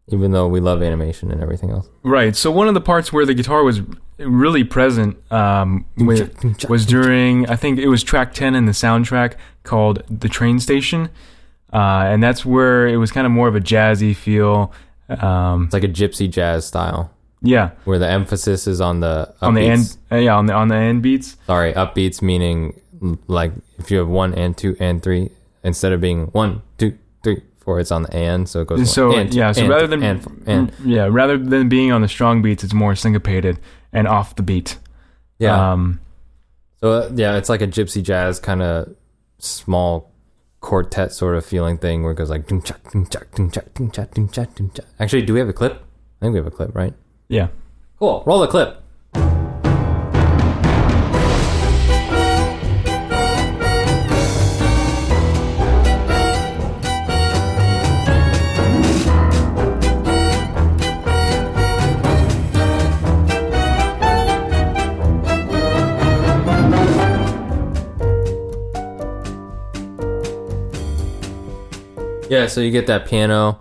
even 0.09 0.33
though 0.33 0.49
we 0.49 0.61
love 0.61 0.83
animation 0.83 1.31
and 1.31 1.41
everything 1.41 1.71
else. 1.71 1.89
Right. 2.03 2.35
So 2.37 2.51
one 2.51 2.69
of 2.69 2.75
the 2.75 2.81
parts 2.81 3.13
where 3.13 3.25
the 3.25 3.35
guitar 3.35 3.63
was 3.63 3.81
really 4.19 4.65
present 4.65 5.17
um, 5.33 5.85
with, 5.97 6.69
was 6.69 6.87
during 6.87 7.49
I 7.49 7.57
think 7.57 7.79
it 7.79 7.89
was 7.89 8.03
track 8.03 8.35
ten 8.35 8.55
in 8.55 8.67
the 8.67 8.73
soundtrack 8.73 9.35
called 9.65 10.03
"The 10.09 10.29
Train 10.29 10.61
Station," 10.61 11.09
uh, 11.73 12.05
and 12.07 12.23
that's 12.23 12.45
where 12.45 12.87
it 12.89 12.97
was 12.97 13.13
kind 13.13 13.27
of 13.27 13.33
more 13.33 13.49
of 13.49 13.57
a 13.57 13.61
jazzy 13.61 14.15
feel. 14.15 14.73
Um, 15.09 15.65
It's 15.65 15.75
like 15.75 15.85
a 15.85 15.89
gypsy 15.89 16.31
jazz 16.31 16.67
style 16.67 17.11
yeah, 17.43 17.71
where 17.85 17.99
the 17.99 18.09
emphasis 18.09 18.67
is 18.67 18.81
on 18.81 19.01
the 19.01 19.35
upbeats. 19.43 19.47
on 19.47 19.55
the 19.55 19.61
end. 19.63 19.97
Uh, 20.11 20.17
yeah, 20.17 20.37
on 20.37 20.47
the 20.47 20.53
on 20.55 20.69
the 20.69 20.77
end 20.77 21.03
beats. 21.03 21.37
Sorry, 21.47 21.73
upbeats 21.75 22.23
meaning 22.23 22.81
like 23.27 23.53
if 23.79 23.91
you 23.91 23.99
have 23.99 24.09
one 24.09 24.33
and 24.35 24.57
two 24.57 24.77
and 24.79 25.03
three 25.03 25.31
instead 25.65 25.93
of 25.93 26.01
being 26.01 26.27
one, 26.27 26.63
two, 26.79 26.97
four, 27.63 27.81
it's 27.81 27.91
on 27.91 28.03
the 28.03 28.15
and, 28.15 28.49
so 28.49 28.61
it 28.61 28.69
goes. 28.69 28.93
So 28.93 29.17
and, 29.17 29.33
yeah, 29.33 29.53
so 29.53 29.63
and, 29.63 29.71
rather 29.71 29.87
than 29.87 30.03
and, 30.03 30.43
and 30.47 30.73
yeah, 30.85 31.09
rather 31.11 31.39
than 31.39 31.69
being 31.69 31.93
on 31.93 32.03
the 32.03 32.09
strong 32.09 32.43
beats, 32.43 32.65
it's 32.65 32.75
more 32.75 32.95
syncopated 32.95 33.59
and 33.93 34.07
off 34.09 34.37
the 34.37 34.43
beat. 34.43 34.79
yeah, 35.39 35.73
Um, 35.73 36.01
So 36.81 36.93
uh, 36.93 37.11
yeah, 37.15 37.37
it's 37.37 37.49
like 37.49 37.63
a 37.63 37.67
gypsy 37.67 38.03
jazz 38.03 38.41
kind 38.41 38.63
of 38.63 38.95
small 39.39 40.13
quartet 40.61 41.13
sort 41.13 41.37
of 41.37 41.45
feeling 41.45 41.77
thing 41.79 42.03
where 42.03 42.13
it 42.13 42.17
goes 42.17 42.31
like 42.31 42.47
dum 42.47 42.63
cha 42.63 42.75
dum 42.93 43.07
cha 43.07 43.21
dum 43.35 43.51
cha. 44.71 44.83
Actually, 45.01 45.23
do 45.23 45.33
we 45.33 45.39
have 45.41 45.49
a 45.49 45.53
clip? 45.53 45.75
I 46.21 46.25
think 46.25 46.33
we 46.35 46.39
have 46.39 46.47
a 46.47 46.51
clip, 46.51 46.75
right? 46.75 46.95
yeah. 47.29 47.49
Cool. 47.99 48.25
Roll 48.27 48.41
the 48.41 48.49
clip. 48.49 48.82
Yeah, 72.33 72.47
so 72.47 72.61
you 72.61 72.71
get 72.71 72.87
that 72.87 73.07
piano 73.07 73.61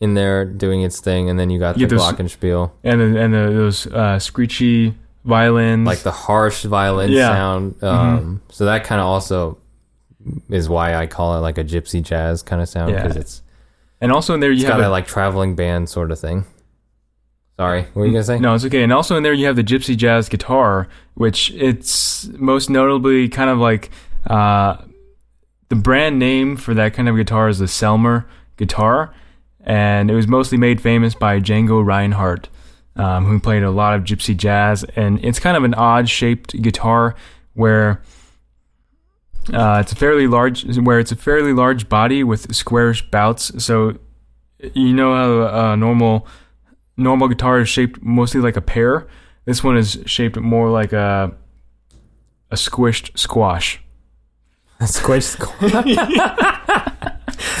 in 0.00 0.14
there 0.14 0.44
doing 0.44 0.82
its 0.82 1.00
thing, 1.00 1.30
and 1.30 1.38
then 1.38 1.50
you 1.50 1.58
got 1.58 1.78
You 1.78 1.86
the 1.86 1.96
those- 1.96 2.04
glockenspiel. 2.12 2.70
And 2.84 3.00
the, 3.00 3.20
and 3.20 3.32
the, 3.34 3.38
those 3.52 3.86
uh, 3.86 4.18
screechy 4.18 4.94
violins, 5.24 5.86
like 5.86 6.00
the 6.00 6.10
harsh 6.12 6.64
violin 6.64 7.10
Yeah. 7.10 7.28
sound. 7.28 7.82
Um, 7.82 8.40
So 8.50 8.64
that 8.66 8.84
kind 8.84 9.00
of 9.00 9.06
also 9.06 9.58
is 10.50 10.68
why 10.68 10.94
I 10.94 11.06
call 11.06 11.36
it 11.36 11.40
like 11.40 11.56
a 11.58 11.64
gypsy 11.64 12.02
jazz 12.02 12.42
kind 12.42 12.60
of 12.62 12.68
sound 12.68 12.90
Yeah. 12.90 13.02
because 13.02 13.16
it's 13.16 13.42
and 14.00 14.10
also 14.12 14.34
in 14.34 14.40
there 14.40 14.50
you 14.50 14.56
it's 14.62 14.64
have 14.68 14.78
got 14.78 14.84
a- 14.84 14.88
a 14.88 14.90
like 14.90 15.06
traveling 15.06 15.54
band 15.56 15.88
sort 15.88 16.10
of 16.10 16.18
thing. 16.18 16.44
Sorry, 17.58 17.82
what 17.82 17.96
were 17.96 18.06
you 18.06 18.12
gonna 18.12 18.24
say? 18.24 18.38
No, 18.38 18.54
it's 18.54 18.64
okay. 18.66 18.82
And 18.82 18.92
also 18.92 19.16
in 19.16 19.22
there 19.22 19.32
you 19.32 19.46
have 19.46 19.56
the 19.56 19.64
gypsy 19.64 19.96
jazz 19.96 20.28
guitar, 20.28 20.88
which 21.14 21.50
it's 21.52 22.28
most 22.36 22.68
notably 22.68 23.28
kind 23.30 23.48
of 23.48 23.58
like 23.58 23.90
uh, 24.26 24.76
the 25.68 25.76
brand 25.76 26.18
name 26.18 26.56
for 26.56 26.74
that 26.74 26.94
kind 26.94 27.08
of 27.08 27.16
guitar 27.16 27.48
is 27.48 27.58
the 27.58 27.66
Selmer 27.66 28.24
guitar, 28.56 29.14
and 29.60 30.10
it 30.10 30.14
was 30.14 30.26
mostly 30.28 30.58
made 30.58 30.80
famous 30.80 31.14
by 31.14 31.40
Django 31.40 31.84
Reinhardt, 31.84 32.48
um, 32.96 33.26
who 33.26 33.40
played 33.40 33.62
a 33.62 33.70
lot 33.70 33.94
of 33.94 34.04
gypsy 34.04 34.36
jazz. 34.36 34.84
And 34.96 35.22
it's 35.24 35.38
kind 35.38 35.56
of 35.56 35.64
an 35.64 35.74
odd 35.74 36.08
shaped 36.08 36.60
guitar 36.62 37.14
where 37.54 38.00
Uh, 39.52 39.78
it's 39.80 39.92
a 39.92 39.94
fairly 39.94 40.26
large, 40.26 40.64
where 40.76 40.98
it's 40.98 41.12
a 41.12 41.16
fairly 41.16 41.52
large 41.52 41.88
body 41.88 42.24
with 42.24 42.52
squarish 42.52 43.08
bouts. 43.12 43.52
So, 43.64 43.96
you 44.74 44.92
know 44.92 45.14
how 45.14 45.72
a 45.72 45.76
normal 45.76 46.26
normal 46.96 47.28
guitar 47.28 47.60
is 47.60 47.68
shaped 47.68 48.02
mostly 48.02 48.40
like 48.40 48.56
a 48.56 48.60
pear. 48.60 49.06
This 49.44 49.62
one 49.62 49.76
is 49.76 50.02
shaped 50.04 50.36
more 50.36 50.68
like 50.70 50.92
a 50.92 51.32
a 52.50 52.56
squished 52.56 53.16
squash. 53.16 53.80
Squish. 54.84 55.24
squish. 55.24 55.72
And, 55.72 55.86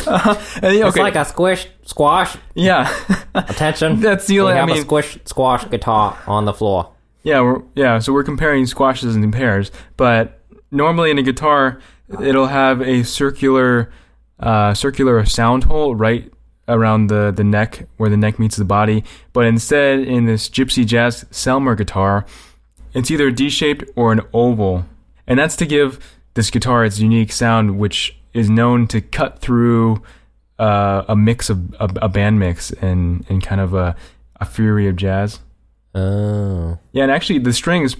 okay, 0.08 0.82
It's 0.86 0.96
like 0.96 1.16
a 1.16 1.24
squish 1.24 1.68
squash. 1.84 2.36
yeah, 2.54 2.92
Attention. 3.34 4.00
That's 4.06 4.26
the 4.26 4.40
only- 4.40 4.52
We 4.52 4.56
I 4.58 4.60
have 4.60 4.68
mean- 4.68 4.78
a 4.78 4.82
squish 4.82 5.18
squash 5.24 5.64
guitar 5.68 6.18
on 6.26 6.44
the 6.44 6.52
floor. 6.52 6.90
yeah, 7.22 7.40
we're, 7.40 7.62
yeah. 7.74 7.98
So 7.98 8.12
we're 8.12 8.24
comparing 8.24 8.66
squashes 8.66 9.16
and 9.16 9.32
pears, 9.32 9.70
but 9.96 10.40
normally 10.70 11.10
in 11.10 11.18
a 11.18 11.22
guitar, 11.22 11.80
it'll 12.22 12.46
have 12.46 12.80
a 12.80 13.02
circular, 13.02 13.90
uh, 14.38 14.74
circular 14.74 15.24
sound 15.24 15.64
hole 15.64 15.94
right 15.96 16.30
around 16.68 17.06
the 17.08 17.32
the 17.34 17.44
neck 17.44 17.86
where 17.96 18.10
the 18.10 18.16
neck 18.16 18.38
meets 18.38 18.56
the 18.56 18.64
body. 18.64 19.02
But 19.32 19.46
instead, 19.46 20.00
in 20.00 20.26
this 20.26 20.48
Gypsy 20.48 20.86
Jazz 20.86 21.24
Selmer 21.32 21.76
guitar, 21.76 22.26
it's 22.94 23.10
either 23.10 23.30
D-shaped 23.30 23.84
or 23.96 24.12
an 24.12 24.20
oval, 24.32 24.84
and 25.26 25.38
that's 25.38 25.56
to 25.56 25.66
give 25.66 25.98
this 26.36 26.50
guitar 26.50 26.84
its 26.84 27.00
unique 27.00 27.32
sound, 27.32 27.76
which 27.78 28.16
is 28.32 28.48
known 28.48 28.86
to 28.88 29.00
cut 29.00 29.40
through 29.40 30.00
uh, 30.58 31.02
a 31.08 31.16
mix 31.16 31.50
of 31.50 31.74
a, 31.80 31.90
a 32.02 32.08
band 32.08 32.38
mix 32.38 32.70
and 32.70 33.26
and 33.28 33.42
kind 33.42 33.60
of 33.60 33.74
a 33.74 33.96
a 34.40 34.44
fury 34.44 34.86
of 34.86 34.94
jazz. 34.96 35.40
Oh. 35.94 36.78
Yeah, 36.92 37.02
and 37.04 37.10
actually 37.12 37.40
the 37.40 37.52
strings 37.52 37.96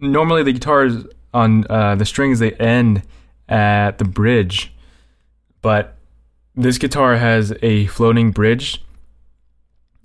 normally 0.00 0.42
the 0.42 0.52
guitars 0.52 1.04
on 1.32 1.64
uh, 1.70 1.94
the 1.94 2.04
strings 2.04 2.38
they 2.38 2.52
end 2.52 3.02
at 3.48 3.98
the 3.98 4.04
bridge, 4.04 4.72
but 5.62 5.96
this 6.54 6.78
guitar 6.78 7.16
has 7.16 7.52
a 7.62 7.86
floating 7.88 8.30
bridge, 8.30 8.82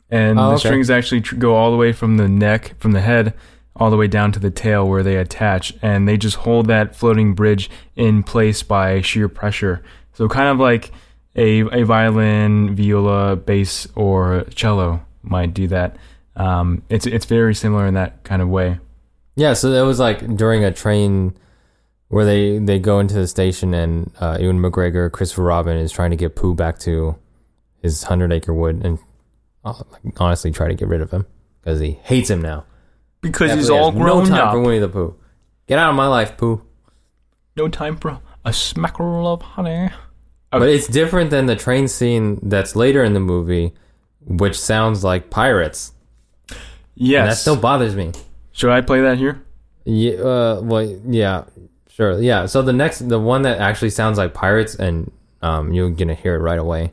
and 0.09 0.37
Oh, 0.37 0.49
the 0.49 0.55
okay. 0.55 0.67
strings 0.67 0.89
actually 0.89 1.21
tr- 1.21 1.35
go 1.37 1.55
all 1.55 1.71
the 1.71 1.77
way 1.77 1.93
from 1.93 2.17
the 2.17 2.27
neck, 2.27 2.73
from 2.79 2.91
the 2.91 2.99
head, 3.01 3.33
all 3.75 3.89
the 3.89 3.97
way 3.97 4.07
down 4.07 4.31
to 4.33 4.39
the 4.39 4.51
tail 4.51 4.87
where 4.87 5.03
they 5.03 5.15
attach, 5.15 5.73
and 5.81 6.07
they 6.07 6.17
just 6.17 6.37
hold 6.37 6.67
that 6.67 6.95
floating 6.95 7.33
bridge 7.33 7.69
in 7.95 8.23
place 8.23 8.63
by 8.63 9.01
sheer 9.01 9.29
pressure. 9.29 9.81
So 10.13 10.27
kind 10.27 10.49
of 10.49 10.59
like 10.59 10.91
a 11.35 11.61
a 11.61 11.83
violin, 11.83 12.75
viola, 12.75 13.35
bass, 13.35 13.87
or 13.95 14.43
cello 14.53 15.05
might 15.23 15.53
do 15.53 15.67
that. 15.67 15.97
Um, 16.35 16.83
it's 16.89 17.05
it's 17.05 17.25
very 17.25 17.55
similar 17.55 17.87
in 17.87 17.93
that 17.95 18.23
kind 18.23 18.41
of 18.41 18.49
way. 18.49 18.79
Yeah, 19.35 19.53
so 19.53 19.71
it 19.71 19.85
was 19.85 19.99
like 19.99 20.35
during 20.35 20.63
a 20.63 20.71
train 20.71 21.37
where 22.09 22.25
they 22.25 22.59
they 22.59 22.79
go 22.79 22.99
into 22.99 23.13
the 23.15 23.27
station 23.27 23.73
and 23.73 24.11
uh, 24.19 24.37
Ewan 24.39 24.59
McGregor, 24.59 25.11
Christopher 25.11 25.43
Robin 25.43 25.77
is 25.77 25.91
trying 25.91 26.11
to 26.11 26.17
get 26.17 26.35
Pooh 26.35 26.53
back 26.53 26.77
to 26.79 27.15
his 27.81 28.03
hundred 28.03 28.33
acre 28.33 28.53
wood 28.53 28.81
and 28.83 28.99
uh, 29.63 29.81
honestly 30.17 30.51
try 30.51 30.67
to 30.67 30.75
get 30.75 30.87
rid 30.87 31.01
of 31.01 31.11
him 31.11 31.25
because 31.61 31.79
he 31.79 31.91
hates 32.03 32.29
him 32.29 32.41
now. 32.41 32.65
Because 33.21 33.51
he's 33.53 33.67
Definitely 33.67 33.79
all 33.79 33.91
has 33.91 33.99
grown 34.01 34.23
no 34.23 34.29
time 34.29 34.47
up. 34.47 34.53
for 34.53 34.61
Winnie 34.61 34.79
the 34.79 34.89
Pooh. 34.89 35.15
Get 35.67 35.77
out 35.79 35.89
of 35.91 35.95
my 35.95 36.07
life, 36.07 36.37
Pooh. 36.37 36.61
no 37.55 37.67
time 37.67 37.97
for 37.97 38.19
a 38.43 38.49
smackerel 38.51 39.27
of 39.33 39.41
honey. 39.41 39.89
But 40.51 40.67
it's 40.69 40.87
different 40.87 41.29
than 41.29 41.45
the 41.45 41.55
train 41.55 41.87
scene 41.87 42.39
that's 42.41 42.75
later 42.75 43.03
in 43.03 43.13
the 43.13 43.19
movie, 43.21 43.73
which 44.25 44.59
sounds 44.59 45.03
like 45.03 45.29
pirates. 45.29 45.93
Yes. 46.95 47.21
And 47.21 47.29
that 47.31 47.35
still 47.37 47.55
bothers 47.55 47.95
me. 47.95 48.11
Should 48.51 48.71
I 48.71 48.81
play 48.81 49.01
that 49.01 49.17
here? 49.17 49.41
Yeah, 49.85 50.13
uh, 50.15 50.61
well, 50.61 50.83
yeah, 51.07 51.45
sure, 51.89 52.19
yeah. 52.21 52.45
So 52.47 52.61
the 52.61 52.73
next, 52.73 53.07
the 53.07 53.17
one 53.19 53.43
that 53.43 53.59
actually 53.59 53.91
sounds 53.91 54.17
like 54.17 54.33
pirates, 54.33 54.75
and 54.75 55.09
um, 55.41 55.73
you're 55.73 55.89
gonna 55.89 56.13
hear 56.15 56.35
it 56.35 56.39
right 56.39 56.59
away. 56.59 56.91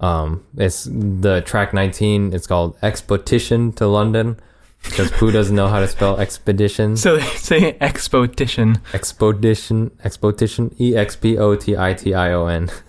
Um, 0.00 0.44
it's 0.56 0.84
the 0.84 1.40
track 1.46 1.72
19. 1.72 2.34
It's 2.34 2.46
called 2.46 2.76
"Expedition 2.82 3.72
to 3.74 3.86
London" 3.86 4.38
because 4.84 5.10
Pooh 5.12 5.30
doesn't 5.30 5.54
know 5.56 5.68
how 5.68 5.80
to 5.80 5.88
spell 5.88 6.18
expedition. 6.18 6.96
So 6.96 7.16
they 7.16 7.22
say 7.36 7.76
expedition. 7.80 8.80
Expedition, 8.92 9.90
expedition, 10.04 10.74
E 10.80 10.96
X 10.96 11.16
P 11.16 11.38
O 11.38 11.54
T 11.56 11.76
I 11.76 11.94
T 11.94 12.14
I 12.14 12.32
O 12.32 12.46
N. 12.46 12.70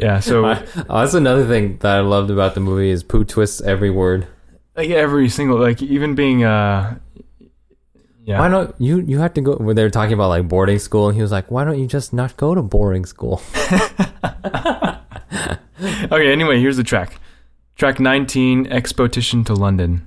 Yeah. 0.00 0.20
So 0.20 0.44
Oh, 0.88 1.00
that's 1.00 1.14
another 1.14 1.44
thing 1.44 1.78
that 1.78 1.96
I 1.96 2.00
loved 2.02 2.30
about 2.30 2.54
the 2.54 2.60
movie 2.60 2.90
is 2.90 3.02
Pooh 3.02 3.24
twists 3.24 3.60
every 3.60 3.90
word. 3.90 4.28
like 4.76 4.90
every 4.90 5.28
single 5.28 5.58
like 5.58 5.82
even 5.82 6.14
being 6.14 6.44
uh 6.44 6.98
yeah. 8.24 8.38
Why 8.38 8.48
don't 8.48 8.74
you? 8.78 9.00
You 9.00 9.18
have 9.18 9.34
to 9.34 9.40
go. 9.40 9.56
When 9.56 9.74
they 9.74 9.82
were 9.82 9.90
talking 9.90 10.12
about 10.12 10.28
like 10.28 10.46
boarding 10.46 10.78
school, 10.78 11.08
and 11.08 11.16
he 11.16 11.22
was 11.22 11.32
like, 11.32 11.50
"Why 11.50 11.64
don't 11.64 11.80
you 11.80 11.86
just 11.88 12.12
not 12.12 12.36
go 12.36 12.54
to 12.54 12.60
boarding 12.62 13.06
school?" 13.06 13.40
Okay. 16.12 16.30
Anyway, 16.32 16.60
here's 16.60 16.76
the 16.76 16.84
track. 16.84 17.18
Track 17.76 17.98
19, 18.00 18.66
Expedition 18.66 19.44
to 19.44 19.54
London. 19.54 20.06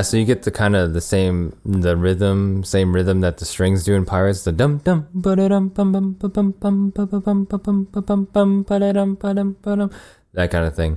Yeah, 0.00 0.04
so 0.04 0.16
you 0.16 0.24
get 0.24 0.44
the 0.44 0.50
kind 0.50 0.74
of 0.76 0.94
the 0.94 1.02
same 1.02 1.60
the 1.62 1.94
rhythm, 1.94 2.64
same 2.64 2.94
rhythm 2.94 3.20
that 3.20 3.36
the 3.36 3.44
strings 3.44 3.84
do 3.84 3.92
in 3.92 4.06
Pirates, 4.06 4.44
the 4.44 4.50
dum 4.50 4.78
dum 4.78 5.06
ba 5.12 5.36
dum 5.36 5.68
bum 5.68 5.92
bum 5.92 6.12
bum 6.14 6.30
bum 6.30 6.52
bum 6.58 6.90
ba 6.90 7.04
bum 7.04 7.44
ba 7.44 8.00
bum 8.00 8.24
bum 8.24 8.62
ba 8.62 8.78
dum 8.94 9.14
ba 9.16 9.34
dum 9.34 9.56
ba 9.60 9.76
dum 9.76 9.90
that 10.32 10.50
kind 10.50 10.64
of 10.64 10.74
thing. 10.74 10.96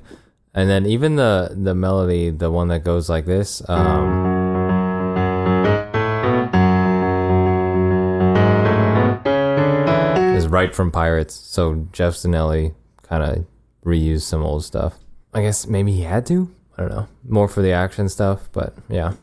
And 0.53 0.69
then 0.69 0.85
even 0.85 1.17
the 1.17 1.51
the 1.51 1.75
melody, 1.75 2.29
the 2.29 2.49
one 2.49 2.69
that 2.69 2.85
goes 2.85 3.09
like 3.09 3.25
this, 3.25 3.61
um 3.67 4.23
is 10.37 10.47
right 10.47 10.73
from 10.73 10.91
Pirates. 10.91 11.35
So 11.35 11.89
Geoff 11.91 12.13
Zanelli 12.13 12.73
kind 13.01 13.21
of 13.21 13.45
reused 13.83 14.21
some 14.21 14.43
old 14.43 14.63
stuff. 14.63 14.95
I 15.33 15.41
guess 15.41 15.67
maybe 15.67 15.91
he 15.91 16.03
had 16.03 16.25
to. 16.27 16.49
I 16.77 16.81
don't 16.81 16.91
know. 16.91 17.07
More 17.27 17.47
for 17.47 17.61
the 17.61 17.71
action 17.71 18.09
stuff, 18.09 18.49
but 18.51 18.73
yeah. 18.89 19.13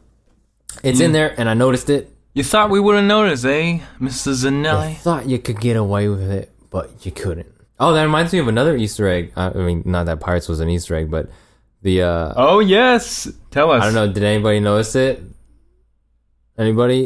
It's 0.82 1.01
in 1.01 1.12
there 1.12 1.34
and 1.38 1.48
I 1.48 1.55
noticed 1.55 1.90
it. 1.90 2.14
You 2.32 2.44
thought 2.44 2.70
we 2.70 2.78
would 2.78 2.94
have 2.94 3.05
noticed, 3.05 3.44
eh, 3.44 3.80
Mrs. 4.01 4.44
I 4.46 4.51
Zanelli? 4.51 4.96
thought 4.98 5.28
you 5.28 5.38
could 5.38 5.61
get 5.61 5.76
away 5.76 6.09
with 6.09 6.30
it, 6.30 6.53
but 6.70 7.05
you 7.05 7.11
couldn't. 7.11 7.48
Oh, 7.80 7.92
that 7.92 8.03
reminds 8.03 8.32
me 8.32 8.38
of 8.38 8.46
another 8.46 8.76
Easter 8.76 9.09
egg. 9.09 9.32
I 9.36 9.46
I 9.48 9.55
mean, 9.55 9.82
not 9.84 10.07
that 10.07 10.20
Pirates 10.20 10.48
was 10.48 10.61
an 10.61 10.68
Easter 10.68 10.94
egg, 10.94 11.11
but 11.11 11.28
the 11.82 12.03
uh 12.03 12.34
Oh 12.36 12.61
yes. 12.61 13.28
Tell 13.51 13.72
us. 13.72 13.82
I 13.82 13.86
don't 13.86 13.94
know, 13.94 14.12
did 14.12 14.22
anybody 14.22 14.61
notice 14.61 14.94
it? 14.94 15.22
Anybody? 16.57 17.05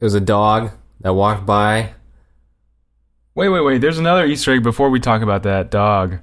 It 0.00 0.04
was 0.04 0.14
a 0.14 0.20
dog 0.20 0.72
that 1.00 1.12
walked 1.14 1.46
by. 1.46 1.92
Wait, 3.34 3.50
wait, 3.50 3.60
wait. 3.60 3.80
There's 3.80 3.98
another 3.98 4.24
Easter 4.26 4.52
egg 4.54 4.62
before 4.62 4.88
we 4.90 4.98
talk 4.98 5.22
about 5.22 5.42
that 5.44 5.70
dog. 5.70 6.18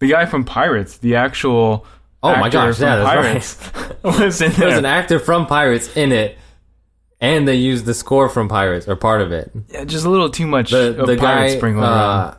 The 0.00 0.08
guy 0.08 0.26
from 0.26 0.44
Pirates, 0.44 0.98
the 0.98 1.14
actual 1.14 1.86
Oh 2.22 2.36
my 2.36 2.48
gosh, 2.48 2.80
yeah, 2.80 2.96
that's 2.96 3.08
Pirates, 3.08 4.02
was 4.20 4.40
in 4.40 4.50
There 4.52 4.58
there. 4.58 4.68
was 4.68 4.76
an 4.78 4.84
actor 4.84 5.18
from 5.18 5.46
Pirates 5.46 5.96
in 5.96 6.12
it, 6.12 6.38
and 7.20 7.46
they 7.48 7.56
used 7.56 7.84
the 7.84 7.94
score 7.94 8.28
from 8.28 8.48
Pirates 8.48 8.86
or 8.88 8.94
part 8.96 9.20
of 9.22 9.32
it. 9.32 9.50
yeah, 9.70 9.84
just 9.84 10.04
a 10.04 10.10
little 10.10 10.30
too 10.30 10.46
much 10.46 10.70
the 10.70 11.02
the 11.04 11.16
guy, 11.16 11.48
uh, 11.56 12.34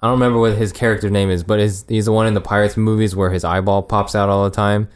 I 0.00 0.06
don't 0.06 0.12
remember 0.12 0.38
what 0.38 0.56
his 0.56 0.72
character 0.72 1.10
name 1.10 1.28
is, 1.28 1.42
but 1.44 1.58
his, 1.58 1.84
he's 1.88 2.04
the 2.06 2.12
one 2.12 2.26
in 2.26 2.34
the 2.34 2.40
Pirates 2.40 2.76
movies 2.76 3.14
where 3.16 3.30
his 3.30 3.44
eyeball 3.44 3.82
pops 3.82 4.14
out 4.14 4.28
all 4.28 4.44
the 4.44 4.54
time. 4.54 4.88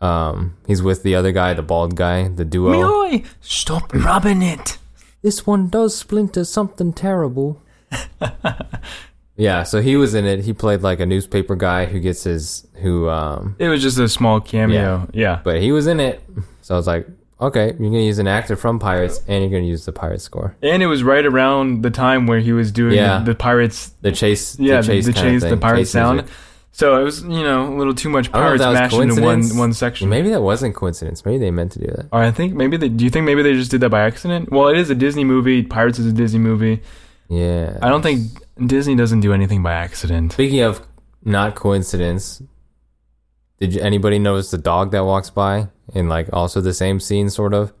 Um, 0.00 0.56
he's 0.66 0.82
with 0.82 1.02
the 1.02 1.14
other 1.14 1.30
guy, 1.30 1.52
the 1.52 1.62
bald 1.62 1.94
guy, 1.94 2.26
the 2.28 2.44
duo. 2.46 2.72
Meoy! 2.72 3.26
Stop 3.42 3.92
rubbing 3.92 4.40
it. 4.40 4.78
This 5.20 5.46
one 5.46 5.68
does 5.68 5.94
splinter 5.96 6.44
something 6.44 6.94
terrible. 6.94 7.60
yeah, 9.40 9.62
so 9.64 9.80
he 9.80 9.96
was 9.96 10.14
in 10.14 10.26
it. 10.26 10.44
He 10.44 10.52
played 10.52 10.82
like 10.82 11.00
a 11.00 11.06
newspaper 11.06 11.56
guy 11.56 11.86
who 11.86 11.98
gets 11.98 12.24
his 12.24 12.66
who 12.82 13.08
um 13.08 13.56
It 13.58 13.68
was 13.68 13.82
just 13.82 13.98
a 13.98 14.08
small 14.08 14.40
cameo. 14.40 15.08
Yeah. 15.12 15.40
but 15.42 15.60
he 15.60 15.72
was 15.72 15.86
in 15.86 15.98
it. 16.00 16.22
So 16.62 16.74
I 16.74 16.76
was 16.76 16.86
like, 16.86 17.08
okay, 17.40 17.66
you're 17.80 17.90
gonna 17.90 18.00
use 18.12 18.18
an 18.18 18.26
actor 18.28 18.54
from 18.54 18.78
Pirates, 18.78 19.22
and 19.26 19.42
you're 19.42 19.50
gonna 19.50 19.68
use 19.70 19.84
the 19.86 19.92
Pirates 19.92 20.24
score, 20.24 20.54
And 20.62 20.82
it 20.82 20.86
was 20.86 21.02
right 21.02 21.24
around 21.24 21.82
the 21.82 21.90
time 21.90 22.26
where 22.26 22.38
he 22.40 22.52
was 22.52 22.70
doing 22.70 22.94
Yeah. 22.94 23.18
the, 23.20 23.32
the 23.32 23.34
pirates. 23.34 23.94
the 24.02 24.12
chase, 24.12 24.58
Yeah, 24.58 24.82
the 24.82 24.86
chase, 24.86 25.06
the, 25.06 25.12
kind 25.14 25.26
of 25.26 25.32
chase, 25.32 25.42
the 25.42 25.48
thing, 25.50 25.58
pirate 25.58 25.78
chase 25.78 25.90
sound. 25.90 26.16
music. 26.18 26.34
So 26.72 27.00
it 27.00 27.04
was, 27.04 27.22
you 27.24 27.42
know, 27.42 27.66
a 27.66 27.76
little 27.76 27.94
too 27.94 28.08
much 28.08 28.28
I 28.28 28.32
don't 28.32 28.40
know 28.40 28.54
if 28.54 28.60
pirates 28.60 28.62
that 28.62 28.70
was 28.70 28.78
mashed 28.80 28.94
into 29.02 29.14
one 29.14 29.22
coincidence. 29.40 29.58
one 29.58 29.72
section. 29.72 30.08
Maybe 30.08 30.28
that 30.30 30.40
wasn't 30.42 30.74
coincidence. 30.76 31.24
Maybe 31.26 31.38
they 31.38 31.50
meant 31.50 31.72
to 31.72 31.78
do 31.80 31.86
that. 31.86 32.06
Or 32.12 32.22
I 32.22 32.30
think 32.30 32.54
maybe 32.54 32.76
they. 32.76 32.88
Do 32.88 33.02
you 33.04 33.10
think 33.10 33.26
maybe 33.26 33.42
they 33.42 33.54
just 33.54 33.72
did 33.72 33.80
that 33.80 33.88
by 33.90 34.02
accident? 34.02 34.52
Well, 34.52 34.68
it 34.68 34.78
is 34.78 34.88
a 34.88 34.94
Disney 34.94 35.24
movie. 35.24 35.62
Pirates 35.64 35.98
is 35.98 36.06
a 36.06 36.12
Disney 36.12 36.38
movie. 36.38 36.80
Yeah. 37.30 37.78
I 37.80 37.88
don't 37.88 38.02
think 38.02 38.22
Disney 38.66 38.96
doesn't 38.96 39.20
do 39.20 39.32
anything 39.32 39.62
by 39.62 39.72
accident. 39.72 40.32
Speaking 40.32 40.60
of 40.60 40.82
not 41.24 41.54
coincidence, 41.54 42.42
did 43.58 43.74
you, 43.74 43.80
anybody 43.80 44.18
notice 44.18 44.50
the 44.50 44.58
dog 44.58 44.90
that 44.90 45.04
walks 45.04 45.30
by 45.30 45.68
in 45.94 46.08
like 46.08 46.28
also 46.32 46.60
the 46.60 46.74
same 46.74 46.98
scene, 47.00 47.30
sort 47.30 47.54
of? 47.54 47.72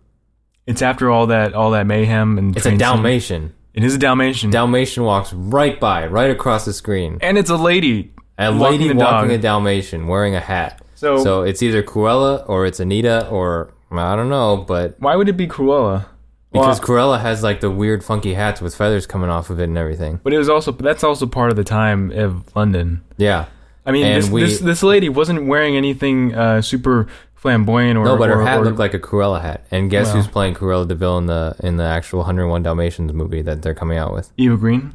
It's 0.66 0.82
after 0.82 1.10
all 1.10 1.26
that 1.26 1.52
all 1.52 1.72
that 1.72 1.86
mayhem 1.86 2.38
and 2.38 2.56
It's 2.56 2.64
a 2.64 2.70
train 2.70 2.78
scene. 2.78 2.78
Dalmatian. 2.78 3.54
It 3.74 3.84
is 3.84 3.94
a 3.94 3.98
Dalmatian. 3.98 4.50
Dalmatian 4.50 5.04
walks 5.04 5.32
right 5.32 5.78
by, 5.80 6.06
right 6.06 6.30
across 6.30 6.64
the 6.64 6.72
screen. 6.72 7.18
and 7.20 7.36
it's 7.36 7.50
a 7.50 7.56
lady. 7.56 8.12
A 8.38 8.50
lady 8.50 8.88
the 8.88 8.94
walking 8.94 9.32
a 9.32 9.38
Dalmatian 9.38 10.06
wearing 10.06 10.34
a 10.34 10.40
hat. 10.40 10.80
So, 10.94 11.22
So 11.22 11.42
it's 11.42 11.62
either 11.62 11.82
Cruella 11.82 12.48
or 12.48 12.66
it's 12.66 12.80
Anita 12.80 13.26
or 13.28 13.72
I 13.90 14.14
don't 14.16 14.28
know, 14.30 14.58
but 14.58 14.96
why 15.00 15.16
would 15.16 15.28
it 15.28 15.36
be 15.36 15.46
Cruella? 15.46 16.06
Because 16.52 16.80
Well, 16.80 16.88
Cruella 16.88 17.20
has 17.20 17.42
like 17.42 17.60
the 17.60 17.70
weird 17.70 18.02
funky 18.02 18.34
hats 18.34 18.60
with 18.60 18.74
feathers 18.74 19.06
coming 19.06 19.30
off 19.30 19.50
of 19.50 19.60
it 19.60 19.64
and 19.64 19.78
everything. 19.78 20.20
but 20.24 20.32
it 20.32 20.38
was 20.38 20.48
also 20.48 20.72
that's 20.72 21.04
also 21.04 21.26
part 21.26 21.50
of 21.50 21.56
the 21.56 21.64
time 21.64 22.10
of 22.12 22.44
London. 22.56 23.02
Yeah. 23.16 23.46
I 23.86 23.92
mean, 23.92 24.04
this, 24.04 24.28
we- 24.28 24.40
this 24.42 24.58
this 24.60 24.82
lady 24.82 25.08
wasn't 25.08 25.46
wearing 25.46 25.76
anything 25.76 26.34
uh, 26.34 26.60
super 26.60 27.06
flamboyant 27.34 27.96
or 27.96 28.04
No, 28.04 28.16
but 28.18 28.28
her 28.28 28.40
or- 28.40 28.44
hat 28.44 28.58
or- 28.60 28.64
looked 28.64 28.78
like 28.78 28.94
a 28.94 28.98
Cruella 28.98 29.40
hat. 29.40 29.64
And 29.70 29.90
guess 29.90 30.08
Wow. 30.08 30.14
who's 30.16 30.26
playing 30.28 30.54
Cruella 30.54 30.86
de 30.86 30.94
Vil 30.94 31.16
in 31.18 31.26
the 31.26 31.54
in 31.60 31.76
the 31.76 31.84
actual 31.84 32.18
101 32.20 32.62
Dalmatians 32.62 33.12
movie 33.12 33.42
that 33.42 33.62
they're 33.62 33.74
coming 33.74 33.96
out 33.98 34.12
with? 34.12 34.30
Eva 34.36 34.56
Green. 34.56 34.94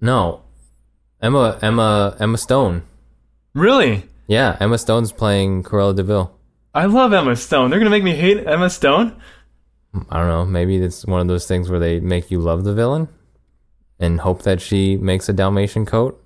No. 0.00 0.40
Emma 1.20 1.58
Emma 1.60 2.16
Emma 2.20 2.38
Stone. 2.38 2.82
Really, 3.54 4.04
Yeah, 4.28 4.56
Emma 4.60 4.78
Stone's 4.78 5.10
playing 5.10 5.62
Cruella 5.64 5.96
de 5.96 6.02
Vil. 6.04 6.30
I 6.74 6.84
love 6.84 7.12
Emma 7.12 7.34
Stone. 7.34 7.70
They're 7.70 7.78
gonna 7.80 7.90
make 7.90 8.04
me 8.04 8.14
hate 8.14 8.46
Emma 8.46 8.70
Stone. 8.70 9.16
I 10.10 10.18
don't 10.18 10.28
know. 10.28 10.44
Maybe 10.44 10.76
it's 10.76 11.04
one 11.06 11.20
of 11.20 11.28
those 11.28 11.46
things 11.46 11.68
where 11.70 11.80
they 11.80 11.98
make 12.00 12.30
you 12.30 12.40
love 12.40 12.64
the 12.64 12.74
villain 12.74 13.08
and 13.98 14.20
hope 14.20 14.42
that 14.42 14.60
she 14.60 14.96
makes 14.96 15.28
a 15.28 15.32
Dalmatian 15.32 15.86
coat. 15.86 16.22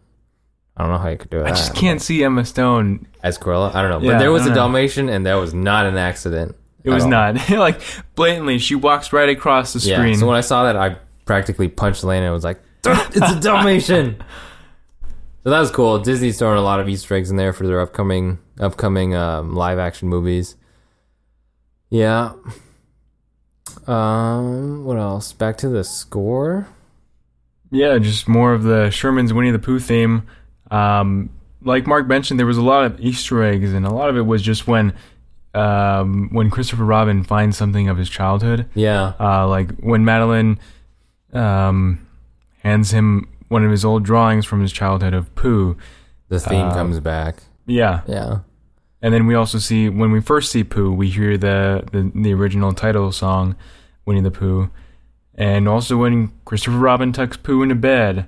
I 0.77 0.83
don't 0.83 0.93
know 0.93 0.99
how 0.99 1.09
you 1.11 1.17
could 1.19 1.31
do 1.31 1.39
that. 1.39 1.47
I 1.47 1.51
just 1.51 1.75
can't 1.75 2.01
see 2.01 2.25
Emma 2.25 2.45
Stone. 2.45 3.07
As 3.23 3.39
Cruella, 3.39 3.75
I 3.75 3.83
don't 3.83 3.91
know. 3.91 4.01
Yeah, 4.07 4.13
but 4.15 4.19
there 4.19 4.33
was 4.33 4.43
a 4.43 4.47
don't 4.47 4.55
know. 4.55 4.61
Dalmatian, 4.63 5.09
and 5.09 5.27
that 5.27 5.35
was 5.35 5.53
not 5.55 5.87
an 5.87 5.97
accident. 5.97 6.57
It 6.83 6.91
was 6.91 7.05
all. 7.05 7.11
not 7.11 7.49
like 7.51 7.81
blatantly. 8.15 8.59
She 8.59 8.75
walks 8.75 9.13
right 9.13 9.29
across 9.29 9.73
the 9.75 9.79
Yeah. 9.81 9.97
screen. 9.99 10.17
So 10.17 10.27
when 10.27 10.37
I 10.37 10.41
saw 10.41 10.65
that, 10.65 10.77
I 10.77 10.97
practically 11.25 11.69
punched 11.69 12.03
Lane 12.05 12.23
and 12.25 12.33
was 12.33 12.43
like, 12.45 12.61
"It's 12.85 13.31
a 13.33 13.39
Dalmatian." 13.41 14.17
so 15.45 15.51
that 15.51 15.61
was 15.61 15.71
cool. 15.71 15.99
Disney's 16.01 16.39
throwing 16.39 16.59
a 16.59 16.63
lot 16.63 16.81
of 16.81 16.89
Easter 16.89 17.15
eggs 17.15 17.31
in 17.31 17.37
there 17.37 17.53
for 17.53 17.67
their 17.67 17.81
upcoming 17.81 18.39
upcoming 18.59 19.15
um, 19.15 19.55
live 19.55 19.79
action 19.79 20.09
movies. 20.09 20.57
Yeah. 21.91 22.33
Um. 23.89 24.85
What 24.85 24.97
else? 24.99 25.33
Back 25.33 25.57
to 25.59 25.69
the 25.69 25.85
score. 25.85 26.67
Yeah, 27.71 27.99
just 27.99 28.29
more 28.29 28.53
of 28.53 28.63
the 28.65 28.91
Sherman's 28.91 29.33
Winnie 29.33 29.51
the 29.51 29.59
Pooh 29.59 29.79
theme. 29.79 30.25
Um, 30.71 31.31
like 31.63 31.87
Marc 31.87 32.07
mentioned, 32.07 32.39
there 32.39 32.47
was 32.47 32.59
a 32.59 32.63
lot 32.63 32.85
of 32.85 33.01
Easter 33.01 33.43
eggs, 33.43 33.73
and 33.73 33.87
a 33.87 33.91
lot 33.93 34.09
of 34.11 34.17
it 34.17 34.23
was 34.27 34.43
just 34.43 34.67
when 34.67 34.93
um, 35.55 36.29
when 36.33 36.51
Christopher 36.51 36.85
Robin 36.85 37.23
finds 37.25 37.57
something 37.57 37.89
of 37.89 37.97
his 37.97 38.09
childhood. 38.11 38.67
Yeah. 38.75 39.13
Uh, 39.21 39.47
like 39.49 39.71
when 39.79 40.05
Madeline 40.05 40.59
um, 41.33 42.07
hands 42.63 42.91
him 42.91 43.29
one 43.49 43.65
of 43.65 43.71
his 43.71 43.85
old 43.85 44.03
drawings 44.03 44.45
from 44.47 44.61
his 44.61 44.73
childhood 44.73 45.15
of 45.15 45.35
Pooh. 45.35 45.77
The 46.29 46.41
theme 46.41 46.67
Uh, 46.69 46.75
comes 46.75 47.01
back. 47.01 47.43
Yeah, 47.67 48.01
Yeah. 48.07 48.39
And 49.03 49.13
then 49.13 49.27
we 49.27 49.35
also 49.35 49.59
see 49.59 49.89
when 49.89 50.13
we 50.13 50.21
first 50.21 50.53
see 50.53 50.63
Pooh, 50.65 50.93
we 50.93 51.11
hear 51.11 51.37
the 51.37 51.85
the, 51.93 52.11
the 52.15 52.33
original 52.33 52.73
title 52.73 53.11
song, 53.13 53.57
Winnie 54.07 54.21
the 54.21 54.31
Pooh, 54.31 54.71
and 55.35 55.69
also 55.69 55.97
when 55.97 56.33
Christopher 56.45 56.79
Robin 56.79 57.13
tucks 57.13 57.37
Pooh 57.37 57.63
into 57.63 57.75
bed. 57.75 58.27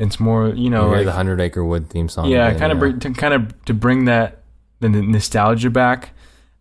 It's 0.00 0.20
more, 0.20 0.48
you 0.50 0.70
know, 0.70 0.90
you 0.90 0.96
like, 0.98 1.04
the 1.06 1.12
Hundred 1.12 1.40
Acre 1.40 1.64
Wood 1.64 1.90
theme 1.90 2.08
song. 2.08 2.28
yeah, 2.28 2.54
kind 2.54 2.70
of 2.72 2.78
bring, 2.78 3.00
to 3.00 3.12
kind 3.12 3.34
of 3.34 3.64
to 3.64 3.74
bring 3.74 4.04
that 4.06 4.42
the 4.80 4.88
nostalgia 4.88 5.70
back 5.70 6.10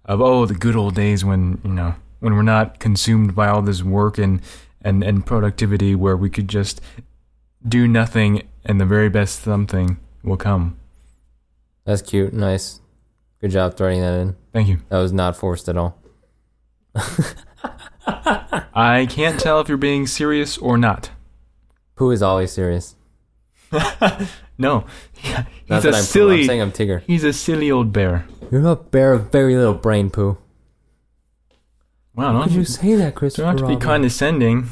of 0.06 0.22
oh 0.22 0.46
the 0.46 0.56
good 0.56 0.76
old 0.76 0.96
days 0.96 1.24
when 1.24 1.62
you 1.64 1.72
know 1.72 1.96
when 2.20 2.34
we're 2.34 2.42
not 2.42 2.80
consumed 2.80 3.36
by 3.36 3.48
all 3.48 3.62
this 3.62 3.84
work 3.84 4.18
and 4.18 4.42
and 4.82 5.04
and 5.04 5.26
productivity 5.26 5.94
where 5.94 6.18
we 6.18 6.30
could 6.30 6.48
just 6.48 6.82
do 7.68 7.88
nothing 7.88 8.48
and 8.66 8.82
the 8.82 8.86
very 8.86 9.10
best 9.10 9.42
something 9.42 9.98
will 10.24 10.38
come. 10.38 10.78
That's 11.86 12.02
cute. 12.02 12.34
Nice. 12.34 12.82
Good 13.42 13.52
job 13.52 13.76
throwing 13.78 14.02
that 14.02 14.20
in. 14.20 14.36
Thank 14.54 14.68
you. 14.68 14.80
That 14.90 14.98
was 15.00 15.14
not 15.14 15.36
forced 15.36 15.70
at 15.70 15.78
all. 15.78 15.98
I 18.06 19.06
can't 19.10 19.40
tell 19.40 19.60
if 19.62 19.68
you're 19.68 19.78
being 19.78 20.08
serious 20.08 20.58
or 20.58 20.78
not. 20.78 21.12
Who 21.96 22.12
is 22.12 22.22
always 22.22 22.52
serious? 22.52 22.96
No, 24.60 24.86
he's 25.14 25.36
Not 25.70 25.86
a 25.86 25.90
I'm, 25.90 25.94
silly. 26.04 26.40
I'm 26.42 26.48
saying 26.48 26.62
I'm 26.64 26.72
Tigger. 26.72 27.04
he's 27.06 27.24
a 27.24 27.32
silly 27.32 27.70
old 27.70 27.94
bear. 27.94 28.26
You're 28.52 28.66
a 28.68 28.76
bear 28.76 29.14
of 29.14 29.32
very 29.32 29.56
little 29.56 29.76
brain, 29.76 30.10
Pooh. 30.10 30.36
Wow, 32.16 32.26
How 32.26 32.32
don't 32.34 32.44
could 32.46 32.54
you 32.54 32.60
you 32.62 32.66
say 32.66 32.96
that, 32.96 33.14
Chris? 33.14 33.36
don't 33.36 33.46
have 33.46 33.58
to 33.58 33.62
be 33.68 33.74
Robin? 33.76 33.80
condescending. 33.88 34.70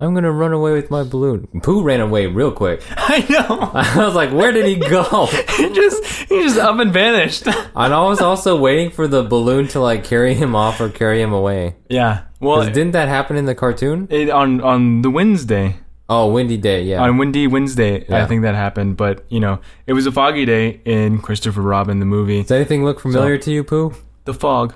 I'm 0.00 0.12
gonna 0.12 0.32
run 0.32 0.52
away 0.52 0.72
with 0.72 0.90
my 0.90 1.02
balloon. 1.04 1.46
Pooh 1.62 1.82
ran 1.82 2.00
away 2.00 2.26
real 2.26 2.50
quick. 2.52 2.82
I 2.96 3.24
know. 3.30 3.70
I 3.74 4.04
was 4.04 4.14
like, 4.14 4.32
where 4.32 4.50
did 4.52 4.66
he 4.66 4.76
go? 4.76 5.26
he 5.56 5.72
just 5.72 6.04
he 6.28 6.42
just 6.42 6.58
up 6.58 6.78
and 6.78 6.92
vanished. 6.92 7.46
and 7.46 7.94
I 7.94 8.02
was 8.04 8.20
also 8.20 8.58
waiting 8.58 8.90
for 8.90 9.06
the 9.06 9.22
balloon 9.22 9.68
to 9.68 9.80
like 9.80 10.04
carry 10.04 10.34
him 10.34 10.54
off 10.56 10.80
or 10.80 10.88
carry 10.90 11.22
him 11.22 11.32
away. 11.32 11.76
yeah. 11.88 12.22
Well, 12.40 12.56
'Cause 12.62 12.66
didn't 12.74 12.92
that 12.92 13.08
happen 13.08 13.36
in 13.36 13.46
the 13.46 13.54
cartoon? 13.54 14.06
it, 14.10 14.28
on 14.28 14.60
on 14.60 15.00
the 15.02 15.08
Wednesday, 15.10 15.76
Oh, 16.10 16.30
Windy 16.30 16.58
Day, 16.58 16.82
yeah. 16.82 17.00
on 17.00 17.16
Windy 17.16 17.46
Wednesday, 17.46 18.04
Yeah. 18.06 18.22
I 18.22 18.26
think 18.26 18.42
that 18.42 18.54
happened. 18.54 18.98
But 18.98 19.24
you 19.30 19.40
know, 19.40 19.60
it 19.86 19.94
was 19.94 20.04
a 20.06 20.12
foggy 20.12 20.44
day 20.44 20.80
in 20.84 21.20
Christopher 21.20 21.62
Robin 21.62 22.00
the 22.00 22.04
movie. 22.06 22.42
Does 22.42 22.50
anything 22.50 22.84
look 22.84 23.00
familiar 23.00 23.38
to 23.38 23.50
you, 23.50 23.64
Pooh? 23.64 23.94
The 24.26 24.34
fog. 24.34 24.74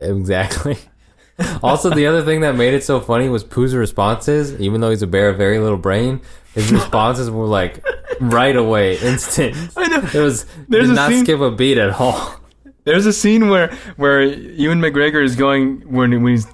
Exactly. 0.00 0.76
also, 1.62 1.90
the 1.90 2.06
other 2.06 2.22
thing 2.22 2.40
that 2.42 2.54
made 2.54 2.74
it 2.74 2.84
so 2.84 3.00
funny 3.00 3.28
was 3.28 3.42
Pooh's 3.44 3.74
responses. 3.74 4.58
Even 4.60 4.80
though 4.80 4.90
he's 4.90 5.02
a 5.02 5.06
bear 5.06 5.28
of 5.30 5.36
very 5.36 5.58
little 5.58 5.78
brain, 5.78 6.20
his 6.54 6.72
responses 6.72 7.30
were 7.30 7.46
like 7.46 7.84
right 8.20 8.54
away, 8.54 8.96
instant. 8.98 9.56
I 9.76 9.88
know. 9.88 9.98
It 9.98 10.22
was 10.22 10.44
There's 10.68 10.86
did 10.88 10.90
a 10.90 10.94
not 10.94 11.10
scene- 11.10 11.24
skip 11.24 11.40
a 11.40 11.50
beat 11.50 11.76
at 11.78 11.90
all. 12.00 12.36
There's 12.84 13.06
a 13.06 13.12
scene 13.12 13.48
where 13.48 13.74
where 13.96 14.22
Ewan 14.22 14.80
McGregor 14.80 15.24
is 15.24 15.36
going 15.36 15.80
when 15.90 16.22
when 16.22 16.32
he's 16.34 16.46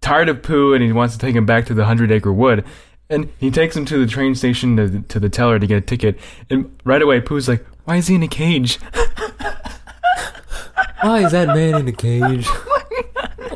tired 0.00 0.28
of 0.28 0.42
Pooh 0.42 0.74
and 0.74 0.84
he 0.84 0.92
wants 0.92 1.14
to 1.14 1.20
take 1.20 1.34
him 1.34 1.46
back 1.46 1.66
to 1.66 1.74
the 1.74 1.86
Hundred 1.86 2.12
Acre 2.12 2.32
Wood, 2.32 2.64
and 3.10 3.30
he 3.38 3.50
takes 3.50 3.74
him 3.74 3.84
to 3.86 3.98
the 3.98 4.06
train 4.06 4.34
station 4.34 4.76
to 4.76 5.00
to 5.00 5.18
the 5.18 5.28
teller 5.30 5.58
to 5.58 5.66
get 5.66 5.78
a 5.78 5.80
ticket, 5.80 6.18
and 6.50 6.78
right 6.84 7.00
away 7.02 7.20
Pooh's 7.20 7.48
like, 7.48 7.64
"Why 7.84 7.96
is 7.96 8.06
he 8.08 8.14
in 8.14 8.22
a 8.22 8.28
cage?" 8.28 8.78
Why 11.00 11.24
is 11.24 11.32
that 11.32 11.48
man 11.48 11.80
in 11.80 11.88
a 11.88 11.92
cage? 11.92 12.46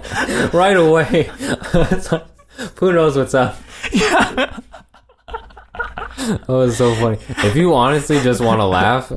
right 0.53 0.77
away. 0.77 1.31
It's 1.39 2.13
like, 2.13 2.25
Pooh 2.77 2.93
knows 2.93 3.17
what's 3.17 3.35
up. 3.35 3.57
Yeah. 3.93 4.59
Oh, 6.49 6.61
it's 6.63 6.77
so 6.77 6.95
funny. 6.97 7.17
If 7.29 7.55
you 7.57 7.75
honestly 7.75 8.21
just 8.21 8.41
want 8.43 8.59
to 8.61 8.65
laugh 8.65 9.11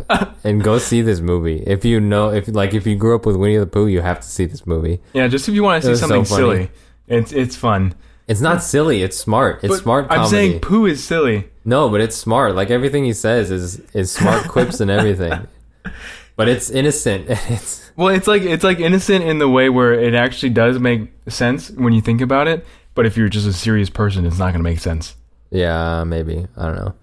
and 0.46 0.64
go 0.64 0.78
see 0.78 1.02
this 1.02 1.20
movie, 1.20 1.62
if 1.66 1.84
you 1.84 2.00
know, 2.00 2.30
if 2.32 2.48
like 2.48 2.74
if 2.74 2.86
you 2.86 2.96
grew 2.96 3.16
up 3.16 3.26
with 3.26 3.36
Winnie 3.36 3.58
the 3.58 3.66
Pooh, 3.66 3.88
you 3.88 4.02
have 4.02 4.20
to 4.22 4.28
see 4.28 4.46
this 4.46 4.66
movie. 4.68 5.02
Yeah, 5.12 5.28
just 5.28 5.50
if 5.50 5.56
you 5.56 5.64
want 5.64 5.82
to 5.82 5.86
see 5.86 5.90
It 5.90 5.92
was 5.92 6.00
so 6.00 6.08
something 6.08 6.26
funny. 6.26 6.42
silly, 6.42 6.72
it's 7.08 7.32
it's 7.34 7.56
fun. 7.56 7.96
It's 8.28 8.40
not 8.40 8.62
silly. 8.64 9.02
It's 9.02 9.18
smart. 9.18 9.64
It's 9.64 9.74
But 9.74 9.82
smart 9.82 10.08
comedy. 10.10 10.24
I'm 10.24 10.30
saying 10.30 10.60
Pooh 10.62 10.86
is 10.86 11.04
silly. 11.04 11.50
no, 11.66 11.90
but 11.90 12.00
it's 12.02 12.16
smart. 12.16 12.56
Like 12.56 12.70
everything 12.70 13.04
he 13.04 13.14
says 13.14 13.50
is 13.52 13.80
is 13.94 14.12
smart 14.12 14.48
quips 14.48 14.80
and 14.80 14.92
everything. 14.92 15.48
But 16.42 16.50
it's 16.50 16.70
innocent. 16.70 17.30
It's 17.50 17.92
Well, 17.96 18.08
it's 18.08 18.28
like 18.28 18.42
it's 18.42 18.64
like 18.64 18.80
innocent 18.80 19.24
in 19.26 19.38
the 19.40 19.50
way 19.50 19.70
where 19.70 19.94
it 19.94 20.14
actually 20.14 20.50
does 20.52 20.80
make 20.80 21.12
sense 21.28 21.70
when 21.72 21.94
you 21.94 22.02
think 22.02 22.22
about 22.22 22.48
it. 22.48 22.66
But 22.96 23.06
if 23.06 23.18
you're 23.18 23.30
just 23.30 23.48
a 23.48 23.54
serious 23.54 23.90
person, 23.90 24.26
it's 24.26 24.40
not 24.40 24.54
going 24.54 24.64
to 24.64 24.70
make 24.70 24.80
sense. 24.80 25.16
yeah, 25.52 26.04
maybe 26.04 26.48
I 26.58 26.66
don't 26.66 26.76
know. 26.76 26.96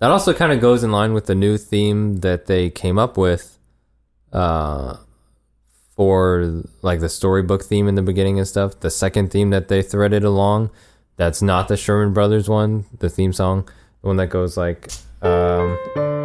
That 0.00 0.10
also 0.10 0.32
kind 0.32 0.52
of 0.52 0.60
goes 0.60 0.84
in 0.84 0.92
line 0.92 1.12
with 1.12 1.26
the 1.26 1.34
new 1.34 1.58
theme 1.58 2.18
that 2.18 2.46
they 2.46 2.70
came 2.70 2.98
up 2.98 3.16
with, 3.16 3.58
uh, 4.32 4.96
for 5.96 6.62
like 6.82 7.00
the 7.00 7.08
storybook 7.08 7.64
theme 7.64 7.88
in 7.88 7.96
the 7.96 8.02
beginning 8.02 8.38
and 8.38 8.46
stuff. 8.46 8.78
The 8.78 8.90
second 8.90 9.32
theme 9.32 9.50
that 9.50 9.68
they 9.68 9.82
threaded 9.82 10.22
along, 10.22 10.70
that's 11.16 11.42
not 11.42 11.66
the 11.66 11.76
Sherman 11.76 12.14
Brothers 12.14 12.48
one. 12.48 12.84
The 12.98 13.10
theme 13.10 13.32
song, 13.32 13.68
the 14.02 14.06
one 14.06 14.16
that 14.18 14.28
goes 14.28 14.56
like, 14.56 14.88
um. 15.22 16.17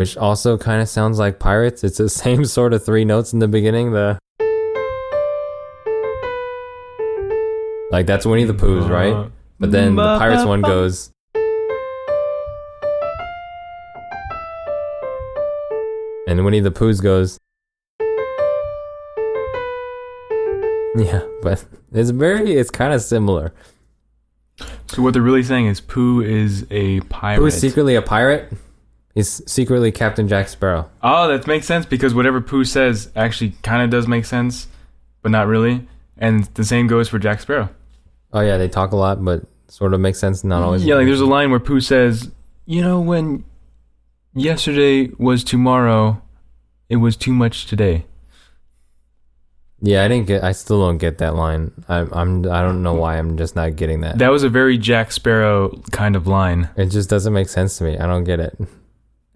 Which 0.00 0.16
also 0.16 0.56
kind 0.56 0.80
of 0.80 0.88
sounds 0.88 1.18
like 1.18 1.38
pirates. 1.38 1.84
It's 1.84 1.98
the 1.98 2.08
same 2.24 2.46
sort 2.46 2.72
of 2.72 2.82
three 2.82 3.04
notes 3.04 3.34
in 3.34 3.38
the 3.38 3.46
beginning. 3.46 3.92
The 3.92 4.18
like 7.90 8.06
that's 8.06 8.24
Winnie 8.24 8.44
the 8.44 8.54
Pooh's, 8.54 8.88
right? 8.88 9.30
But 9.58 9.72
then 9.72 9.96
the 9.96 10.18
pirates 10.18 10.46
one 10.46 10.62
goes. 10.62 11.10
And 16.26 16.42
Winnie 16.46 16.60
the 16.60 16.70
Pooh's 16.70 17.02
goes. 17.02 17.38
Yeah, 20.96 21.26
but 21.42 21.62
it's 21.92 22.08
very, 22.08 22.54
it's 22.54 22.70
kind 22.70 22.94
of 22.94 23.02
similar. 23.02 23.52
So 24.86 25.02
what 25.02 25.12
they're 25.12 25.20
really 25.22 25.42
saying 25.42 25.66
is 25.66 25.82
Pooh 25.82 26.22
is 26.22 26.66
a 26.70 27.00
pirate. 27.00 27.40
Pooh 27.40 27.46
is 27.46 27.60
secretly 27.60 27.96
a 27.96 28.02
pirate. 28.02 28.50
He's 29.14 29.42
secretly 29.50 29.90
Captain 29.90 30.28
Jack 30.28 30.48
Sparrow. 30.48 30.88
Oh, 31.02 31.28
that 31.28 31.46
makes 31.46 31.66
sense 31.66 31.84
because 31.84 32.14
whatever 32.14 32.40
Pooh 32.40 32.64
says 32.64 33.10
actually 33.16 33.50
kind 33.62 33.82
of 33.82 33.90
does 33.90 34.06
make 34.06 34.24
sense, 34.24 34.68
but 35.22 35.32
not 35.32 35.48
really. 35.48 35.88
And 36.16 36.44
the 36.54 36.64
same 36.64 36.86
goes 36.86 37.08
for 37.08 37.18
Jack 37.18 37.40
Sparrow. 37.40 37.70
Oh 38.32 38.40
yeah, 38.40 38.56
they 38.56 38.68
talk 38.68 38.92
a 38.92 38.96
lot, 38.96 39.24
but 39.24 39.42
sort 39.68 39.94
of 39.94 40.00
makes 40.00 40.18
sense. 40.18 40.44
Not 40.44 40.62
always. 40.62 40.84
Yeah, 40.84 40.96
like 40.96 41.06
there's 41.06 41.20
a 41.20 41.26
line 41.26 41.50
where 41.50 41.58
Pooh 41.58 41.80
says, 41.80 42.30
"You 42.66 42.82
know, 42.82 43.00
when 43.00 43.44
yesterday 44.32 45.10
was 45.18 45.42
tomorrow, 45.42 46.22
it 46.88 46.96
was 46.96 47.16
too 47.16 47.32
much 47.32 47.66
today." 47.66 48.06
Yeah, 49.82 50.04
I 50.04 50.08
didn't 50.08 50.26
get. 50.26 50.44
I 50.44 50.52
still 50.52 50.86
don't 50.86 50.98
get 50.98 51.18
that 51.18 51.34
line. 51.34 51.72
I, 51.88 52.06
I'm. 52.12 52.44
I 52.48 52.62
don't 52.62 52.82
know 52.82 52.94
why. 52.94 53.16
I'm 53.18 53.36
just 53.38 53.56
not 53.56 53.74
getting 53.74 54.02
that. 54.02 54.18
That 54.18 54.28
was 54.28 54.42
a 54.44 54.48
very 54.48 54.76
Jack 54.78 55.10
Sparrow 55.10 55.70
kind 55.90 56.14
of 56.14 56.26
line. 56.26 56.68
It 56.76 56.86
just 56.86 57.08
doesn't 57.08 57.32
make 57.32 57.48
sense 57.48 57.78
to 57.78 57.84
me. 57.84 57.98
I 57.98 58.06
don't 58.06 58.24
get 58.24 58.38
it. 58.38 58.56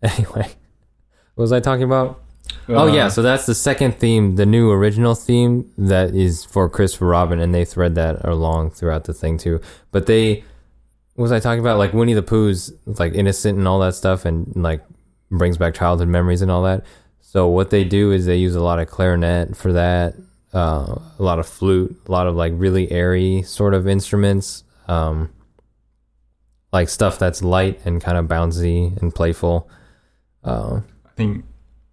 Anyway, 0.18 0.48
what 1.34 1.42
was 1.42 1.52
I 1.52 1.60
talking 1.60 1.84
about? 1.84 2.20
oh 2.68 2.88
Uh, 2.88 2.92
yeah, 2.92 3.08
so 3.08 3.22
that's 3.22 3.46
the 3.46 3.54
second 3.54 3.98
theme, 3.98 4.36
the 4.36 4.44
new 4.46 4.70
original 4.70 5.14
theme 5.14 5.70
that 5.78 6.14
is 6.14 6.44
for 6.44 6.68
Christopher 6.68 7.06
Robin, 7.06 7.40
and 7.40 7.54
they 7.54 7.64
thread 7.64 7.94
that 7.94 8.24
along 8.24 8.70
throughout 8.70 9.04
the 9.04 9.14
thing 9.14 9.38
too. 9.38 9.60
But 9.92 10.06
they, 10.06 10.44
what 11.14 11.22
was 11.22 11.32
I 11.32 11.40
talking 11.40 11.60
about? 11.60 11.78
Like 11.78 11.94
Winnie 11.94 12.12
the 12.12 12.22
Pooh's 12.22 12.72
like 12.86 13.14
innocent 13.14 13.56
and 13.58 13.66
all 13.66 13.78
that 13.80 13.94
stuff, 13.94 14.24
and 14.26 14.54
like 14.54 14.82
brings 15.30 15.56
back 15.56 15.74
childhood 15.74 16.08
memories 16.08 16.42
and 16.42 16.50
all 16.50 16.62
that. 16.64 16.84
So 17.20 17.48
what 17.48 17.70
they 17.70 17.82
do 17.82 18.12
is 18.12 18.26
they 18.26 18.36
use 18.36 18.54
a 18.54 18.62
lot 18.62 18.78
of 18.78 18.88
clarinet 18.88 19.56
for 19.56 19.72
that, 19.72 20.14
uh, 20.52 20.98
a 21.18 21.22
lot 21.22 21.38
of 21.38 21.48
flute, 21.48 21.96
a 22.06 22.12
lot 22.12 22.26
of 22.26 22.36
like 22.36 22.52
really 22.54 22.90
airy 22.92 23.42
sort 23.42 23.74
of 23.74 23.88
instruments, 23.88 24.62
um, 24.86 25.32
like 26.72 26.88
stuff 26.88 27.18
that's 27.18 27.42
light 27.42 27.80
and 27.84 28.00
kind 28.02 28.18
of 28.18 28.26
bouncy 28.26 28.96
and 29.00 29.14
playful. 29.14 29.68
Uh, 30.44 30.80
I 31.06 31.10
think 31.16 31.44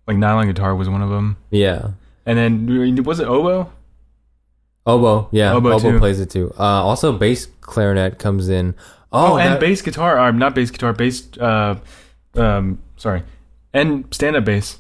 like 0.08 0.18
nylon 0.18 0.48
guitar 0.48 0.76
was 0.76 0.90
one 0.90 1.02
of 1.02 1.10
them, 1.10 1.38
yeah. 1.52 1.92
and 2.26 2.38
then 2.38 3.04
was 3.04 3.20
it 3.20 3.28
oboe? 3.28 3.72
Oboe, 4.86 5.30
yeah, 5.32 5.54
Oboe, 5.54 5.74
oboe, 5.74 6.00
plays 6.00 6.20
it 6.20 6.30
too. 6.32 6.54
Uh, 6.58 6.64
also, 6.64 7.12
bass 7.14 7.48
clarinet 7.62 8.18
comes 8.18 8.50
in. 8.50 8.74
Oh, 9.12 9.38
and 9.38 9.54
that- 9.54 9.60
bass 9.60 9.82
guitar. 9.82 10.18
Uh, 10.20 10.32
not 10.32 10.56
bass 10.56 10.72
guitar. 10.72 10.92
Bass. 10.94 11.28
Uh, 11.38 11.76
um, 12.36 12.80
sorry, 12.98 13.24
and 13.74 14.06
stand-up 14.12 14.46
bass. 14.46 14.80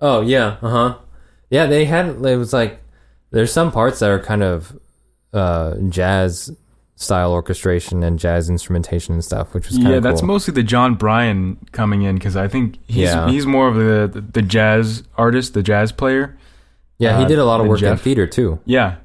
Oh 0.00 0.20
yeah, 0.20 0.56
uh 0.62 0.68
huh. 0.70 0.98
Yeah, 1.50 1.66
they 1.66 1.84
had. 1.84 2.06
It 2.24 2.36
was 2.36 2.52
like 2.52 2.80
there's 3.30 3.52
some 3.52 3.72
parts 3.72 3.98
that 3.98 4.10
are 4.10 4.20
kind 4.20 4.42
of 4.42 4.78
uh, 5.32 5.74
jazz 5.88 6.54
style 6.96 7.32
orchestration 7.32 8.02
and 8.02 8.18
jazz 8.18 8.48
instrumentation 8.48 9.14
and 9.14 9.24
stuff, 9.24 9.52
which 9.52 9.66
was 9.68 9.76
kind 9.76 9.86
of 9.88 9.90
Yeah, 9.92 9.96
of 9.98 10.02
that's 10.04 10.20
cool. 10.20 10.28
mostly 10.28 10.54
the 10.54 10.62
Jon 10.62 10.94
Brion 10.94 11.58
coming 11.72 12.02
in 12.02 12.14
because 12.14 12.36
I 12.36 12.46
think 12.48 12.78
he's 12.86 12.96
Yeah. 13.10 13.28
he's 13.28 13.46
more 13.46 13.66
of 13.68 13.74
the, 13.74 14.20
the 14.32 14.42
jazz 14.42 15.02
artist, 15.16 15.54
the 15.54 15.62
jazz 15.62 15.90
player. 15.92 16.36
yeah. 16.98 17.18
He 17.18 17.24
uh, 17.24 17.28
did 17.28 17.38
a 17.38 17.44
lot 17.44 17.60
of 17.60 17.66
work 17.66 17.82
in 17.82 17.96
theater 17.96 18.26
too. 18.26 18.60
Yeah. 18.64 18.96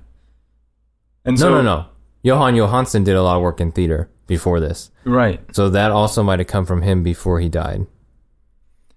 And 1.26 1.38
No, 1.38 1.42
so, 1.42 1.50
no, 1.50 1.62
no. 1.62 1.86
Jóhann 2.24 2.54
Jóhannsson 2.56 3.04
did 3.04 3.16
a 3.16 3.24
lot 3.24 3.38
of 3.38 3.42
work 3.42 3.60
in 3.62 3.72
theater 3.72 4.10
before 4.28 4.60
this, 4.60 4.92
Right. 5.06 5.40
so 5.56 5.70
that 5.70 5.92
also 5.92 6.22
might 6.22 6.40
have 6.40 6.48
come 6.48 6.66
from 6.66 6.82
him 6.84 7.02
before 7.02 7.40
he 7.40 7.50
died. 7.50 7.88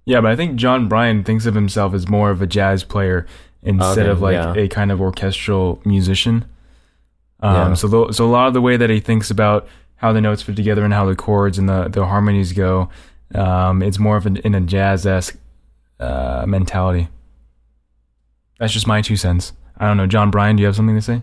Yeah, 0.04 0.20
but 0.20 0.32
I 0.32 0.36
think 0.36 0.56
Jon 0.56 0.88
Brion 0.88 1.22
thinks 1.24 1.46
of 1.46 1.54
himself 1.54 1.94
as 1.94 2.08
more 2.08 2.30
of 2.30 2.42
a 2.42 2.46
jazz 2.46 2.82
player 2.84 3.26
instead 3.62 4.00
Okay, 4.06 4.10
of 4.10 4.20
like 4.20 4.34
yeah. 4.34 4.54
a 4.54 4.68
kind 4.68 4.90
of 4.92 5.00
orchestral 5.00 5.80
musician. 5.84 6.44
Um, 7.42 7.54
Yeah. 7.54 7.74
So, 7.74 7.88
the, 7.88 8.12
so 8.12 8.24
a 8.24 8.30
lot 8.30 8.46
of 8.48 8.54
the 8.54 8.60
way 8.60 8.76
that 8.76 8.88
he 8.90 9.00
thinks 9.00 9.30
about 9.30 9.66
how 9.96 10.12
the 10.12 10.20
notes 10.20 10.42
fit 10.42 10.56
together 10.56 10.84
and 10.84 10.94
how 10.94 11.04
the 11.06 11.14
chords 11.16 11.58
and 11.58 11.68
the, 11.68 11.88
the 11.88 12.06
harmonies 12.06 12.52
go, 12.52 12.88
um, 13.34 13.82
it's 13.82 13.98
more 13.98 14.16
of 14.16 14.26
an, 14.26 14.36
in 14.38 14.54
a 14.54 14.60
jazz 14.60 15.06
esque 15.06 15.36
uh, 16.00 16.44
mentality. 16.46 17.08
That's 18.58 18.72
just 18.72 18.86
my 18.86 19.00
two 19.02 19.16
cents. 19.16 19.52
I 19.76 19.86
don't 19.88 19.96
know, 19.96 20.06
Jon 20.06 20.30
Brion. 20.30 20.56
Do 20.56 20.60
you 20.60 20.66
have 20.66 20.76
something 20.76 20.94
to 20.96 21.02
say? 21.02 21.22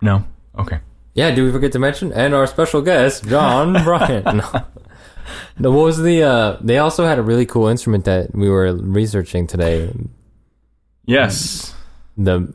No. 0.00 0.24
Okay. 0.58 0.80
Yeah, 1.14 1.34
do 1.34 1.44
we 1.44 1.52
forget 1.52 1.72
to 1.72 1.78
mention 1.78 2.12
and 2.12 2.34
our 2.34 2.46
special 2.46 2.82
guest, 2.82 3.24
Jon 3.28 3.72
Brion? 3.84 4.24
No. 4.24 4.64
No, 5.58 5.70
what 5.70 5.84
was 5.84 5.98
the? 5.98 6.22
Uh, 6.22 6.56
they 6.60 6.78
also 6.78 7.04
had 7.06 7.18
a 7.18 7.22
really 7.22 7.46
cool 7.46 7.68
instrument 7.68 8.04
that 8.04 8.34
we 8.34 8.48
were 8.48 8.74
researching 8.74 9.46
today. 9.46 9.92
Yes. 11.06 11.74
The 12.16 12.52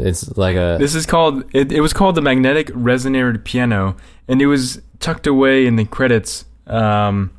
it's 0.00 0.36
like 0.36 0.56
a 0.56 0.76
This 0.78 0.94
is 0.94 1.06
called. 1.06 1.44
It, 1.54 1.72
it 1.72 1.80
was 1.80 1.92
called 1.92 2.14
the 2.14 2.22
magnetic 2.22 2.68
resonator 2.68 3.42
piano, 3.42 3.96
and 4.28 4.40
it 4.40 4.46
was 4.46 4.80
tucked 4.98 5.26
away 5.26 5.66
in 5.66 5.76
the 5.76 5.84
credits. 5.84 6.44
Um, 6.66 7.30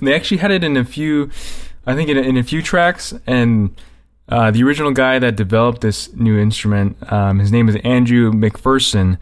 they 0.00 0.14
actually 0.14 0.38
had 0.38 0.50
it 0.50 0.64
in 0.64 0.76
a 0.76 0.84
few, 0.84 1.30
I 1.86 1.94
think, 1.94 2.08
in 2.08 2.16
a, 2.16 2.20
in 2.20 2.36
a 2.36 2.42
few 2.42 2.62
tracks. 2.62 3.14
And 3.26 3.78
uh, 4.28 4.50
the 4.50 4.62
original 4.62 4.92
guy 4.92 5.18
that 5.18 5.36
developed 5.36 5.80
this 5.80 6.12
new 6.14 6.38
instrument, 6.38 6.96
um, 7.10 7.38
his 7.38 7.50
name 7.50 7.68
is 7.68 7.76
Andrew 7.84 8.32
McPherson, 8.32 9.18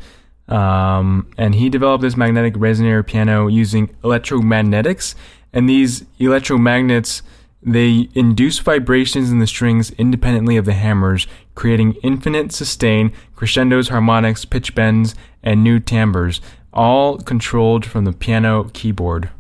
um, 0.48 1.30
and 1.38 1.54
he 1.54 1.68
developed 1.68 2.02
this 2.02 2.16
magnetic 2.16 2.54
resonator 2.54 3.06
piano 3.06 3.46
using 3.46 3.88
electromagnetics. 4.02 5.14
And 5.52 5.68
these 5.68 6.02
electromagnets 6.20 7.22
they 7.62 8.08
induce 8.14 8.58
vibrations 8.58 9.30
in 9.30 9.38
the 9.38 9.46
strings 9.46 9.90
independently 9.92 10.56
of 10.56 10.66
the 10.66 10.74
hammers, 10.74 11.26
creating 11.54 11.94
infinite 12.02 12.52
sustain, 12.52 13.12
crescendos, 13.34 13.88
harmonics, 13.88 14.44
pitch 14.44 14.74
bends, 14.74 15.14
and 15.42 15.64
new 15.64 15.80
timbres, 15.80 16.40
all 16.72 17.18
controlled 17.18 17.84
from 17.84 18.04
the 18.04 18.12
piano 18.12 18.70
keyboard. 18.72 19.30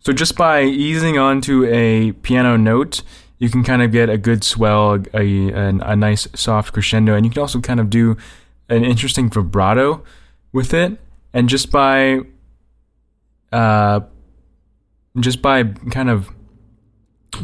So 0.00 0.12
just 0.12 0.36
by 0.36 0.62
easing 0.62 1.18
onto 1.18 1.64
a 1.66 2.12
piano 2.12 2.56
note, 2.56 3.02
you 3.38 3.48
can 3.48 3.62
kind 3.62 3.82
of 3.82 3.92
get 3.92 4.08
a 4.08 4.18
good 4.18 4.42
swell, 4.42 4.94
a, 5.14 5.50
a, 5.50 5.68
a 5.68 5.96
nice 5.96 6.26
soft 6.34 6.72
crescendo, 6.72 7.14
and 7.14 7.24
you 7.24 7.30
can 7.30 7.40
also 7.40 7.60
kind 7.60 7.80
of 7.80 7.90
do 7.90 8.16
an 8.68 8.84
interesting 8.84 9.30
vibrato 9.30 10.02
with 10.52 10.74
it. 10.74 10.98
And 11.32 11.48
just 11.48 11.70
by, 11.70 12.20
uh, 13.52 14.00
just 15.18 15.42
by 15.42 15.64
kind 15.64 16.10
of 16.10 16.30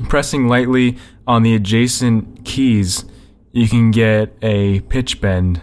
pressing 0.09 0.49
lightly 0.49 0.97
on 1.27 1.43
the 1.43 1.55
adjacent 1.55 2.45
keys, 2.45 3.05
you 3.53 3.69
can 3.69 3.91
get 3.91 4.37
a 4.43 4.81
pitch 4.81 5.21
bend 5.21 5.63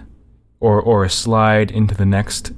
or, 0.59 0.81
or 0.81 1.03
a 1.03 1.09
slide 1.09 1.71
into 1.71 1.95
the 1.95 2.05
next 2.05 2.51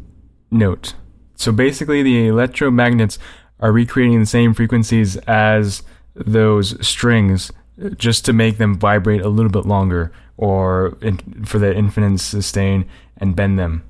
note. 0.51 0.93
So 1.35 1.51
basically, 1.51 2.01
the 2.03 2.27
electromagnets 2.27 3.17
are 3.59 3.71
recreating 3.71 4.19
the 4.19 4.25
same 4.25 4.53
frequencies 4.53 5.17
as 5.27 5.83
those 6.15 6.85
strings 6.85 7.51
just 7.97 8.23
to 8.25 8.33
make 8.33 8.57
them 8.57 8.77
vibrate 8.79 9.21
a 9.21 9.29
little 9.29 9.51
bit 9.51 9.65
longer 9.65 10.11
or 10.37 10.97
in, 11.01 11.43
for 11.45 11.59
the 11.59 11.75
infinite 11.75 12.19
sustain 12.19 12.85
and 13.17 13.35
bend 13.35 13.59
them. 13.59 13.83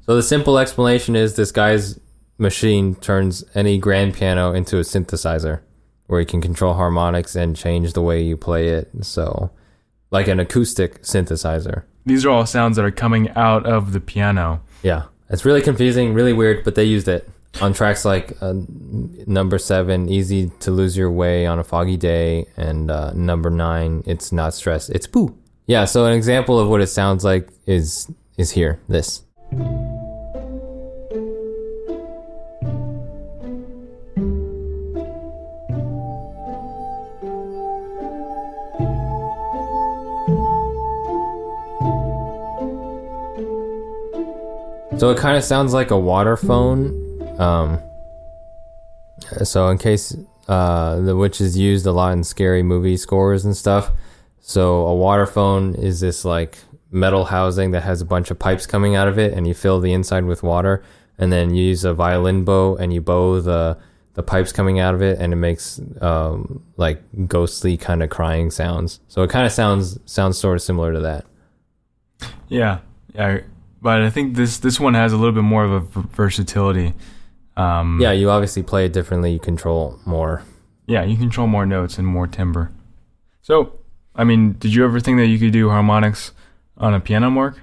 So 0.00 0.16
the 0.16 0.22
simple 0.22 0.58
explanation 0.58 1.16
is 1.16 1.36
this 1.36 1.52
guy's 1.52 1.98
machine 2.38 2.94
turns 2.96 3.44
any 3.54 3.78
grand 3.78 4.14
piano 4.14 4.52
into 4.52 4.78
a 4.78 4.82
synthesizer 4.82 5.60
where 6.06 6.20
you 6.20 6.26
can 6.26 6.40
control 6.40 6.74
harmonics 6.74 7.34
and 7.34 7.56
change 7.56 7.92
the 7.92 8.02
way 8.02 8.22
you 8.22 8.36
play 8.36 8.68
it. 8.68 8.90
So 9.02 9.50
like 10.10 10.28
an 10.28 10.40
acoustic 10.40 11.02
synthesizer. 11.02 11.84
These 12.04 12.24
are 12.24 12.30
all 12.30 12.46
sounds 12.46 12.76
that 12.76 12.84
are 12.84 12.90
coming 12.90 13.30
out 13.30 13.64
of 13.66 13.92
the 13.92 14.00
piano. 14.00 14.62
Yeah. 14.82 15.04
It's 15.30 15.44
really 15.44 15.62
confusing, 15.62 16.12
really 16.14 16.32
weird, 16.32 16.64
but 16.64 16.74
they 16.74 16.84
used 16.84 17.08
it 17.08 17.28
on 17.60 17.72
tracks 17.72 18.04
like 18.04 18.36
uh, 18.42 18.54
number 19.26 19.58
7 19.58 20.08
Easy 20.08 20.50
to 20.60 20.70
Lose 20.70 20.96
Your 20.96 21.10
Way 21.10 21.46
on 21.46 21.58
a 21.58 21.64
Foggy 21.64 21.96
Day 21.96 22.46
and 22.56 22.90
uh, 22.90 23.12
number 23.12 23.50
9 23.50 24.02
It's 24.06 24.32
Not 24.32 24.54
Stress, 24.54 24.88
It's 24.88 25.06
Boo. 25.06 25.36
Yeah, 25.66 25.84
so 25.84 26.04
an 26.06 26.12
example 26.12 26.58
of 26.58 26.68
what 26.68 26.80
it 26.80 26.88
sounds 26.88 27.24
like 27.24 27.48
is 27.66 28.10
is 28.36 28.50
here. 28.50 28.80
This. 28.88 29.22
So 45.02 45.10
it 45.10 45.18
kind 45.18 45.36
of 45.36 45.42
sounds 45.42 45.74
like 45.74 45.90
a 45.90 45.98
water 45.98 46.36
phone. 46.36 46.94
Um, 47.36 47.80
so 49.42 49.68
in 49.68 49.76
case 49.76 50.16
uh, 50.46 51.00
the, 51.00 51.16
which 51.16 51.40
is 51.40 51.58
used 51.58 51.86
a 51.86 51.90
lot 51.90 52.12
in 52.12 52.22
scary 52.22 52.62
movie 52.62 52.96
scores 52.96 53.44
and 53.44 53.56
stuff. 53.56 53.90
So 54.38 54.86
a 54.86 54.94
waterphone 54.94 55.76
is 55.76 55.98
this 55.98 56.24
like 56.24 56.58
metal 56.92 57.24
housing 57.24 57.72
that 57.72 57.82
has 57.82 58.00
a 58.00 58.04
bunch 58.04 58.30
of 58.30 58.38
pipes 58.38 58.64
coming 58.64 58.94
out 58.94 59.08
of 59.08 59.18
it, 59.18 59.32
and 59.32 59.44
you 59.44 59.54
fill 59.54 59.80
the 59.80 59.92
inside 59.92 60.24
with 60.24 60.44
water, 60.44 60.84
and 61.18 61.32
then 61.32 61.52
you 61.52 61.64
use 61.64 61.84
a 61.84 61.92
violin 61.92 62.44
bow 62.44 62.76
and 62.76 62.92
you 62.92 63.00
bow 63.00 63.40
the 63.40 63.78
the 64.14 64.22
pipes 64.22 64.52
coming 64.52 64.78
out 64.78 64.94
of 64.94 65.02
it, 65.02 65.18
and 65.18 65.32
it 65.32 65.36
makes 65.36 65.80
um, 66.00 66.62
like 66.76 67.02
ghostly 67.26 67.76
kind 67.76 68.04
of 68.04 68.10
crying 68.10 68.52
sounds. 68.52 69.00
So 69.08 69.24
it 69.24 69.30
kind 69.30 69.46
of 69.46 69.50
sounds 69.50 69.98
sounds 70.04 70.38
sort 70.38 70.54
of 70.54 70.62
similar 70.62 70.92
to 70.92 71.00
that. 71.00 71.24
Yeah, 72.48 72.78
yeah. 73.16 73.40
But 73.82 74.00
I 74.02 74.10
think 74.10 74.36
this 74.36 74.58
this 74.58 74.78
one 74.80 74.94
has 74.94 75.12
a 75.12 75.16
little 75.16 75.32
bit 75.34 75.42
more 75.42 75.64
of 75.64 75.72
a 75.72 75.80
v- 75.80 76.08
versatility. 76.12 76.94
Um, 77.56 77.98
Yeah, 78.00 78.12
you 78.12 78.30
obviously 78.30 78.62
play 78.62 78.86
it 78.86 78.92
differently. 78.92 79.32
You 79.32 79.40
control 79.40 79.98
more. 80.06 80.42
yeah, 80.86 81.02
you 81.04 81.16
control 81.16 81.46
more 81.48 81.66
notes 81.66 81.98
and 81.98 82.06
more 82.06 82.26
timbre. 82.26 82.70
So, 83.42 83.72
I 84.14 84.24
mean, 84.24 84.52
did 84.58 84.72
you 84.74 84.84
ever 84.84 85.00
think 85.00 85.18
that 85.18 85.26
you 85.26 85.38
could 85.38 85.52
do 85.52 85.68
harmonics 85.68 86.32
on 86.78 86.94
a 86.94 87.00
piano, 87.00 87.28
Marc? 87.30 87.58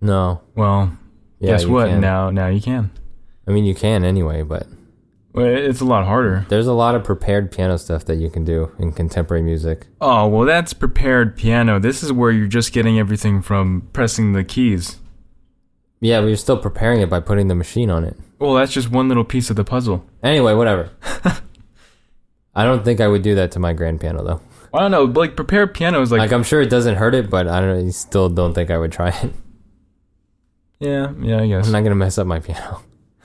No, 0.00 0.42
Well, 0.54 0.92
yeah, 1.38 1.52
guess 1.52 1.64
what? 1.66 1.88
can. 1.88 2.00
Now, 2.00 2.28
now 2.30 2.48
you 2.48 2.60
can. 2.60 2.90
I 3.46 3.50
mean, 3.52 3.64
you 3.64 3.74
can 3.74 4.04
anyway, 4.04 4.42
but 4.42 4.66
Well, 5.32 5.46
it's 5.46 5.80
a 5.80 5.84
lot 5.84 6.04
harder. 6.06 6.44
there's 6.48 6.66
a 6.66 6.72
lot 6.72 6.94
of 6.94 7.02
prepared 7.04 7.50
piano 7.52 7.78
stuff 7.78 8.04
that 8.06 8.16
you 8.16 8.28
can 8.30 8.44
do 8.44 8.70
in 8.78 8.92
contemporary 8.92 9.42
music. 9.42 9.86
Oh, 10.00 10.26
well, 10.28 10.44
that's 10.44 10.72
prepared 10.74 11.36
piano. 11.36 11.78
This 11.78 12.02
is 12.02 12.12
where 12.12 12.30
you're 12.30 12.46
just 12.48 12.72
getting 12.72 12.98
everything 12.98 13.40
from 13.42 13.88
pressing 13.92 14.32
the 14.34 14.44
keys. 14.44 14.98
Yeah, 16.02 16.20
but 16.20 16.26
you're 16.26 16.36
still 16.36 16.58
preparing 16.58 17.00
it 17.00 17.08
by 17.08 17.20
putting 17.20 17.46
the 17.46 17.54
machine 17.54 17.88
on 17.88 18.02
it. 18.02 18.16
Well, 18.40 18.54
that's 18.54 18.72
just 18.72 18.90
one 18.90 19.06
little 19.06 19.24
piece 19.24 19.50
of 19.50 19.56
the 19.56 19.62
puzzle. 19.62 20.04
Anyway, 20.20 20.52
whatever. 20.52 20.90
I 22.56 22.64
don't 22.64 22.84
think 22.84 23.00
I 23.00 23.06
would 23.06 23.22
do 23.22 23.36
that 23.36 23.52
to 23.52 23.60
my 23.60 23.72
grand 23.72 24.00
piano 24.00 24.24
though. 24.24 24.40
I 24.74 24.80
don't 24.80 24.90
know, 24.90 25.04
like 25.04 25.36
prepared 25.36 25.74
piano 25.74 26.02
is 26.02 26.10
like, 26.10 26.18
Like 26.18 26.32
I'm 26.32 26.42
sure 26.42 26.60
it 26.60 26.70
doesn't 26.70 26.96
hurt 26.96 27.14
it, 27.14 27.30
but 27.30 27.46
I 27.46 27.60
don't. 27.60 27.86
I 27.86 27.90
still 27.90 28.28
don't 28.28 28.52
think 28.52 28.72
I 28.72 28.78
would 28.78 28.90
try 28.90 29.10
it. 29.10 29.32
yeah, 30.80 31.12
yeah, 31.20 31.40
I 31.40 31.46
guess. 31.46 31.66
I'm 31.66 31.72
not 31.72 31.84
gonna 31.84 31.94
mess 31.94 32.18
up 32.18 32.26
my 32.26 32.40
piano. 32.40 32.82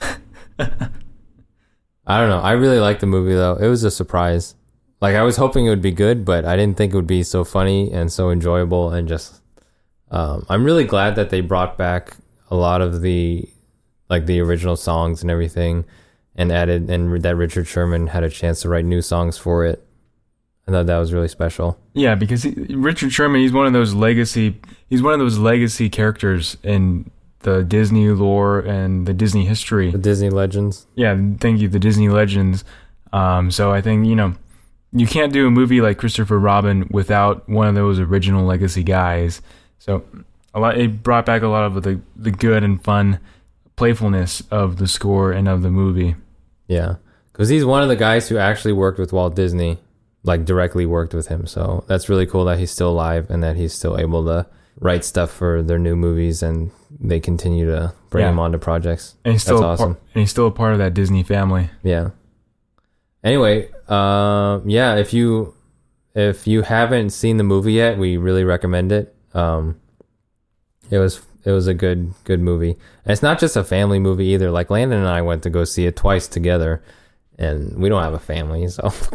I 0.60 2.20
don't 2.20 2.30
know. 2.30 2.40
I 2.40 2.52
really 2.52 2.78
liked 2.78 3.00
the 3.00 3.06
movie 3.06 3.34
though. 3.34 3.56
It 3.56 3.66
was 3.66 3.82
a 3.82 3.90
surprise. 3.90 4.54
Like 5.00 5.16
I 5.16 5.22
was 5.22 5.36
hoping 5.36 5.66
it 5.66 5.70
would 5.70 5.82
be 5.82 5.90
good, 5.90 6.24
but 6.24 6.44
I 6.44 6.54
didn't 6.54 6.76
think 6.76 6.92
it 6.92 6.96
would 6.96 7.08
be 7.08 7.24
so 7.24 7.42
funny 7.42 7.90
and 7.90 8.12
so 8.12 8.30
enjoyable 8.30 8.90
and 8.90 9.08
just. 9.08 9.42
Um, 10.12 10.46
I'm 10.48 10.64
really 10.64 10.84
glad 10.84 11.16
that 11.16 11.30
they 11.30 11.40
brought 11.40 11.76
back 11.76 12.16
a 12.50 12.56
lot 12.56 12.80
of 12.80 13.02
the, 13.02 13.48
like 14.08 14.26
the 14.26 14.40
original 14.40 14.76
songs 14.76 15.22
and 15.22 15.30
everything, 15.30 15.84
and 16.34 16.52
added 16.52 16.88
and 16.88 17.22
that 17.22 17.36
Richard 17.36 17.66
Sherman 17.66 18.08
had 18.08 18.22
a 18.22 18.30
chance 18.30 18.62
to 18.62 18.68
write 18.68 18.84
new 18.84 19.02
songs 19.02 19.36
for 19.36 19.64
it. 19.64 19.84
I 20.68 20.70
thought 20.70 20.86
that 20.86 20.98
was 20.98 21.14
really 21.14 21.28
special. 21.28 21.78
Yeah, 21.94 22.14
because 22.14 22.42
he, 22.42 22.50
Richard 22.50 23.10
Sherman, 23.10 23.40
he's 23.40 23.52
one 23.52 23.66
of 23.66 23.72
those 23.72 23.94
legacy. 23.94 24.60
He's 24.88 25.02
one 25.02 25.14
of 25.14 25.18
those 25.18 25.38
legacy 25.38 25.88
characters 25.88 26.58
in 26.62 27.10
the 27.40 27.64
Disney 27.64 28.08
lore 28.08 28.60
and 28.60 29.06
the 29.06 29.14
Disney 29.14 29.46
history. 29.46 29.90
The 29.90 29.98
Disney 29.98 30.28
Legends. 30.28 30.86
Yeah, 30.94 31.18
thank 31.40 31.60
you, 31.60 31.68
the 31.68 31.78
Disney 31.78 32.10
legends. 32.10 32.64
Um, 33.12 33.50
so 33.50 33.72
I 33.72 33.80
think 33.80 34.06
you 34.06 34.14
know, 34.14 34.34
you 34.92 35.06
can't 35.06 35.32
do 35.32 35.46
a 35.46 35.50
movie 35.50 35.80
like 35.80 35.96
Christopher 35.96 36.38
Robin 36.38 36.86
without 36.90 37.48
one 37.48 37.66
of 37.66 37.74
those 37.74 37.98
original 37.98 38.44
legacy 38.44 38.82
guys. 38.82 39.40
So 39.78 40.04
a 40.54 40.60
lot, 40.60 40.78
it 40.78 41.02
brought 41.02 41.26
back 41.26 41.42
a 41.42 41.48
lot 41.48 41.64
of 41.64 41.82
the 41.82 42.00
the 42.16 42.30
good 42.30 42.62
and 42.64 42.82
fun 42.82 43.20
playfulness 43.76 44.42
of 44.50 44.76
the 44.78 44.88
score 44.88 45.32
and 45.32 45.48
of 45.48 45.62
the 45.62 45.70
movie. 45.70 46.16
Yeah, 46.66 46.96
because 47.32 47.48
he's 47.48 47.64
one 47.64 47.82
of 47.82 47.88
the 47.88 47.96
guys 47.96 48.28
who 48.28 48.38
actually 48.38 48.72
worked 48.72 48.98
with 48.98 49.12
Walt 49.12 49.34
Disney, 49.36 49.78
like 50.22 50.44
directly 50.44 50.86
worked 50.86 51.14
with 51.14 51.28
him. 51.28 51.46
So 51.46 51.84
that's 51.86 52.08
really 52.08 52.26
cool 52.26 52.44
that 52.46 52.58
he's 52.58 52.70
still 52.70 52.90
alive 52.90 53.30
and 53.30 53.42
that 53.42 53.56
he's 53.56 53.72
still 53.72 53.98
able 53.98 54.24
to 54.26 54.46
write 54.80 55.04
stuff 55.04 55.30
for 55.30 55.62
their 55.62 55.78
new 55.78 55.96
movies, 55.96 56.42
and 56.42 56.70
they 57.00 57.20
continue 57.20 57.66
to 57.66 57.92
bring 58.10 58.24
Yeah. 58.24 58.30
him 58.30 58.38
onto 58.38 58.58
projects. 58.58 59.14
And 59.24 59.32
he's 59.32 59.42
still 59.42 59.60
That's 59.60 59.80
awesome. 59.80 59.96
and 60.14 60.20
he's 60.22 60.30
still 60.30 60.46
a 60.46 60.50
part 60.52 60.72
of 60.72 60.78
that 60.78 60.94
Disney 60.94 61.22
family. 61.22 61.70
Yeah. 61.82 62.10
Anyway, 63.24 63.68
um, 63.88 64.62
yeah, 64.68 64.94
if 64.96 65.12
you 65.12 65.54
if 66.14 66.46
you 66.46 66.62
haven't 66.62 67.10
seen 67.10 67.36
the 67.36 67.44
movie 67.44 67.74
yet, 67.74 67.98
we 67.98 68.16
really 68.16 68.44
recommend 68.44 68.90
it. 68.92 69.14
Um, 69.34 69.76
it 70.90 70.98
was 70.98 71.20
it 71.44 71.52
was 71.52 71.66
a 71.66 71.74
good 71.74 72.12
good 72.24 72.40
movie. 72.40 72.72
And 73.04 73.12
it's 73.12 73.22
not 73.22 73.38
just 73.38 73.56
a 73.56 73.64
family 73.64 73.98
movie 73.98 74.26
either. 74.26 74.50
Like 74.50 74.70
Landon 74.70 74.98
and 74.98 75.08
I 75.08 75.22
went 75.22 75.42
to 75.44 75.50
go 75.50 75.64
see 75.64 75.86
it 75.86 75.96
twice 75.96 76.28
together, 76.28 76.82
and 77.38 77.76
we 77.76 77.88
don't 77.88 78.02
have 78.02 78.14
a 78.14 78.18
family, 78.18 78.68
so 78.68 78.92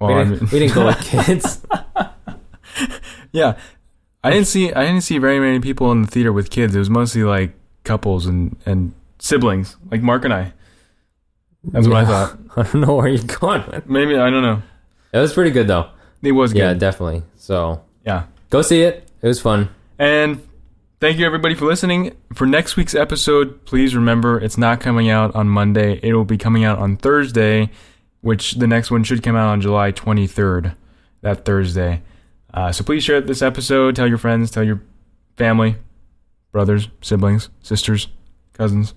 Well, 0.00 0.08
we, 0.08 0.14
I 0.14 0.24
didn't, 0.24 0.30
mean- 0.42 0.50
we 0.52 0.58
didn't 0.58 0.74
go 0.74 0.86
with 0.86 1.00
kids. 1.04 1.60
Yeah, 3.32 3.56
I 4.22 4.30
didn't 4.30 4.46
see 4.46 4.72
I 4.72 4.84
didn't 4.84 5.02
see 5.02 5.18
very 5.18 5.40
many 5.40 5.60
people 5.60 5.90
in 5.92 6.02
the 6.02 6.08
theater 6.08 6.32
with 6.32 6.50
kids. 6.50 6.74
It 6.74 6.78
was 6.78 6.90
mostly 6.90 7.22
like 7.24 7.52
couples 7.84 8.26
and 8.26 8.56
and 8.64 8.94
siblings, 9.18 9.76
like 9.90 10.02
Marc 10.02 10.24
and 10.24 10.32
I. 10.34 10.52
That's 11.64 11.88
what 11.88 11.96
I 11.96 12.04
thought. 12.04 12.38
I 12.56 12.62
don't 12.62 12.86
know 12.86 12.94
where 12.94 13.08
you're 13.08 13.24
going 13.24 13.64
with. 13.66 13.88
Maybe 13.88 14.16
I 14.16 14.30
don't 14.30 14.42
know. 14.42 14.62
It 15.12 15.18
was 15.18 15.32
pretty 15.32 15.50
good 15.50 15.66
though. 15.66 15.90
It 16.22 16.32
was 16.32 16.52
good. 16.52 16.58
Yeah, 16.60 16.74
definitely. 16.74 17.22
So 17.36 17.82
yeah. 18.04 18.24
go 18.50 18.62
see 18.62 18.82
it. 18.82 19.08
It 19.22 19.26
was 19.26 19.40
fun. 19.40 19.68
And 19.98 20.42
thank 21.04 21.18
you 21.18 21.26
everybody 21.26 21.54
for 21.54 21.66
listening. 21.66 22.16
For 22.32 22.46
next 22.46 22.76
week's 22.76 22.94
episode, 22.94 23.66
please 23.66 23.94
remember 23.94 24.40
it's 24.40 24.56
not 24.56 24.80
coming 24.80 25.10
out 25.10 25.34
on 25.34 25.50
Monday. 25.50 26.00
It 26.02 26.14
will 26.14 26.24
be 26.24 26.38
coming 26.38 26.64
out 26.64 26.78
on 26.78 26.96
Thursday, 26.96 27.68
which 28.22 28.52
the 28.52 28.66
next 28.66 28.90
one 28.90 29.04
should 29.04 29.22
come 29.22 29.36
out 29.36 29.50
on 29.50 29.60
July 29.60 29.92
23rd, 29.92 30.74
that 31.20 31.44
Thursday. 31.44 32.00
Uh, 32.54 32.72
so 32.72 32.84
please 32.84 33.04
share 33.04 33.20
this 33.20 33.42
episode. 33.42 33.94
Tell 33.94 34.08
your 34.08 34.16
friends, 34.16 34.50
tell 34.50 34.64
your 34.64 34.80
family, 35.36 35.76
brothers, 36.52 36.88
siblings, 37.02 37.50
sisters, 37.60 38.08
cousins. 38.54 38.94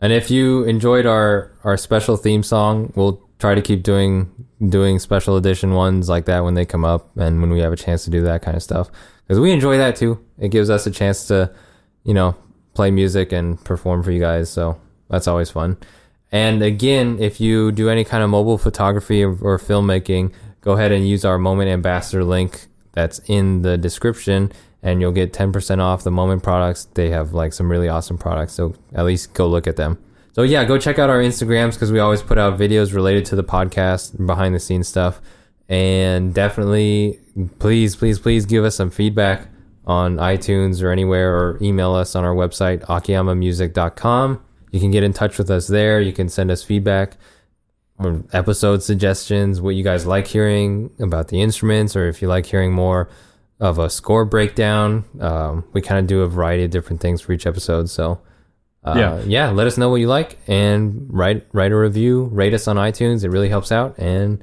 And 0.00 0.12
if 0.12 0.30
you 0.30 0.64
enjoyed 0.64 1.06
our 1.06 1.52
our 1.64 1.78
special 1.78 2.18
theme 2.18 2.42
song, 2.42 2.92
we'll 2.94 3.26
try 3.44 3.54
to 3.54 3.60
keep 3.60 3.82
doing 3.82 4.30
doing 4.70 4.98
special 4.98 5.36
edition 5.36 5.74
ones 5.74 6.08
like 6.08 6.24
that 6.24 6.44
when 6.44 6.54
they 6.54 6.64
come 6.64 6.82
up 6.82 7.14
and 7.18 7.42
when 7.42 7.50
we 7.50 7.60
have 7.60 7.74
a 7.74 7.76
chance 7.76 8.02
to 8.02 8.08
do 8.10 8.22
that 8.22 8.40
kind 8.40 8.56
of 8.56 8.62
stuff 8.62 8.90
because 9.20 9.38
we 9.38 9.52
enjoy 9.52 9.76
that 9.76 9.96
too. 9.96 10.18
It 10.38 10.48
gives 10.48 10.70
us 10.70 10.86
a 10.86 10.90
chance 10.90 11.26
to, 11.26 11.52
you 12.04 12.14
know, 12.14 12.34
play 12.72 12.90
music 12.90 13.32
and 13.32 13.62
perform 13.62 14.02
for 14.02 14.12
you 14.12 14.20
guys. 14.20 14.48
So 14.48 14.80
that's 15.10 15.28
always 15.28 15.50
fun. 15.50 15.76
And 16.32 16.62
again, 16.62 17.18
if 17.20 17.38
you 17.38 17.70
do 17.70 17.90
any 17.90 18.02
kind 18.02 18.24
of 18.24 18.30
mobile 18.30 18.56
photography 18.56 19.22
or, 19.22 19.32
or 19.42 19.58
filmmaking, 19.58 20.32
go 20.62 20.72
ahead 20.72 20.90
and 20.90 21.06
use 21.06 21.26
our 21.26 21.36
Moment 21.36 21.68
Ambassador 21.68 22.24
link 22.24 22.68
that's 22.92 23.18
in 23.26 23.60
the 23.60 23.76
description 23.76 24.52
and 24.82 25.02
you'll 25.02 25.12
get 25.12 25.34
10% 25.34 25.80
off 25.80 26.02
the 26.02 26.10
Moment 26.10 26.42
products. 26.42 26.86
They 26.94 27.10
have 27.10 27.34
like 27.34 27.52
some 27.52 27.70
really 27.70 27.90
awesome 27.90 28.16
products. 28.16 28.54
So 28.54 28.74
at 28.94 29.04
least 29.04 29.34
go 29.34 29.46
look 29.46 29.66
at 29.66 29.76
them. 29.76 29.98
So 30.34 30.42
yeah, 30.42 30.64
go 30.64 30.78
check 30.78 30.98
out 30.98 31.10
our 31.10 31.20
Instagrams 31.20 31.74
because 31.74 31.92
we 31.92 32.00
always 32.00 32.20
put 32.20 32.38
out 32.38 32.58
videos 32.58 32.92
related 32.92 33.24
to 33.26 33.36
the 33.36 33.44
podcast, 33.44 34.26
behind 34.26 34.52
the 34.52 34.58
scenes 34.58 34.88
stuff. 34.88 35.20
And 35.68 36.34
definitely, 36.34 37.20
please, 37.60 37.94
please, 37.94 38.18
please 38.18 38.44
give 38.44 38.64
us 38.64 38.74
some 38.74 38.90
feedback 38.90 39.46
on 39.86 40.16
iTunes 40.16 40.82
or 40.82 40.90
anywhere 40.90 41.36
or 41.36 41.58
email 41.62 41.94
us 41.94 42.16
on 42.16 42.24
our 42.24 42.34
website, 42.34 42.84
akiyamamusic.com. 42.86 44.42
You 44.72 44.80
can 44.80 44.90
get 44.90 45.04
in 45.04 45.12
touch 45.12 45.38
with 45.38 45.52
us 45.52 45.68
there. 45.68 46.00
You 46.00 46.12
can 46.12 46.28
send 46.28 46.50
us 46.50 46.64
feedback 46.64 47.16
or 47.98 48.24
episode 48.32 48.82
suggestions, 48.82 49.60
what 49.60 49.76
you 49.76 49.84
guys 49.84 50.04
like 50.04 50.26
hearing 50.26 50.90
about 50.98 51.28
the 51.28 51.40
instruments, 51.40 51.94
or 51.94 52.08
if 52.08 52.20
you 52.20 52.26
like 52.26 52.46
hearing 52.46 52.72
more 52.72 53.08
of 53.60 53.78
a 53.78 53.88
score 53.88 54.24
breakdown. 54.24 55.04
Um, 55.20 55.64
we 55.72 55.80
kind 55.80 56.00
of 56.00 56.08
do 56.08 56.22
a 56.22 56.26
variety 56.26 56.64
of 56.64 56.72
different 56.72 57.00
things 57.00 57.20
for 57.20 57.32
each 57.32 57.46
episode. 57.46 57.88
So, 57.88 58.20
uh, 58.84 58.94
Yeah. 58.96 59.22
yeah, 59.26 59.50
let 59.50 59.66
us 59.66 59.76
know 59.78 59.88
what 59.88 59.96
you 60.00 60.08
like 60.08 60.38
and 60.46 61.06
write 61.10 61.46
write 61.52 61.72
a 61.72 61.76
review, 61.76 62.24
rate 62.32 62.54
us 62.54 62.68
on 62.68 62.76
iTunes. 62.76 63.24
It 63.24 63.30
really 63.30 63.48
helps 63.48 63.72
out. 63.72 63.96
And 63.98 64.42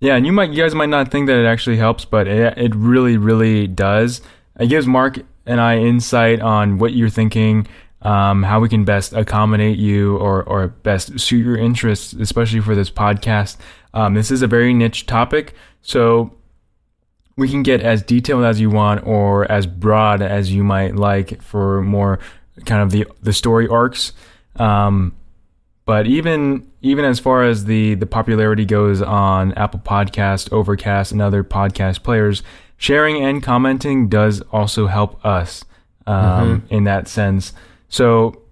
Yeah, 0.00 0.14
and 0.16 0.24
you 0.26 0.32
might 0.32 0.50
you 0.50 0.62
guys 0.62 0.74
might 0.74 0.88
not 0.90 1.10
think 1.10 1.26
that 1.26 1.36
it 1.36 1.46
actually 1.46 1.76
helps, 1.78 2.04
but 2.04 2.26
it 2.28 2.56
it 2.58 2.74
really 2.74 3.16
really 3.16 3.66
does. 3.66 4.20
It 4.60 4.68
gives 4.68 4.86
Marc 4.86 5.18
and 5.46 5.60
I 5.60 5.78
insight 5.78 6.40
on 6.40 6.78
what 6.78 6.92
you're 6.92 7.08
thinking, 7.08 7.66
um, 8.02 8.42
how 8.42 8.60
we 8.60 8.68
can 8.68 8.84
best 8.84 9.12
accommodate 9.14 9.78
you 9.78 10.16
or 10.18 10.42
or 10.44 10.68
best 10.68 11.18
suit 11.18 11.44
your 11.44 11.56
interests, 11.56 12.12
especially 12.12 12.60
for 12.60 12.74
this 12.74 12.90
podcast. 12.90 13.56
Um, 13.94 14.14
this 14.14 14.30
is 14.30 14.42
a 14.42 14.46
very 14.46 14.74
niche 14.74 15.06
topic, 15.06 15.54
so 15.80 16.34
we 17.36 17.48
can 17.48 17.62
get 17.62 17.80
as 17.80 18.02
detailed 18.02 18.44
as 18.44 18.60
you 18.60 18.68
want 18.68 19.06
or 19.06 19.50
as 19.50 19.66
broad 19.66 20.20
as 20.22 20.52
you 20.52 20.62
might 20.64 20.96
like 20.96 21.40
for 21.40 21.80
more 21.82 22.18
kind 22.66 22.82
of 22.82 22.90
the 22.90 23.06
the 23.22 23.32
story 23.32 23.68
arcs. 23.68 24.12
Um, 24.56 25.14
but 25.84 26.06
even 26.06 26.70
even 26.82 27.04
as 27.04 27.18
far 27.18 27.44
as 27.44 27.64
the 27.64 27.94
the 27.94 28.06
popularity 28.06 28.64
goes 28.64 29.00
on 29.00 29.52
Apple 29.54 29.80
Podcast, 29.80 30.52
Overcast, 30.52 31.12
and 31.12 31.22
other 31.22 31.42
podcast 31.42 32.02
players, 32.02 32.42
sharing 32.76 33.22
and 33.24 33.42
commenting 33.42 34.08
does 34.08 34.40
also 34.52 34.86
help 34.86 35.24
us 35.24 35.64
um, 36.06 36.64
in 36.70 36.84
that 36.84 37.08
sense. 37.08 37.52
So, 37.88 38.42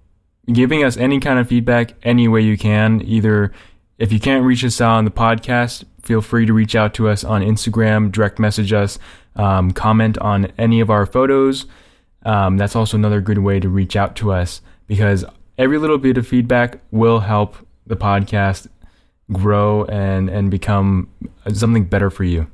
giving 0.51 0.83
us 0.83 0.97
any 0.97 1.19
kind 1.19 1.39
of 1.39 1.47
feedback 1.47 1.93
any 2.03 2.27
way 2.27 2.41
you 2.41 2.57
can, 2.57 3.01
either 3.05 3.51
If 3.97 4.11
you 4.11 4.19
can't 4.19 4.45
reach 4.45 4.63
us 4.63 4.79
out 4.79 4.97
on 4.97 5.05
the 5.05 5.11
podcast, 5.11 5.83
feel 6.03 6.21
free 6.21 6.45
to 6.45 6.53
reach 6.53 6.75
out 6.75 6.93
to 6.95 7.09
us 7.09 7.23
on 7.23 7.41
Instagram, 7.41 8.11
direct 8.11 8.37
message 8.37 8.71
us, 8.71 8.99
um, 9.35 9.71
comment 9.71 10.17
on 10.19 10.51
any 10.57 10.79
of 10.79 10.89
our 10.91 11.05
photos. 11.07 11.65
Um, 12.27 12.57
that's 12.57 12.75
also 12.75 12.97
another 12.97 13.21
good 13.21 13.37
way 13.37 13.61
to 13.61 13.69
reach 13.69 13.95
out 13.95 14.17
to 14.17 14.33
us 14.33 14.59
because 14.85 15.23
every 15.57 15.77
little 15.77 15.97
bit 15.97 16.17
of 16.17 16.27
feedback 16.27 16.81
will 16.91 17.21
help 17.21 17.55
the 17.85 17.95
podcast 17.95 18.67
grow 19.31 19.85
and 19.85 20.29
and 20.29 20.51
become 20.51 21.09
something 21.53 21.85
better 21.85 22.09
for 22.09 22.25
you. 22.25 22.47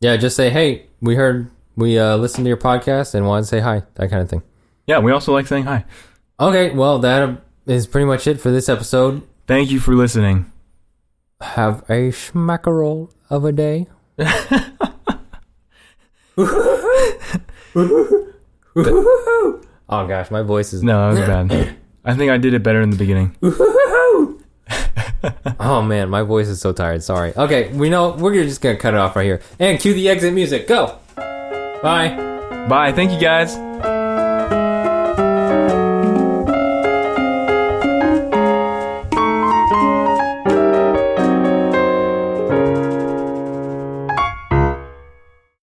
Yeah, 0.00 0.16
just 0.16 0.34
say, 0.34 0.50
hey, 0.50 0.86
we 1.00 1.14
heard, 1.14 1.48
we 1.76 2.00
uh, 2.00 2.16
listened 2.16 2.46
to 2.46 2.48
your 2.48 2.56
podcast 2.56 3.14
and 3.14 3.24
wanted 3.24 3.42
to 3.42 3.46
say 3.46 3.60
hi, 3.60 3.84
that 3.94 4.10
kind 4.10 4.22
of 4.22 4.28
thing. 4.28 4.42
Yeah, 4.88 4.98
we 4.98 5.12
also 5.12 5.32
like 5.32 5.46
saying 5.46 5.66
hi. 5.66 5.84
Okay, 6.40 6.70
well, 6.70 6.98
that 6.98 7.42
is 7.66 7.86
pretty 7.86 8.06
much 8.06 8.26
it 8.26 8.40
for 8.40 8.50
this 8.50 8.68
episode. 8.68 9.22
Thank 9.46 9.70
you 9.70 9.78
for 9.78 9.94
listening. 9.94 10.50
Have 11.40 11.84
a 11.88 12.10
schmackerel 12.10 13.12
of 13.30 13.44
a 13.44 13.52
day. 13.52 13.86
oh 18.76 19.60
gosh, 19.88 20.30
my 20.30 20.42
voice 20.42 20.72
is. 20.72 20.82
No, 20.82 21.12
that 21.14 21.20
was 21.20 21.28
bad. 21.50 21.76
I 22.04 22.14
think 22.14 22.30
I 22.30 22.36
did 22.38 22.54
it 22.54 22.62
better 22.62 22.82
in 22.82 22.90
the 22.90 22.96
beginning. 22.96 23.36
Oh 25.60 25.80
man, 25.82 26.10
my 26.10 26.22
voice 26.22 26.48
is 26.48 26.60
so 26.60 26.72
tired. 26.72 27.02
Sorry. 27.04 27.32
Okay, 27.36 27.72
we 27.72 27.88
know 27.88 28.10
we're 28.10 28.34
just 28.42 28.60
gonna 28.60 28.76
cut 28.76 28.94
it 28.94 28.98
off 28.98 29.14
right 29.14 29.24
here 29.24 29.40
and 29.60 29.78
cue 29.78 29.94
the 29.94 30.08
exit 30.08 30.34
music. 30.34 30.66
Go. 30.66 30.98
Bye. 31.14 32.66
Bye. 32.68 32.92
Thank 32.92 33.12
you 33.12 33.20
guys. 33.20 33.56